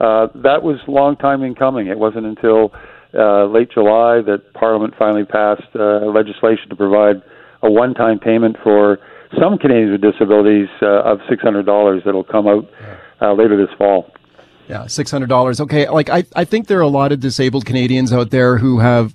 uh, 0.00 0.28
that 0.42 0.62
was 0.62 0.78
a 0.88 0.90
long 0.90 1.16
time 1.16 1.42
in 1.42 1.54
coming. 1.54 1.88
It 1.88 1.98
wasn't 1.98 2.26
until 2.26 2.72
uh, 3.14 3.46
late 3.46 3.70
July 3.72 4.22
that 4.22 4.52
Parliament 4.54 4.94
finally 4.98 5.24
passed 5.24 5.68
uh, 5.74 6.06
legislation 6.06 6.68
to 6.70 6.76
provide 6.76 7.22
a 7.64 7.70
one-time 7.70 8.18
payment 8.18 8.56
for 8.62 8.98
some 9.40 9.58
Canadians 9.58 9.92
with 9.92 10.12
disabilities 10.12 10.68
uh, 10.82 11.02
of 11.02 11.18
$600 11.30 12.04
that'll 12.04 12.22
come 12.24 12.46
out 12.46 12.68
uh, 13.20 13.32
later 13.32 13.56
this 13.56 13.74
fall. 13.76 14.12
Yeah, 14.68 14.84
$600. 14.84 15.60
Okay, 15.60 15.88
like 15.88 16.08
I, 16.08 16.24
I 16.36 16.44
think 16.44 16.68
there 16.68 16.78
are 16.78 16.82
a 16.82 16.88
lot 16.88 17.12
of 17.12 17.20
disabled 17.20 17.66
Canadians 17.66 18.12
out 18.12 18.30
there 18.30 18.58
who 18.58 18.78
have 18.78 19.14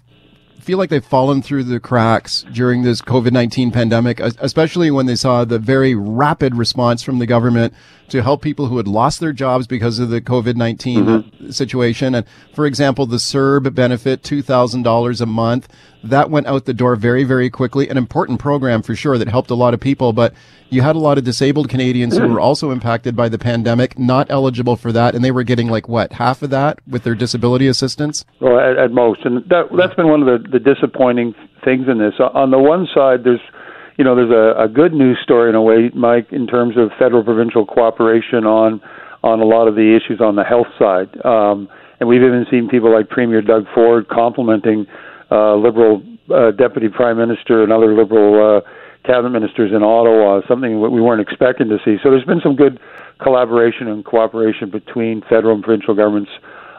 feel 0.59 0.77
like 0.77 0.89
they've 0.89 1.03
fallen 1.03 1.41
through 1.41 1.63
the 1.63 1.79
cracks 1.79 2.45
during 2.51 2.83
this 2.83 3.01
COVID 3.01 3.31
19 3.31 3.71
pandemic, 3.71 4.19
especially 4.19 4.91
when 4.91 5.05
they 5.05 5.15
saw 5.15 5.45
the 5.45 5.59
very 5.59 5.95
rapid 5.95 6.55
response 6.55 7.01
from 7.01 7.19
the 7.19 7.25
government 7.25 7.73
to 8.09 8.21
help 8.21 8.41
people 8.41 8.67
who 8.67 8.77
had 8.77 8.87
lost 8.87 9.19
their 9.19 9.33
jobs 9.33 9.67
because 9.67 9.99
of 9.99 10.09
the 10.09 10.21
COVID 10.21 10.55
19 10.55 11.05
mm-hmm. 11.05 11.51
situation. 11.51 12.15
And 12.15 12.25
for 12.53 12.65
example, 12.65 13.05
the 13.05 13.17
CERB 13.17 13.73
benefit, 13.73 14.23
$2,000 14.23 15.21
a 15.21 15.25
month, 15.25 15.67
that 16.03 16.29
went 16.29 16.47
out 16.47 16.65
the 16.65 16.73
door 16.73 16.95
very, 16.95 17.23
very 17.23 17.49
quickly. 17.49 17.89
An 17.89 17.97
important 17.97 18.39
program 18.39 18.81
for 18.81 18.95
sure 18.95 19.17
that 19.17 19.27
helped 19.27 19.51
a 19.51 19.55
lot 19.55 19.73
of 19.73 19.79
people, 19.79 20.13
but 20.13 20.33
you 20.69 20.81
had 20.81 20.95
a 20.95 20.99
lot 20.99 21.17
of 21.17 21.23
disabled 21.23 21.69
Canadians 21.69 22.17
who 22.17 22.27
were 22.27 22.39
also 22.39 22.71
impacted 22.71 23.15
by 23.15 23.29
the 23.29 23.37
pandemic, 23.37 23.97
not 23.97 24.27
eligible 24.29 24.75
for 24.75 24.91
that, 24.91 25.15
and 25.15 25.23
they 25.23 25.31
were 25.31 25.43
getting 25.43 25.67
like 25.67 25.87
what, 25.87 26.13
half 26.13 26.41
of 26.41 26.49
that 26.51 26.79
with 26.87 27.03
their 27.03 27.15
disability 27.15 27.67
assistance? 27.67 28.25
Well, 28.39 28.59
at, 28.59 28.77
at 28.77 28.91
most. 28.91 29.25
And 29.25 29.43
that, 29.49 29.69
that's 29.77 29.95
been 29.95 30.07
one 30.07 30.27
of 30.27 30.43
the, 30.43 30.49
the 30.49 30.59
disappointing 30.59 31.33
things 31.63 31.87
in 31.87 31.97
this. 31.97 32.13
On 32.19 32.51
the 32.51 32.59
one 32.59 32.87
side, 32.93 33.23
there's 33.23 33.41
you 33.97 34.05
know, 34.05 34.15
there's 34.15 34.31
a, 34.31 34.63
a 34.63 34.69
good 34.69 34.93
news 34.93 35.19
story 35.21 35.49
in 35.49 35.55
a 35.55 35.61
way, 35.61 35.91
Mike, 35.93 36.31
in 36.31 36.47
terms 36.47 36.77
of 36.77 36.89
federal 36.97 37.21
provincial 37.21 37.65
cooperation 37.65 38.45
on 38.45 38.81
on 39.23 39.41
a 39.41 39.45
lot 39.45 39.67
of 39.67 39.75
the 39.75 39.93
issues 39.93 40.21
on 40.21 40.37
the 40.37 40.43
health 40.45 40.67
side. 40.79 41.09
Um, 41.25 41.67
and 41.99 42.07
we've 42.07 42.21
even 42.21 42.45
seen 42.49 42.69
people 42.69 42.93
like 42.93 43.09
Premier 43.09 43.41
Doug 43.41 43.65
Ford 43.75 44.07
complimenting 44.07 44.87
uh, 45.29 45.55
Liberal 45.55 46.01
uh, 46.33 46.51
Deputy 46.51 46.87
Prime 46.87 47.17
Minister 47.17 47.61
and 47.61 47.73
other 47.73 47.93
Liberal 47.93 48.59
uh, 48.59 48.61
cabinet 49.03 49.29
ministers 49.29 49.71
in 49.71 49.83
Ottawa, 49.83 50.41
something 50.47 50.81
that 50.81 50.89
we 50.89 51.01
weren't 51.01 51.21
expecting 51.21 51.69
to 51.69 51.77
see. 51.85 51.97
So 52.03 52.11
there's 52.11 52.25
been 52.25 52.41
some 52.41 52.55
good 52.55 52.79
collaboration 53.21 53.87
and 53.87 54.03
cooperation 54.03 54.69
between 54.69 55.21
federal 55.29 55.55
and 55.55 55.63
provincial 55.63 55.95
governments 55.95 56.31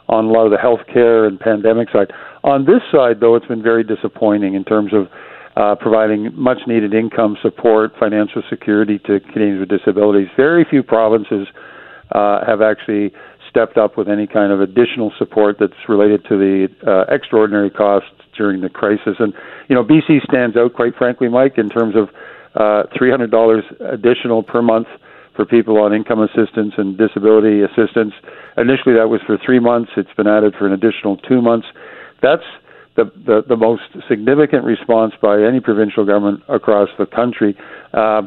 on 0.09 0.26
a 0.26 0.28
lot 0.28 0.44
of 0.44 0.50
the 0.50 0.59
health 0.59 0.80
care 0.92 1.24
and 1.24 1.38
pandemic 1.38 1.88
side. 1.90 2.12
On 2.42 2.64
this 2.64 2.83
side, 2.90 3.20
though, 3.20 3.37
it's 3.37 3.46
been 3.46 3.62
very 3.62 3.85
disappointing 3.85 4.54
in 4.54 4.64
terms 4.64 4.92
of 4.92 5.09
uh, 5.56 5.74
providing 5.76 6.30
much 6.35 6.59
needed 6.66 6.94
income 6.94 7.37
support, 7.42 7.92
financial 7.98 8.42
security 8.48 8.98
to 8.98 9.20
Canadians 9.20 9.61
with 9.61 9.68
disabilities. 9.68 10.28
Very 10.37 10.64
few 10.68 10.83
provinces 10.83 11.46
uh, 12.12 12.44
have 12.46 12.61
actually 12.61 13.12
stepped 13.50 13.76
up 13.76 13.98
with 13.98 14.08
any 14.08 14.26
kind 14.26 14.52
of 14.52 14.60
additional 14.60 15.12
support 15.18 15.56
that's 15.58 15.88
related 15.88 16.24
to 16.24 16.38
the 16.38 16.68
uh, 16.86 17.12
extraordinary 17.12 17.70
costs 17.70 18.08
during 18.36 18.60
the 18.60 18.70
crisis. 18.70 19.16
And, 19.18 19.34
you 19.68 19.74
know, 19.74 19.84
BC 19.84 20.24
stands 20.24 20.56
out, 20.56 20.74
quite 20.74 20.94
frankly, 20.96 21.28
Mike, 21.28 21.58
in 21.58 21.68
terms 21.68 21.96
of 21.96 22.08
uh, 22.54 22.84
$300 22.98 23.92
additional 23.92 24.42
per 24.42 24.62
month 24.62 24.86
for 25.34 25.44
people 25.44 25.78
on 25.78 25.92
income 25.92 26.20
assistance 26.20 26.74
and 26.76 26.96
disability 26.96 27.62
assistance. 27.62 28.14
Initially, 28.56 28.94
that 28.94 29.08
was 29.08 29.20
for 29.26 29.38
three 29.44 29.60
months. 29.60 29.90
It's 29.96 30.12
been 30.16 30.26
added 30.26 30.54
for 30.58 30.66
an 30.66 30.72
additional 30.72 31.16
two 31.16 31.42
months. 31.42 31.66
That's 32.22 32.42
the, 32.96 33.04
the, 33.24 33.42
the 33.48 33.56
most 33.56 33.82
significant 34.08 34.64
response 34.64 35.14
by 35.22 35.42
any 35.42 35.60
provincial 35.60 36.04
government 36.04 36.42
across 36.48 36.88
the 36.98 37.06
country. 37.06 37.56
Uh, 37.92 38.22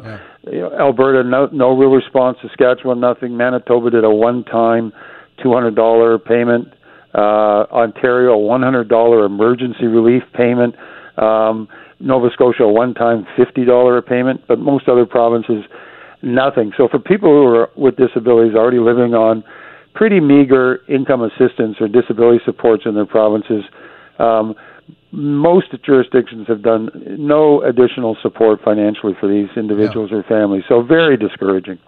yeah. 0.50 0.68
Alberta, 0.78 1.22
no, 1.22 1.48
no 1.52 1.76
real 1.76 1.90
response. 1.90 2.38
Saskatchewan, 2.42 3.00
nothing. 3.00 3.36
Manitoba 3.36 3.90
did 3.90 4.04
a 4.04 4.10
one-time 4.10 4.92
$200 5.38 6.24
payment. 6.24 6.68
Uh, 7.14 7.66
Ontario, 7.70 8.34
a 8.34 8.36
$100 8.36 9.26
emergency 9.26 9.86
relief 9.86 10.22
payment. 10.32 10.74
Um, 11.16 11.68
Nova 12.00 12.28
Scotia, 12.32 12.64
a 12.64 12.72
one-time 12.72 13.26
$50 13.38 14.06
payment. 14.06 14.42
But 14.48 14.58
most 14.58 14.88
other 14.88 15.06
provinces, 15.06 15.64
nothing. 16.22 16.72
So 16.76 16.88
for 16.88 16.98
people 16.98 17.30
who 17.30 17.46
are 17.54 17.70
with 17.76 17.96
disabilities 17.96 18.54
already 18.54 18.78
living 18.78 19.14
on 19.14 19.44
pretty 19.94 20.20
meager 20.20 20.80
income 20.88 21.22
assistance 21.22 21.76
or 21.80 21.88
disability 21.88 22.40
supports 22.44 22.82
in 22.84 22.94
their 22.94 23.06
provinces, 23.06 23.62
um, 24.18 24.54
most 25.12 25.68
jurisdictions 25.84 26.48
have 26.48 26.62
done 26.62 26.90
no 27.18 27.62
additional 27.62 28.16
support 28.20 28.60
financially 28.64 29.14
for 29.20 29.28
these 29.28 29.48
individuals 29.56 30.10
yeah. 30.10 30.18
or 30.18 30.22
families, 30.24 30.64
so 30.68 30.82
very 30.82 31.16
discouraging. 31.16 31.78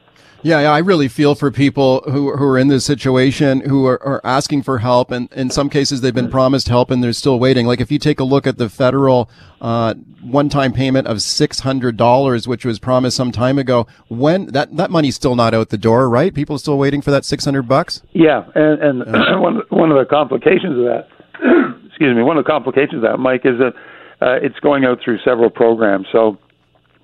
Yeah, 0.42 0.60
yeah, 0.60 0.72
I 0.72 0.78
really 0.78 1.08
feel 1.08 1.34
for 1.34 1.50
people 1.50 2.02
who, 2.06 2.36
who 2.36 2.44
are 2.44 2.58
in 2.58 2.68
this 2.68 2.84
situation 2.84 3.60
who 3.60 3.86
are, 3.86 4.02
are, 4.02 4.20
asking 4.24 4.62
for 4.62 4.78
help, 4.78 5.10
and 5.10 5.32
in 5.32 5.50
some 5.50 5.68
cases 5.68 6.00
they've 6.00 6.14
been 6.14 6.30
promised 6.30 6.68
help 6.68 6.90
and 6.90 7.02
they're 7.02 7.12
still 7.12 7.38
waiting. 7.38 7.66
Like 7.66 7.80
if 7.80 7.90
you 7.90 7.98
take 7.98 8.20
a 8.20 8.24
look 8.24 8.46
at 8.46 8.58
the 8.58 8.68
federal 8.68 9.28
uh, 9.60 9.94
one-time 10.22 10.72
payment 10.72 11.06
of 11.06 11.22
six 11.22 11.60
hundred 11.60 11.96
dollars, 11.96 12.46
which 12.46 12.64
was 12.64 12.78
promised 12.78 13.16
some 13.16 13.32
time 13.32 13.58
ago, 13.58 13.86
when 14.08 14.46
that 14.46 14.76
that 14.76 14.90
money's 14.90 15.16
still 15.16 15.34
not 15.34 15.54
out 15.54 15.70
the 15.70 15.78
door, 15.78 16.08
right? 16.08 16.32
People 16.32 16.56
are 16.56 16.60
still 16.60 16.78
waiting 16.78 17.02
for 17.02 17.10
that 17.10 17.24
six 17.24 17.44
hundred 17.44 17.68
bucks. 17.68 18.02
Yeah, 18.12 18.44
and, 18.54 18.82
and 18.82 19.04
yeah. 19.06 19.36
one 19.38 19.62
one 19.70 19.90
of 19.90 19.98
the 19.98 20.06
complications 20.08 20.78
of 20.78 20.84
that 20.84 21.08
excuse 21.86 22.14
me, 22.14 22.22
one 22.22 22.36
of 22.36 22.44
the 22.44 22.50
complications 22.50 22.96
of 22.96 23.02
that, 23.02 23.18
Mike, 23.18 23.42
is 23.44 23.58
that 23.58 23.72
uh, 24.20 24.36
it's 24.42 24.58
going 24.60 24.84
out 24.84 24.98
through 25.04 25.18
several 25.24 25.50
programs. 25.50 26.06
So 26.12 26.38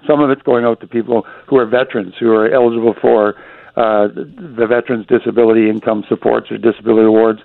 some 0.07 0.21
of 0.21 0.31
it's 0.31 0.43
going 0.43 0.65
out 0.65 0.81
to 0.81 0.87
people 0.87 1.25
who 1.49 1.59
are 1.59 1.67
veterans 1.67 2.15
who 2.19 2.33
are 2.33 2.51
eligible 2.51 2.95
for 3.01 3.35
uh, 3.77 4.09
the 4.09 4.67
Veterans 4.69 5.07
Disability 5.07 5.71
Income 5.71 6.05
Supports 6.09 6.51
or 6.51 6.59
Disability 6.59 7.07
Awards. 7.07 7.41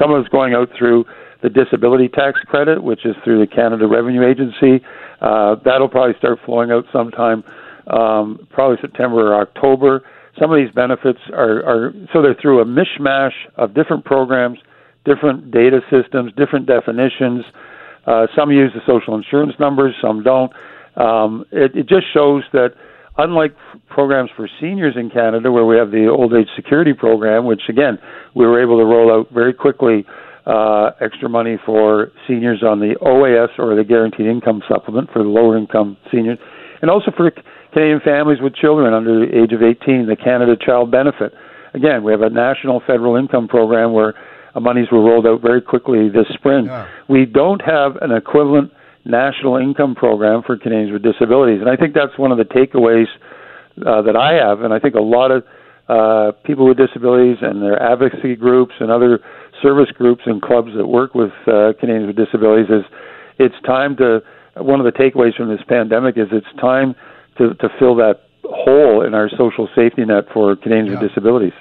Some 0.00 0.12
of 0.12 0.20
it's 0.20 0.28
going 0.28 0.54
out 0.54 0.68
through 0.78 1.04
the 1.42 1.48
Disability 1.48 2.08
Tax 2.08 2.38
Credit, 2.46 2.82
which 2.82 3.04
is 3.04 3.16
through 3.24 3.40
the 3.40 3.46
Canada 3.46 3.86
Revenue 3.88 4.26
Agency. 4.28 4.84
Uh, 5.20 5.56
that'll 5.64 5.88
probably 5.88 6.14
start 6.18 6.38
flowing 6.46 6.70
out 6.70 6.84
sometime, 6.92 7.42
um, 7.88 8.46
probably 8.50 8.76
September 8.80 9.32
or 9.32 9.40
October. 9.40 10.02
Some 10.40 10.52
of 10.52 10.56
these 10.56 10.72
benefits 10.72 11.18
are, 11.32 11.64
are 11.64 11.92
so 12.12 12.22
they're 12.22 12.36
through 12.40 12.60
a 12.60 12.64
mishmash 12.64 13.34
of 13.56 13.74
different 13.74 14.04
programs 14.04 14.58
different 15.04 15.50
data 15.50 15.80
systems, 15.90 16.32
different 16.36 16.66
definitions. 16.66 17.44
Uh, 18.06 18.26
some 18.36 18.50
use 18.50 18.72
the 18.74 18.80
social 18.86 19.14
insurance 19.14 19.52
numbers, 19.58 19.94
some 20.02 20.22
don't. 20.22 20.52
Um, 20.96 21.44
it, 21.50 21.74
it 21.74 21.88
just 21.88 22.06
shows 22.12 22.42
that 22.52 22.74
unlike 23.18 23.54
programs 23.88 24.30
for 24.36 24.48
seniors 24.60 24.94
in 24.96 25.10
Canada, 25.10 25.50
where 25.50 25.64
we 25.64 25.76
have 25.76 25.90
the 25.90 26.08
old 26.08 26.34
age 26.34 26.48
security 26.56 26.92
program, 26.92 27.44
which 27.46 27.62
again 27.68 27.98
we 28.34 28.46
were 28.46 28.60
able 28.60 28.78
to 28.78 28.84
roll 28.84 29.12
out 29.12 29.30
very 29.32 29.52
quickly, 29.52 30.04
uh, 30.46 30.90
extra 31.00 31.28
money 31.28 31.56
for 31.64 32.10
seniors 32.26 32.62
on 32.62 32.80
the 32.80 32.94
OAS 33.02 33.58
or 33.58 33.76
the 33.76 33.84
guaranteed 33.84 34.26
income 34.26 34.62
supplement 34.68 35.10
for 35.12 35.22
the 35.22 35.28
lower 35.28 35.56
income 35.56 35.96
seniors, 36.10 36.38
and 36.80 36.90
also 36.90 37.12
for 37.16 37.30
Canadian 37.72 38.00
families 38.00 38.40
with 38.40 38.54
children 38.54 38.92
under 38.92 39.24
the 39.24 39.38
age 39.38 39.52
of 39.52 39.62
18, 39.62 40.06
the 40.06 40.16
Canada 40.16 40.56
Child 40.56 40.90
Benefit. 40.90 41.32
Again, 41.74 42.02
we 42.02 42.12
have 42.12 42.20
a 42.20 42.28
national 42.28 42.82
federal 42.86 43.16
income 43.16 43.48
program 43.48 43.92
where 43.92 44.14
uh, 44.54 44.60
monies 44.60 44.88
were 44.92 45.02
rolled 45.02 45.26
out 45.26 45.40
very 45.40 45.62
quickly 45.62 46.08
this 46.08 46.26
spring. 46.34 46.66
Yeah. 46.66 46.86
We 47.08 47.24
don't 47.24 47.62
have 47.62 47.96
an 48.02 48.10
equivalent 48.10 48.72
national 49.04 49.56
income 49.56 49.94
program 49.94 50.42
for 50.44 50.56
Canadians 50.56 50.92
with 50.92 51.02
disabilities, 51.02 51.60
and 51.60 51.68
I 51.68 51.76
think 51.76 51.94
that's 51.94 52.16
one 52.18 52.32
of 52.32 52.38
the 52.38 52.44
takeaways 52.44 53.06
uh, 53.86 54.02
that 54.02 54.16
I 54.16 54.34
have, 54.34 54.60
and 54.60 54.72
I 54.72 54.78
think 54.78 54.94
a 54.94 55.00
lot 55.00 55.30
of 55.30 55.44
uh, 55.88 56.32
people 56.44 56.66
with 56.66 56.78
disabilities 56.78 57.38
and 57.42 57.62
their 57.62 57.80
advocacy 57.82 58.36
groups 58.36 58.74
and 58.80 58.90
other 58.90 59.20
service 59.60 59.90
groups 59.94 60.22
and 60.26 60.40
clubs 60.40 60.70
that 60.76 60.86
work 60.86 61.14
with 61.14 61.32
uh, 61.46 61.72
Canadians 61.80 62.06
with 62.06 62.16
disabilities 62.16 62.70
is 62.70 62.84
it's 63.38 63.54
time 63.66 63.96
to. 63.96 64.22
One 64.54 64.80
of 64.80 64.84
the 64.84 64.92
takeaways 64.92 65.34
from 65.34 65.48
this 65.48 65.62
pandemic 65.66 66.18
is 66.18 66.28
it's 66.30 66.46
time 66.60 66.94
to, 67.38 67.54
to 67.54 67.68
fill 67.78 67.96
that 67.96 68.28
hole 68.44 69.02
in 69.04 69.14
our 69.14 69.30
social 69.30 69.66
safety 69.74 70.04
net 70.04 70.24
for 70.32 70.56
Canadians 70.56 70.90
yeah. 70.90 71.00
with 71.00 71.08
disabilities. 71.08 71.54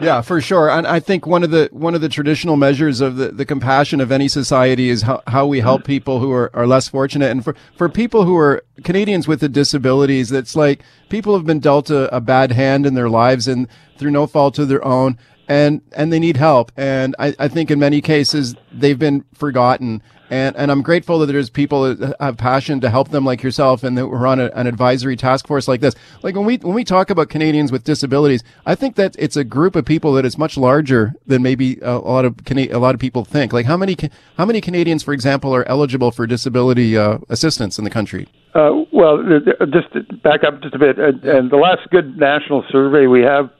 Yeah, 0.00 0.20
for 0.20 0.40
sure. 0.40 0.70
And 0.70 0.86
I 0.86 1.00
think 1.00 1.26
one 1.26 1.42
of 1.42 1.50
the 1.50 1.68
one 1.72 1.94
of 1.94 2.00
the 2.00 2.08
traditional 2.08 2.56
measures 2.56 3.00
of 3.00 3.16
the, 3.16 3.32
the 3.32 3.44
compassion 3.44 4.00
of 4.00 4.12
any 4.12 4.28
society 4.28 4.90
is 4.90 5.02
how, 5.02 5.22
how 5.26 5.46
we 5.46 5.60
help 5.60 5.84
people 5.84 6.20
who 6.20 6.30
are, 6.30 6.50
are 6.54 6.68
less 6.68 6.88
fortunate. 6.88 7.30
And 7.30 7.42
for, 7.42 7.56
for 7.76 7.88
people 7.88 8.24
who 8.24 8.36
are 8.36 8.62
Canadians 8.84 9.26
with 9.26 9.40
the 9.40 9.48
disabilities, 9.48 10.30
it's 10.30 10.54
like 10.54 10.82
people 11.08 11.34
have 11.36 11.46
been 11.46 11.58
dealt 11.58 11.90
a, 11.90 12.14
a 12.14 12.20
bad 12.20 12.52
hand 12.52 12.86
in 12.86 12.94
their 12.94 13.08
lives 13.08 13.48
and 13.48 13.66
through 13.96 14.12
no 14.12 14.28
fault 14.28 14.58
of 14.60 14.68
their 14.68 14.84
own 14.84 15.18
and 15.48 15.80
and 15.92 16.12
they 16.12 16.20
need 16.20 16.36
help. 16.36 16.70
And 16.76 17.16
I, 17.18 17.34
I 17.38 17.48
think 17.48 17.70
in 17.70 17.78
many 17.78 18.00
cases 18.00 18.54
they've 18.70 18.98
been 18.98 19.24
forgotten. 19.34 20.02
And 20.30 20.56
and 20.56 20.70
I'm 20.70 20.82
grateful 20.82 21.18
that 21.20 21.26
there's 21.26 21.48
people 21.48 21.94
that 21.94 22.16
have 22.20 22.36
passion 22.36 22.80
to 22.80 22.90
help 22.90 23.10
them 23.10 23.24
like 23.24 23.42
yourself, 23.42 23.82
and 23.82 23.96
that 23.96 24.08
we're 24.08 24.26
on 24.26 24.40
a, 24.40 24.46
an 24.54 24.66
advisory 24.66 25.16
task 25.16 25.46
force 25.46 25.68
like 25.68 25.80
this. 25.80 25.94
Like 26.22 26.34
when 26.34 26.44
we 26.44 26.56
when 26.58 26.74
we 26.74 26.84
talk 26.84 27.10
about 27.10 27.28
Canadians 27.30 27.72
with 27.72 27.84
disabilities, 27.84 28.42
I 28.66 28.74
think 28.74 28.96
that 28.96 29.16
it's 29.18 29.36
a 29.36 29.44
group 29.44 29.74
of 29.74 29.84
people 29.84 30.12
that 30.14 30.24
is 30.24 30.36
much 30.36 30.56
larger 30.56 31.14
than 31.26 31.42
maybe 31.42 31.78
a, 31.80 31.92
a 31.92 31.98
lot 31.98 32.24
of 32.24 32.36
a 32.50 32.78
lot 32.78 32.94
of 32.94 33.00
people 33.00 33.24
think. 33.24 33.52
Like 33.52 33.66
how 33.66 33.76
many 33.76 33.96
how 34.36 34.44
many 34.44 34.60
Canadians, 34.60 35.02
for 35.02 35.14
example, 35.14 35.54
are 35.54 35.66
eligible 35.66 36.10
for 36.10 36.26
disability 36.26 36.96
uh, 36.96 37.18
assistance 37.28 37.78
in 37.78 37.84
the 37.84 37.90
country? 37.90 38.28
Uh, 38.54 38.84
well, 38.92 39.22
just 39.70 39.92
back 40.22 40.42
up 40.42 40.60
just 40.62 40.74
a 40.74 40.78
bit, 40.78 40.98
and, 40.98 41.22
and 41.24 41.50
the 41.50 41.56
last 41.56 41.88
good 41.90 42.18
national 42.18 42.64
survey 42.70 43.06
we 43.06 43.20
have 43.22 43.50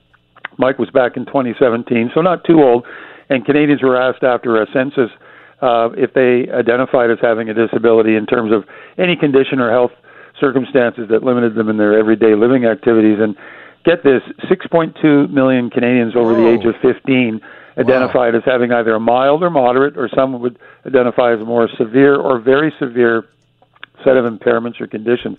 Mike 0.59 0.79
was 0.79 0.91
back 0.91 1.16
in 1.16 1.25
2017, 1.25 2.11
so 2.14 2.21
not 2.21 2.45
too 2.45 2.61
old. 2.62 2.85
And 3.31 3.45
Canadians 3.45 3.83
were 3.83 4.01
asked 4.01 4.25
after 4.25 4.61
a 4.61 4.66
census 4.73 5.11
uh, 5.61 5.91
if 5.97 6.13
they 6.15 6.51
identified 6.53 7.11
as 7.11 7.19
having 7.21 7.49
a 7.49 7.55
disability 7.55 8.17
in 8.17 8.27
terms 8.27 8.53
of 8.53 8.65
any 8.97 9.17
condition 9.17 9.61
or 9.61 9.71
health 9.71 9.93
circumstances 10.41 11.09
that 11.11 11.23
limited 11.23 11.55
them 11.55 11.69
in 11.69 11.77
their 11.77 11.99
everyday 11.99 12.35
living 12.35 12.65
activities. 12.65 13.19
And 13.21 13.37
get 13.85 14.05
this 14.05 14.23
6.2 14.51 15.31
million 15.31 15.71
Canadians 15.71 16.15
over 16.15 16.33
Whoa. 16.33 16.43
the 16.43 16.49
age 16.49 16.65
of 16.65 16.75
15 16.81 17.41
identified 17.77 18.35
wow. 18.35 18.39
as 18.39 18.45
having 18.45 18.73
either 18.73 18.95
a 18.95 19.01
mild 19.01 19.43
or 19.43 19.51
moderate, 19.51 19.97
or 19.97 20.09
some 20.15 20.41
would 20.41 20.59
identify 20.85 21.33
as 21.33 21.41
a 21.41 21.45
more 21.45 21.69
severe 21.79 22.17
or 22.17 22.41
very 22.41 22.73
severe 22.79 23.25
set 24.05 24.17
of 24.17 24.25
impairments 24.25 24.81
or 24.81 24.87
conditions. 24.87 25.39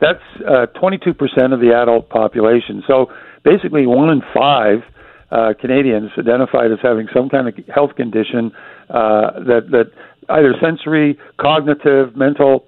That's 0.00 0.22
uh, 0.46 0.66
22% 0.74 1.52
of 1.52 1.60
the 1.60 1.74
adult 1.74 2.08
population. 2.08 2.82
So 2.86 3.12
basically 3.44 3.86
one 3.86 4.10
in 4.10 4.22
five 4.34 4.82
uh, 5.30 5.54
Canadians 5.60 6.10
identified 6.18 6.70
as 6.70 6.78
having 6.82 7.08
some 7.14 7.28
kind 7.28 7.48
of 7.48 7.54
health 7.66 7.94
condition 7.96 8.52
uh, 8.90 9.40
that 9.40 9.68
that 9.70 9.90
either 10.28 10.54
sensory, 10.60 11.18
cognitive, 11.38 12.16
mental, 12.16 12.64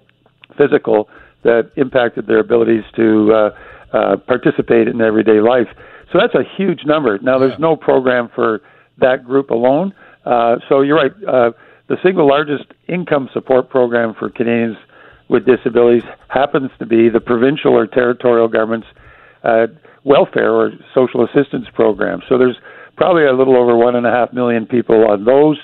physical 0.57 1.09
that 1.43 1.71
impacted 1.77 2.27
their 2.27 2.41
abilities 2.41 2.83
to 2.95 3.33
uh, 3.33 3.97
uh, 3.97 4.17
participate 4.17 4.89
in 4.89 5.01
everyday 5.01 5.41
life. 5.41 5.69
So 6.13 6.19
that's 6.21 6.35
a 6.35 6.45
huge 6.57 6.81
number. 6.85 7.19
Now 7.19 7.39
there's 7.39 7.59
no 7.59 7.77
program 7.77 8.29
for 8.35 8.61
that 8.99 9.25
group 9.25 9.51
alone. 9.51 9.95
Uh, 10.25 10.57
so 10.69 10.81
you're 10.81 10.97
right. 10.97 11.13
Uh, 11.27 11.53
the 11.89 11.97
single 12.03 12.29
largest 12.29 12.65
income 12.89 13.29
support 13.33 13.71
program 13.71 14.15
for 14.19 14.29
Canadians 14.29 14.77
with 15.29 15.47
disabilities 15.47 16.03
happens 16.29 16.71
to 16.79 16.87
be 16.87 17.09
the 17.09 17.21
provincial 17.21 17.73
or 17.73 17.87
territorial 17.87 18.49
government's 18.49 18.87
uh, 19.47 19.67
welfare 20.05 20.53
or 20.53 20.73
social 20.95 21.25
assistance 21.25 21.67
programs. 21.75 22.25
So 22.29 22.39
there's 22.39 22.57
probably 22.97 23.25
a 23.25 23.33
little 23.33 23.57
over 23.57 23.77
one 23.77 23.95
and 23.95 24.07
a 24.07 24.11
half 24.11 24.33
million 24.33 24.67
people 24.67 25.07
on 25.07 25.25
those. 25.25 25.59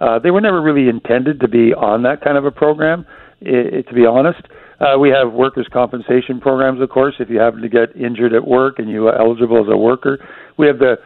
Uh, 0.00 0.18
they 0.18 0.30
were 0.30 0.40
never 0.40 0.60
really 0.60 0.88
intended 0.88 1.40
to 1.40 1.48
be 1.48 1.72
on 1.74 2.02
that 2.02 2.20
kind 2.22 2.36
of 2.36 2.44
a 2.44 2.50
program, 2.50 3.06
I- 3.42 3.82
to 3.88 3.94
be 3.94 4.06
honest. 4.06 4.40
Uh, 4.78 4.98
we 4.98 5.08
have 5.08 5.32
workers' 5.32 5.66
compensation 5.72 6.38
programs, 6.38 6.80
of 6.82 6.90
course. 6.90 7.14
If 7.18 7.30
you 7.30 7.38
happen 7.40 7.62
to 7.62 7.68
get 7.68 7.96
injured 7.96 8.34
at 8.34 8.46
work 8.46 8.78
and 8.78 8.90
you 8.90 9.08
are 9.08 9.18
eligible 9.18 9.64
as 9.64 9.72
a 9.72 9.76
worker, 9.76 10.18
we 10.58 10.66
have 10.66 10.78
the 10.78 10.98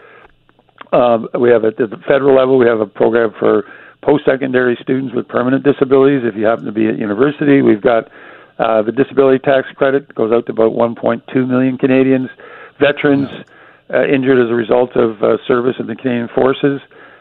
um, 0.93 1.29
we 1.39 1.51
have 1.51 1.65
at 1.65 1.77
the 1.77 1.87
federal 2.09 2.35
level 2.35 2.59
we 2.59 2.67
have 2.67 2.81
a 2.81 2.87
program 2.87 3.33
for 3.39 3.65
post-secondary 4.03 4.77
students 4.83 5.15
with 5.15 5.29
permanent 5.29 5.63
disabilities. 5.63 6.23
If 6.25 6.35
you 6.35 6.47
happen 6.47 6.65
to 6.65 6.73
be 6.73 6.89
at 6.89 6.99
university, 6.99 7.63
we've 7.63 7.83
got 7.83 8.11
uh, 8.61 8.83
the 8.83 8.93
disability 8.93 9.39
tax 9.39 9.69
credit 9.75 10.15
goes 10.15 10.33
out 10.33 10.45
to 10.47 10.53
about 10.53 10.73
1.2 10.73 11.49
million 11.49 11.79
Canadians 11.79 12.29
veterans 12.79 13.29
uh, 13.93 14.07
injured 14.07 14.39
as 14.39 14.51
a 14.51 14.55
result 14.55 14.97
of 14.97 15.23
uh, 15.23 15.37
service 15.47 15.77
in 15.79 15.87
the 15.87 15.97
Canadian 15.97 16.29
Forces. 16.29 16.81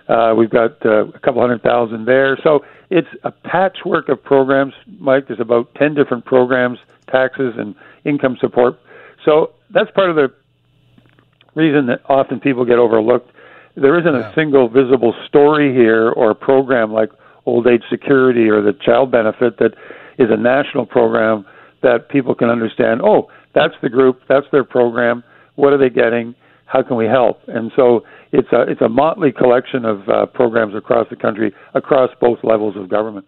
Uh, 0.09 0.33
we've 0.35 0.49
got 0.49 0.83
uh, 0.85 1.05
a 1.05 1.19
couple 1.19 1.41
hundred 1.41 1.61
thousand 1.61 2.05
there. 2.05 2.37
So 2.43 2.65
it's 2.89 3.07
a 3.23 3.31
patchwork 3.31 4.09
of 4.09 4.23
programs, 4.23 4.73
Mike. 4.99 5.27
There's 5.27 5.39
about 5.39 5.73
10 5.75 5.93
different 5.93 6.25
programs, 6.25 6.79
taxes 7.11 7.53
and 7.57 7.75
income 8.05 8.37
support. 8.39 8.79
So 9.23 9.53
that's 9.69 9.91
part 9.91 10.09
of 10.09 10.15
the 10.15 10.33
reason 11.55 11.85
that 11.87 12.01
often 12.09 12.39
people 12.39 12.65
get 12.65 12.79
overlooked. 12.79 13.31
There 13.75 13.97
isn't 13.99 14.13
yeah. 14.13 14.31
a 14.31 14.35
single 14.35 14.67
visible 14.67 15.13
story 15.27 15.73
here 15.73 16.09
or 16.09 16.33
program 16.33 16.91
like 16.91 17.11
old 17.45 17.67
age 17.67 17.83
security 17.89 18.49
or 18.49 18.61
the 18.61 18.73
child 18.73 19.11
benefit 19.11 19.57
that 19.59 19.73
is 20.19 20.27
a 20.29 20.37
national 20.37 20.85
program 20.85 21.45
that 21.81 22.09
people 22.09 22.35
can 22.35 22.49
understand. 22.49 23.01
Oh, 23.03 23.29
that's 23.55 23.73
the 23.81 23.89
group, 23.89 24.19
that's 24.27 24.45
their 24.51 24.63
program 24.63 25.23
what 25.59 25.73
are 25.73 25.77
they 25.77 25.89
getting? 25.89 26.35
How 26.65 26.81
can 26.83 26.95
we 26.95 27.05
help? 27.05 27.41
And 27.47 27.71
so 27.75 28.05
it's 28.31 28.47
a 28.53 28.61
it's 28.61 28.81
a 28.81 28.87
motley 28.87 29.31
collection 29.31 29.83
of 29.83 30.07
uh, 30.07 30.25
programs 30.27 30.73
across 30.73 31.07
the 31.09 31.17
country, 31.17 31.53
across 31.73 32.11
both 32.21 32.39
levels 32.43 32.77
of 32.77 32.89
government. 32.89 33.25